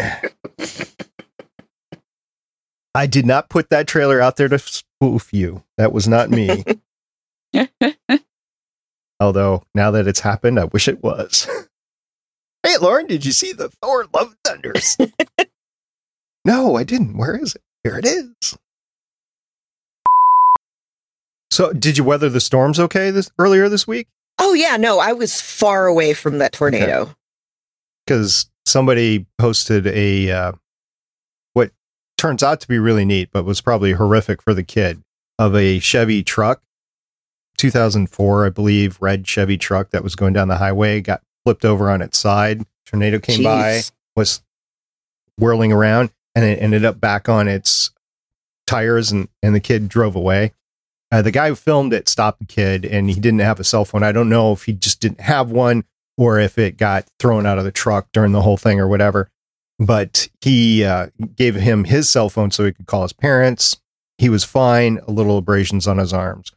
I 2.95 3.05
did 3.05 3.27
not 3.27 3.49
put 3.49 3.69
that 3.69 3.85
trailer 3.85 4.19
out 4.19 4.37
there 4.37 4.47
to 4.47 4.57
spoof 4.57 5.31
you. 5.31 5.63
That 5.77 5.93
was 5.93 6.07
not 6.07 6.31
me. 6.31 6.63
Although 9.19 9.63
now 9.73 9.91
that 9.91 10.07
it's 10.07 10.19
happened, 10.19 10.59
I 10.59 10.65
wish 10.65 10.87
it 10.87 11.03
was. 11.03 11.47
hey, 12.63 12.77
Lauren, 12.77 13.07
did 13.07 13.25
you 13.25 13.31
see 13.31 13.51
the 13.51 13.69
Thor 13.81 14.05
Love 14.13 14.35
Thunders? 14.43 14.97
no, 16.45 16.75
I 16.75 16.83
didn't. 16.83 17.17
Where 17.17 17.35
is 17.35 17.55
it? 17.55 17.61
Here 17.83 17.97
it 17.97 18.05
is. 18.05 18.57
So, 21.49 21.73
did 21.73 21.97
you 21.97 22.03
weather 22.03 22.29
the 22.29 22.41
storms 22.41 22.79
okay 22.79 23.09
this 23.09 23.31
earlier 23.39 23.69
this 23.69 23.87
week? 23.87 24.07
Oh 24.39 24.53
yeah, 24.53 24.77
no, 24.77 24.99
I 24.99 25.13
was 25.13 25.41
far 25.41 25.87
away 25.87 26.13
from 26.13 26.37
that 26.37 26.51
tornado. 26.51 27.15
Because 28.05 28.49
somebody 28.65 29.25
posted 29.39 29.87
a 29.87 30.29
uh, 30.29 30.51
what 31.53 31.71
turns 32.17 32.43
out 32.43 32.61
to 32.61 32.67
be 32.67 32.77
really 32.77 33.05
neat, 33.05 33.29
but 33.31 33.45
was 33.45 33.61
probably 33.61 33.93
horrific 33.93 34.41
for 34.43 34.53
the 34.53 34.63
kid 34.63 35.01
of 35.39 35.55
a 35.55 35.79
Chevy 35.79 36.23
truck, 36.23 36.61
2004, 37.57 38.45
I 38.45 38.49
believe, 38.49 38.97
red 39.01 39.27
Chevy 39.27 39.57
truck 39.57 39.91
that 39.91 40.03
was 40.03 40.15
going 40.15 40.33
down 40.33 40.47
the 40.47 40.57
highway 40.57 41.01
got 41.01 41.21
flipped 41.43 41.65
over 41.65 41.89
on 41.89 42.01
its 42.01 42.17
side. 42.17 42.63
Tornado 42.85 43.19
came 43.19 43.43
by, 43.43 43.81
was 44.15 44.41
whirling 45.37 45.71
around, 45.71 46.11
and 46.35 46.45
it 46.45 46.61
ended 46.61 46.85
up 46.85 46.99
back 46.99 47.27
on 47.27 47.47
its 47.47 47.91
tires, 48.65 49.11
and 49.11 49.27
and 49.41 49.53
the 49.55 49.59
kid 49.59 49.89
drove 49.89 50.15
away. 50.15 50.53
Uh, 51.11 51.21
the 51.21 51.31
guy 51.31 51.47
who 51.49 51.55
filmed 51.55 51.93
it 51.93 52.09
stopped 52.09 52.39
the 52.39 52.45
kid, 52.45 52.85
and 52.85 53.09
he 53.09 53.19
didn't 53.19 53.39
have 53.39 53.59
a 53.59 53.63
cell 53.63 53.85
phone. 53.85 54.03
I 54.03 54.11
don't 54.11 54.29
know 54.29 54.51
if 54.51 54.63
he 54.63 54.73
just 54.73 54.99
didn't 54.99 55.21
have 55.21 55.49
one 55.49 55.83
or 56.17 56.39
if 56.39 56.57
it 56.57 56.77
got 56.77 57.07
thrown 57.19 57.45
out 57.45 57.57
of 57.57 57.63
the 57.63 57.71
truck 57.71 58.07
during 58.11 58.31
the 58.31 58.41
whole 58.41 58.57
thing 58.57 58.79
or 58.79 58.87
whatever. 58.87 59.29
But 59.79 60.27
he 60.41 60.83
uh, 60.83 61.07
gave 61.35 61.55
him 61.55 61.83
his 61.83 62.09
cell 62.09 62.29
phone 62.29 62.51
so 62.51 62.65
he 62.65 62.73
could 62.73 62.87
call 62.87 63.03
his 63.03 63.13
parents. 63.13 63.77
He 64.17 64.29
was 64.29 64.43
fine, 64.43 64.99
a 65.07 65.11
little 65.11 65.37
abrasions 65.37 65.87
on 65.87 65.99
his 65.99 66.11
arms. 66.11 66.51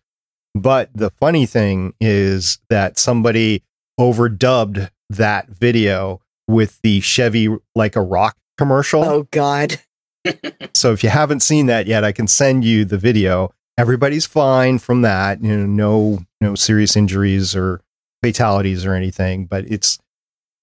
But 0.55 0.91
the 0.95 1.11
funny 1.11 1.47
thing 1.47 1.95
is 2.01 2.59
that 2.71 2.99
somebody 2.99 3.63
overdubbed 3.99 4.91
that 5.11 5.49
video 5.49 6.21
with 6.49 6.81
the 6.83 7.01
Chevy 7.01 7.57
like 7.75 7.97
a 7.97 8.03
rock 8.03 8.37
commercial. 8.59 9.05
Oh 9.05 9.29
God. 9.31 9.81
So 10.75 10.93
if 10.93 11.03
you 11.03 11.09
haven't 11.09 11.41
seen 11.41 11.65
that 11.67 11.87
yet, 11.87 12.05
I 12.05 12.13
can 12.13 12.29
send 12.29 12.63
you 12.63 12.85
the 12.85 12.99
video. 12.99 13.53
Everybody's 13.79 14.27
fine 14.27 14.79
from 14.79 15.01
that. 15.01 15.43
You 15.43 15.57
know, 15.57 15.67
no 15.67 16.19
no 16.43 16.55
serious 16.55 16.95
injuries 16.95 17.57
or 17.57 17.81
fatalities 18.23 18.85
or 18.85 18.95
anything, 18.95 19.47
but 19.47 19.65
it's 19.67 19.99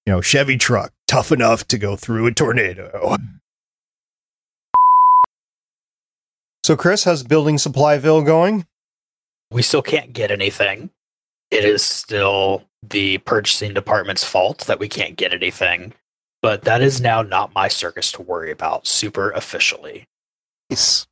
you 0.05 0.13
know, 0.13 0.21
Chevy 0.21 0.57
truck 0.57 0.93
tough 1.07 1.31
enough 1.31 1.67
to 1.67 1.77
go 1.77 1.95
through 1.95 2.27
a 2.27 2.31
tornado. 2.31 3.17
So 6.63 6.75
Chris, 6.77 7.03
how's 7.03 7.23
building 7.23 7.55
supplyville 7.57 8.25
going? 8.25 8.65
We 9.51 9.61
still 9.61 9.81
can't 9.81 10.13
get 10.13 10.31
anything. 10.31 10.89
It 11.51 11.63
is 11.63 11.81
still 11.81 12.63
the 12.83 13.19
purchasing 13.19 13.73
department's 13.73 14.23
fault 14.23 14.65
that 14.67 14.79
we 14.79 14.89
can't 14.89 15.15
get 15.15 15.33
anything. 15.33 15.93
But 16.41 16.63
that 16.63 16.81
is 16.81 17.01
now 17.01 17.21
not 17.21 17.53
my 17.53 17.67
circus 17.67 18.11
to 18.13 18.21
worry 18.21 18.51
about 18.51 18.85
super 18.85 19.31
officially. 19.31 20.05
Nice. 20.69 21.07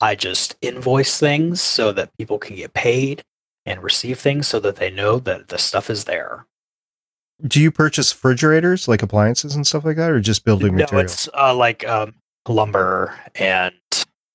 I 0.00 0.14
just 0.14 0.56
invoice 0.60 1.18
things 1.18 1.60
so 1.60 1.92
that 1.92 2.16
people 2.18 2.38
can 2.38 2.56
get 2.56 2.74
paid 2.74 3.22
and 3.64 3.82
receive 3.82 4.18
things 4.18 4.46
so 4.46 4.60
that 4.60 4.76
they 4.76 4.90
know 4.90 5.18
that 5.18 5.48
the 5.48 5.58
stuff 5.58 5.88
is 5.88 6.04
there. 6.04 6.46
Do 7.46 7.60
you 7.60 7.70
purchase 7.70 8.14
refrigerators, 8.14 8.88
like 8.88 9.02
appliances 9.02 9.54
and 9.56 9.66
stuff 9.66 9.84
like 9.84 9.96
that, 9.96 10.10
or 10.10 10.20
just 10.20 10.44
building 10.44 10.76
no, 10.76 10.82
materials? 10.82 11.12
it's 11.12 11.28
uh, 11.34 11.54
like 11.54 11.86
um, 11.86 12.14
lumber 12.48 13.18
and 13.34 13.74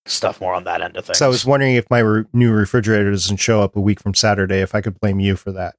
stuff 0.10 0.41
more 0.41 0.53
on 0.53 0.64
that 0.66 0.82
end 0.82 0.97
of 0.97 1.05
things. 1.05 1.18
So 1.18 1.26
I 1.26 1.30
was 1.30 1.45
wondering 1.45 1.76
if 1.76 1.89
my 1.89 1.99
re- 1.99 2.26
new 2.34 2.51
refrigerator 2.51 3.12
doesn't 3.12 3.38
show 3.38 3.62
up 3.62 3.76
a 3.76 3.82
week 3.82 3.99
from 3.99 4.14
Saturday, 4.14 4.60
if 4.60 4.76
I 4.76 4.82
could 4.82 4.99
blame 4.99 5.20
you 5.20 5.36
for 5.36 5.51
that. 5.51 5.76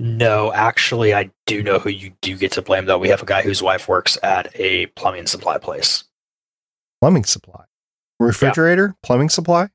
No, 0.00 0.52
actually, 0.52 1.14
I 1.14 1.30
do 1.46 1.62
know 1.62 1.78
who 1.78 1.90
you 1.90 2.12
do 2.22 2.36
get 2.36 2.52
to 2.52 2.62
blame, 2.62 2.86
though. 2.86 2.98
We 2.98 3.08
have 3.08 3.22
a 3.22 3.26
guy 3.26 3.42
whose 3.42 3.62
wife 3.62 3.88
works 3.88 4.18
at 4.22 4.50
a 4.58 4.86
plumbing 4.86 5.26
supply 5.26 5.58
place. 5.58 6.04
Plumbing 7.00 7.24
supply, 7.24 7.64
refrigerator, 8.18 8.96
plumbing 9.02 9.28
supply. 9.28 9.68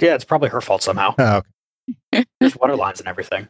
Yeah, 0.00 0.14
it's 0.14 0.24
probably 0.24 0.50
her 0.50 0.60
fault 0.60 0.82
somehow. 0.82 1.14
Oh, 1.18 1.42
okay. 2.14 2.24
There's 2.40 2.56
water 2.56 2.76
lines 2.76 3.00
and 3.00 3.08
everything. 3.08 3.48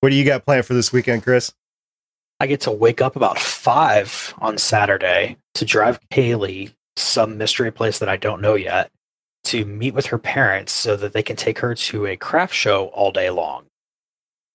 What 0.00 0.10
do 0.10 0.16
you 0.16 0.24
got 0.24 0.44
planned 0.44 0.66
for 0.66 0.74
this 0.74 0.92
weekend, 0.92 1.22
Chris? 1.22 1.52
I 2.38 2.46
get 2.46 2.60
to 2.62 2.70
wake 2.70 3.00
up 3.00 3.16
about 3.16 3.38
five 3.38 4.34
on 4.38 4.58
Saturday 4.58 5.36
to 5.54 5.64
drive 5.64 5.98
Kaylee 6.10 6.72
some 6.96 7.38
mystery 7.38 7.70
place 7.72 7.98
that 7.98 8.08
I 8.08 8.16
don't 8.16 8.40
know 8.42 8.54
yet 8.54 8.90
to 9.44 9.64
meet 9.64 9.94
with 9.94 10.06
her 10.06 10.18
parents 10.18 10.72
so 10.72 10.96
that 10.96 11.12
they 11.12 11.22
can 11.22 11.36
take 11.36 11.60
her 11.60 11.74
to 11.74 12.06
a 12.06 12.16
craft 12.16 12.52
show 12.54 12.86
all 12.88 13.10
day 13.12 13.30
long. 13.30 13.66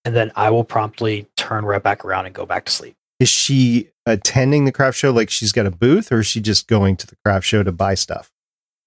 And 0.05 0.15
then 0.15 0.31
I 0.35 0.49
will 0.49 0.63
promptly 0.63 1.27
turn 1.37 1.65
right 1.65 1.81
back 1.81 2.03
around 2.03 2.25
and 2.25 2.35
go 2.35 2.45
back 2.45 2.65
to 2.65 2.71
sleep. 2.71 2.95
Is 3.19 3.29
she 3.29 3.89
attending 4.05 4.65
the 4.65 4.71
craft 4.71 4.97
show 4.97 5.11
like 5.11 5.29
she's 5.29 5.51
got 5.51 5.67
a 5.67 5.71
booth, 5.71 6.11
or 6.11 6.19
is 6.19 6.27
she 6.27 6.41
just 6.41 6.67
going 6.67 6.97
to 6.97 7.07
the 7.07 7.15
craft 7.23 7.45
show 7.45 7.61
to 7.63 7.71
buy 7.71 7.93
stuff? 7.93 8.31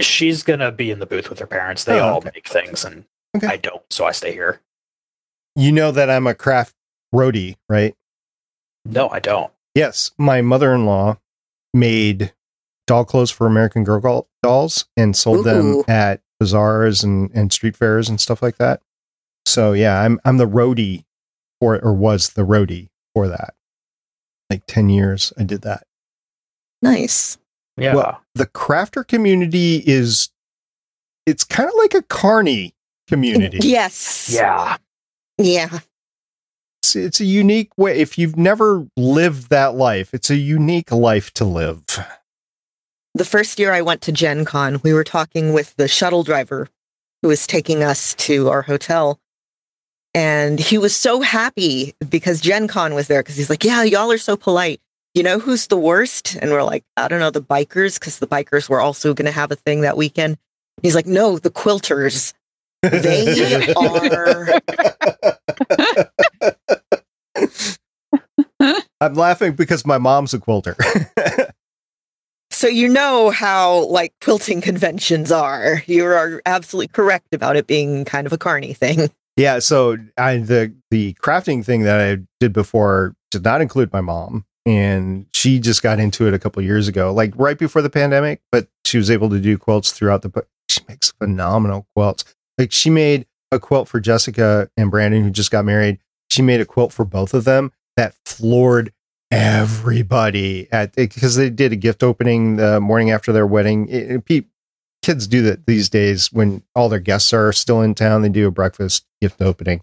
She's 0.01 0.43
going 0.43 0.59
to 0.59 0.73
be 0.73 0.91
in 0.91 0.99
the 0.99 1.07
booth 1.07 1.31
with 1.31 1.39
her 1.39 1.47
parents. 1.47 1.85
They 1.85 2.01
Oh, 2.01 2.05
all 2.09 2.17
okay. 2.19 2.31
make 2.35 2.49
things, 2.49 2.85
and 2.85 3.05
Okay. 3.37 3.47
I 3.47 3.57
don't, 3.57 3.83
so 3.91 4.05
I 4.05 4.13
stay 4.13 4.33
here. 4.33 4.61
You 5.57 5.71
know 5.73 5.91
that 5.93 6.11
I'm 6.11 6.27
a 6.27 6.35
craft 6.35 6.75
roadie, 7.15 7.57
right? 7.69 7.95
No, 8.85 9.09
I 9.09 9.19
don't. 9.21 9.53
Yes, 9.75 10.11
my 10.19 10.41
mother-in-law 10.43 11.19
made 11.73 12.33
doll 12.87 13.05
clothes 13.05 13.31
for 13.31 13.47
American 13.47 13.83
Girl 13.85 14.01
doll- 14.01 14.29
dolls 14.43 14.87
and 14.97 15.17
sold 15.17 15.47
them 15.47 15.83
at 15.89 16.21
bazaars 16.39 17.03
and, 17.03 17.31
and 17.35 17.53
street 17.53 17.77
fairs 17.77 18.09
and 18.09 18.21
stuff 18.21 18.43
like 18.43 18.57
that. 18.59 18.81
So 19.47 19.73
yeah, 19.73 20.01
I'm 20.01 20.21
I'm 20.25 20.37
the 20.39 20.47
roadie 20.47 21.05
for 21.61 21.75
it, 21.75 21.83
or 21.85 21.93
was 21.93 22.31
the 22.31 22.43
roadie 22.43 22.89
for 23.15 23.29
that. 23.29 23.55
Like 24.51 24.63
ten 24.67 24.89
years, 24.89 25.33
I 25.39 25.45
did 25.45 25.63
that. 25.63 25.85
Nice. 26.83 27.39
Yeah. 27.77 27.95
Well, 27.95 28.23
the 28.35 28.47
crafter 28.47 29.07
community 29.07 29.83
is 29.87 30.31
it's 31.27 31.43
kind 31.45 31.69
of 31.69 31.75
like 31.79 31.95
a 31.95 32.03
carny 32.03 32.75
community. 33.09 33.59
Yes. 33.63 34.31
yeah. 34.33 34.77
Yeah. 35.39 35.81
It's, 36.85 36.95
it's 36.95 37.21
a 37.21 37.25
unique 37.25 37.71
way. 37.79 37.99
If 37.99 38.19
you've 38.19 38.37
never 38.37 38.87
lived 38.95 39.49
that 39.49 39.75
life, 39.75 40.13
it's 40.13 40.29
a 40.29 40.37
unique 40.37 40.93
life 40.93 41.33
to 41.35 41.45
live. 41.47 41.83
The 43.15 43.25
first 43.25 43.59
year 43.59 43.73
I 43.73 43.81
went 43.81 44.03
to 44.03 44.13
Gen 44.13 44.45
Con, 44.45 44.81
we 44.83 44.93
were 44.93 45.03
talking 45.03 45.55
with 45.55 45.75
the 45.77 45.89
shuttle 45.89 46.25
driver 46.25 46.69
who 47.23 47.29
was 47.29 47.47
taking 47.47 47.83
us 47.83 48.15
to 48.17 48.51
our 48.51 48.61
hotel. 48.61 49.19
And 50.13 50.61
he 50.61 50.77
was 50.77 50.95
so 50.95 51.23
happy 51.23 51.95
because 52.07 52.43
Gen 52.43 52.69
Con 52.69 52.93
was 52.93 53.09
there 53.09 53.23
because 53.23 53.37
he's 53.37 53.49
like, 53.49 53.65
Yeah, 53.65 53.83
y'all 53.83 54.13
are 54.13 54.19
so 54.19 54.37
polite. 54.37 54.83
You 55.15 55.23
know 55.23 55.39
who's 55.39 55.69
the 55.69 55.79
worst? 55.79 56.37
And 56.37 56.51
we're 56.51 56.65
like, 56.65 56.85
I 56.99 57.09
don't 57.09 57.21
know, 57.21 57.31
the 57.31 57.41
bikers, 57.41 57.99
because 57.99 58.19
the 58.19 58.27
bikers 58.27 58.69
were 58.69 58.81
also 58.83 59.15
going 59.15 59.27
to 59.27 59.33
have 59.33 59.51
a 59.51 59.57
thing 59.57 59.81
that 59.81 59.97
weekend. 59.97 60.37
He's 60.83 60.95
like, 60.95 61.07
No, 61.07 61.39
the 61.39 61.51
quilters. 61.51 62.35
They 62.83 63.73
are. 63.75 64.61
I'm 69.05 69.15
laughing 69.15 69.53
because 69.53 69.85
my 69.87 69.99
mom's 69.99 70.35
a 70.35 70.39
quilter. 70.39 70.77
So 72.65 72.69
you 72.69 72.89
know 72.89 73.31
how 73.31 73.87
like 73.89 74.15
quilting 74.23 74.61
conventions 74.61 75.33
are. 75.33 75.83
You 75.87 76.07
are 76.07 76.41
absolutely 76.47 76.89
correct 76.89 77.35
about 77.35 77.57
it 77.57 77.67
being 77.67 78.05
kind 78.05 78.27
of 78.27 78.33
a 78.33 78.39
carny 78.39 78.73
thing. 78.73 79.11
yeah, 79.37 79.59
so 79.59 79.99
I 80.17 80.39
the 80.39 80.73
the 80.91 81.15
crafting 81.15 81.65
thing 81.65 81.83
that 81.83 82.01
I 82.01 82.23
did 82.39 82.53
before 82.53 83.17
did 83.33 83.43
not 83.43 83.61
include 83.61 83.93
my 83.93 84.01
mom, 84.01 84.47
and 84.65 85.27
she 85.35 85.59
just 85.59 85.83
got 85.83 85.99
into 85.99 86.29
it 86.29 86.33
a 86.33 86.39
couple 86.39 86.63
years 86.63 86.87
ago, 86.87 87.13
like 87.13 87.33
right 87.37 87.59
before 87.59 87.83
the 87.83 87.91
pandemic. 87.91 88.41
But 88.53 88.69
she 88.85 88.99
was 88.99 89.11
able 89.11 89.31
to 89.31 89.41
do 89.41 89.59
quilts 89.59 89.91
throughout 89.91 90.23
the. 90.23 90.47
She 90.69 90.81
makes 90.89 91.11
phenomenal 91.11 91.87
quilts. 91.95 92.25
Like 92.57 92.71
she 92.71 92.89
made 92.89 93.27
a 93.51 93.59
quilt 93.59 93.89
for 93.89 93.99
Jessica 93.99 94.71
and 94.77 94.93
Brandon, 94.93 95.25
who 95.25 95.31
just 95.31 95.51
got 95.51 95.65
married. 95.65 95.99
She 96.31 96.41
made 96.41 96.61
a 96.61 96.65
quilt 96.65 96.93
for 96.93 97.05
both 97.05 97.35
of 97.35 97.45
them 97.45 97.73
that 97.97 98.15
floored 98.27 98.93
everybody 99.31 100.69
at 100.73 100.91
eh, 100.99 101.07
because 101.07 101.37
they 101.37 101.51
did 101.51 101.73
a 101.73 101.77
gift 101.77 102.03
opening 102.03 102.57
the 102.57 102.81
morning 102.81 103.11
after 103.11 103.33
their 103.33 103.47
wedding. 103.47 103.89
It, 103.89 104.11
it- 104.11 104.11
eh, 104.11 104.21
pe- 104.25 104.47
kids 105.03 105.27
do 105.27 105.43
that 105.43 105.67
these 105.67 105.89
days 105.91 106.33
when 106.33 106.63
all 106.75 106.89
their 106.89 106.99
guests 106.99 107.33
are 107.33 107.53
still 107.53 107.83
in 107.83 107.95
town. 107.95 108.23
They 108.23 108.29
do 108.31 108.47
a 108.47 108.51
breakfast 108.51 109.05
gift 109.21 109.43
opening. 109.43 109.83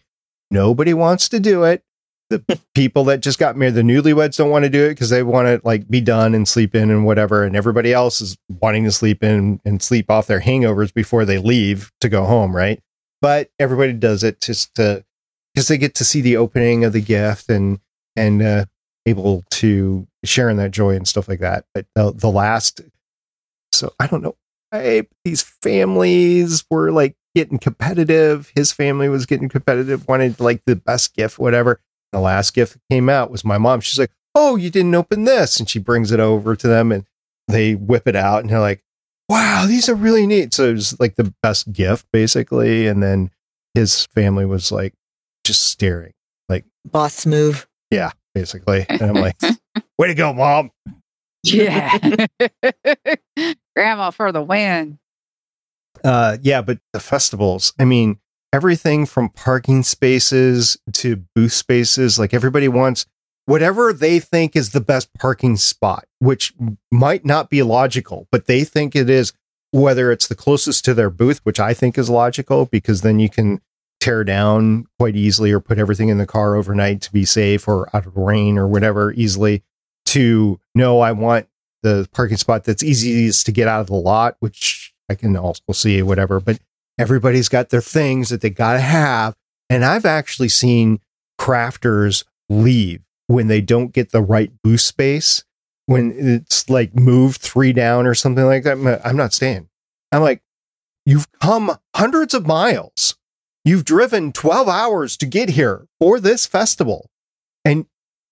Nobody 0.50 0.94
wants 0.94 1.30
to 1.30 1.40
do 1.40 1.64
it 1.64 1.84
the 2.32 2.60
people 2.74 3.04
that 3.04 3.20
just 3.20 3.38
got 3.38 3.56
married, 3.56 3.76
the 3.76 3.82
newlyweds 3.82 4.38
don't 4.38 4.50
want 4.50 4.64
to 4.64 4.70
do 4.70 4.86
it 4.86 4.90
because 4.92 5.10
they 5.10 5.22
want 5.22 5.48
to 5.48 5.62
like 5.64 5.88
be 5.90 6.02
done 6.02 6.34
and 6.34 6.48
sleep 6.48 6.74
in 6.74 6.90
and 6.90 7.06
whatever. 7.06 7.44
And 7.44 7.56
everybody 7.56 7.94
else 7.94 8.22
is 8.22 8.38
wanting 8.50 8.86
to 8.86 8.92
sleep 8.92 9.24
in 9.24 9.60
and 9.66 9.82
sleep 9.84 10.10
off 10.10 10.28
their 10.28 10.40
hangovers 10.40 10.94
before 10.94 11.26
they 11.26 11.38
leave 11.38 11.92
to 12.02 12.10
go 12.10 12.24
home, 12.26 12.56
right? 12.56 12.82
But 13.22 13.52
everybody 13.60 13.94
does 13.94 14.24
it 14.24 14.42
just 14.42 14.74
to 14.76 15.06
because 15.54 15.68
they 15.68 15.78
get 15.78 15.94
to 15.96 16.06
see 16.06 16.22
the 16.22 16.38
opening 16.38 16.84
of 16.86 16.94
the 16.94 17.02
gift 17.02 17.50
and 17.50 17.80
and 18.16 18.42
uh, 18.42 18.66
able 19.06 19.44
to 19.52 20.08
share 20.24 20.50
in 20.50 20.58
that 20.58 20.72
joy 20.72 20.96
and 20.96 21.08
stuff 21.08 21.28
like 21.28 21.40
that. 21.40 21.66
But 21.74 21.86
the, 21.96 22.12
the 22.12 22.30
last, 22.30 22.82
so 23.72 23.94
I 24.00 24.08
don't 24.08 24.22
know. 24.22 24.36
These 25.26 25.42
families 25.42 26.64
were 26.70 26.92
like 26.92 27.16
getting 27.36 27.60
competitive. 27.60 28.52
His 28.56 28.72
family 28.72 29.10
was 29.10 29.26
getting 29.26 29.50
competitive, 29.50 30.08
wanted 30.08 30.40
like 30.40 30.62
the 30.66 30.76
best 30.76 31.14
gift, 31.16 31.40
whatever. 31.40 31.82
The 32.12 32.20
last 32.20 32.54
gift 32.54 32.74
that 32.74 32.82
came 32.90 33.10
out 33.10 33.32
was 33.32 33.44
my 33.44 33.58
mom. 33.58 33.82
She's 33.82 34.00
like, 34.00 34.12
"Oh, 34.36 34.56
you 34.56 34.70
didn't 34.70 34.96
open 34.96 35.24
this," 35.24 35.60
and 35.60 35.70
she 35.70 35.80
brings 35.80 36.12
it 36.12 36.20
over 36.20 36.56
to 36.56 36.68
them, 36.68 36.92
and 36.92 37.06
they 37.48 37.76
whip 37.76 38.08
it 38.08 38.16
out, 38.16 38.42
and 38.42 38.50
they're 38.50 38.60
like, 38.60 38.84
"Wow, 39.30 39.66
these 39.68 39.90
are 39.90 39.96
really 39.96 40.28
neat." 40.28 40.54
So 40.54 40.70
it 40.70 40.74
was 40.74 41.00
like 41.00 41.16
the 41.16 41.34
best 41.42 41.72
gift, 41.72 42.06
basically. 42.12 42.88
And 42.88 43.02
then 43.02 43.32
his 43.74 44.06
family 44.08 44.46
was 44.46 44.72
like 44.72 44.94
just 45.46 45.64
staring, 45.64 46.14
like 46.50 46.66
Boss 46.86 47.26
move. 47.26 47.68
Yeah, 47.92 48.12
basically. 48.34 48.86
And 48.90 49.02
I'm 49.02 49.14
like, 49.14 49.36
"Way 49.98 50.08
to 50.08 50.14
go, 50.16 50.34
mom!" 50.34 50.72
Yeah. 51.44 51.98
Grandma 53.76 54.12
for 54.12 54.32
the 54.32 54.42
win. 54.42 55.00
Uh, 56.04 56.38
yeah, 56.42 56.62
but 56.62 56.80
the 56.94 57.00
festivals, 57.00 57.74
I 57.80 57.86
mean, 57.86 58.20
everything 58.54 59.06
from 59.06 59.30
parking 59.30 59.84
spaces 59.84 60.78
to 60.94 61.24
booth 61.36 61.54
spaces, 61.54 62.18
like 62.18 62.34
everybody 62.34 62.68
wants 62.68 63.06
whatever 63.46 63.92
they 63.94 64.20
think 64.20 64.56
is 64.56 64.70
the 64.70 64.82
best 64.82 65.10
parking 65.14 65.58
spot, 65.58 66.06
which 66.20 66.54
might 66.92 67.26
not 67.26 67.50
be 67.50 67.64
logical, 67.64 68.28
but 68.32 68.46
they 68.46 68.64
think 68.64 68.96
it 68.96 69.10
is, 69.10 69.34
whether 69.72 70.12
it's 70.12 70.28
the 70.28 70.36
closest 70.36 70.86
to 70.86 70.94
their 70.94 71.10
booth, 71.10 71.40
which 71.44 71.60
I 71.60 71.74
think 71.74 71.98
is 71.98 72.10
logical 72.10 72.66
because 72.66 73.02
then 73.02 73.20
you 73.20 73.30
can 73.30 73.62
tear 74.02 74.24
down 74.24 74.86
quite 75.00 75.16
easily 75.16 75.52
or 75.52 75.62
put 75.62 75.78
everything 75.78 76.10
in 76.10 76.18
the 76.18 76.28
car 76.28 76.56
overnight 76.56 77.02
to 77.02 77.14
be 77.14 77.24
safe 77.24 77.68
or 77.68 77.96
out 77.96 78.06
of 78.06 78.18
rain 78.18 78.58
or 78.58 78.68
whatever 78.68 79.14
easily 79.14 79.64
to 80.08 80.60
no, 80.76 81.00
I 81.00 81.12
want 81.14 81.48
the 81.84 82.10
parking 82.12 82.38
spot 82.38 82.64
that's 82.64 82.84
easiest 82.84 83.46
to 83.46 83.52
get 83.52 83.68
out 83.68 83.82
of 83.82 83.88
the 83.88 83.96
lot, 83.96 84.36
which 84.40 84.94
I 85.10 85.16
can 85.16 85.38
also 85.38 85.62
see 85.72 86.02
whatever, 86.02 86.40
but 86.40 86.60
everybody's 87.00 87.48
got 87.50 87.70
their 87.70 87.82
things 87.82 88.30
that 88.30 88.42
they 88.42 88.50
got 88.50 88.74
to 88.74 88.80
have. 88.80 89.36
And 89.70 89.86
I've 89.86 90.06
actually 90.06 90.50
seen 90.50 91.00
crafters 91.40 92.26
leave 92.50 93.02
when 93.28 93.48
they 93.48 93.62
don't 93.62 93.94
get 93.94 94.12
the 94.12 94.22
right 94.22 94.52
booth 94.64 94.82
space, 94.82 95.44
when 95.86 96.14
it's 96.18 96.70
like 96.70 96.96
move 96.96 97.38
three 97.38 97.72
down 97.72 98.06
or 98.06 98.14
something 98.14 98.46
like 98.46 98.64
that. 98.64 99.02
I'm 99.06 99.18
not 99.18 99.34
staying. 99.34 99.70
I'm 100.12 100.22
like, 100.22 100.42
you've 101.06 101.32
come 101.40 101.78
hundreds 101.96 102.34
of 102.34 102.46
miles. 102.46 103.16
You've 103.64 103.86
driven 103.86 104.32
12 104.32 104.68
hours 104.68 105.18
to 105.18 105.26
get 105.26 105.50
here 105.50 105.86
for 106.00 106.20
this 106.20 106.46
festival. 106.46 107.10
And 107.64 107.86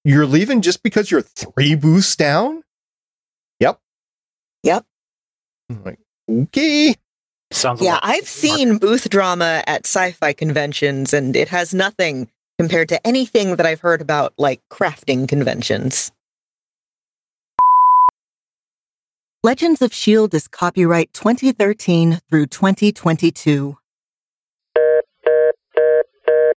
you're 0.03 0.26
leaving 0.26 0.61
just 0.61 0.81
because 0.81 1.11
you're 1.11 1.22
three 1.22 1.76
booths 1.76 2.15
down? 2.15 2.64
Yep. 3.60 3.80
Yep. 4.64 4.85
I'm 5.69 5.84
like, 5.84 5.99
okay. 6.30 6.95
Sounds 7.51 7.81
Yeah, 7.81 7.99
I've 8.01 8.27
seen 8.27 8.77
booth 8.77 9.10
drama 9.10 9.64
at 9.68 9.85
sci-fi 9.85 10.34
conventions, 10.34 11.14
and 11.14 11.35
it 11.35 11.49
has 11.49 11.73
nothing 11.73 12.30
compared 12.60 12.89
to 12.89 13.07
anything 13.07 13.56
that 13.56 13.65
I've 13.65 13.80
heard 13.81 14.01
about 14.01 14.34
like 14.38 14.61
crafting 14.69 15.27
conventions. 15.27 16.11
Legends 19.41 19.81
of 19.81 19.91
S.H.I.E.L.D. 19.91 20.35
is 20.35 20.47
copyright 20.47 21.14
2013 21.14 22.19
through 22.30 22.47
2022. 22.47 23.77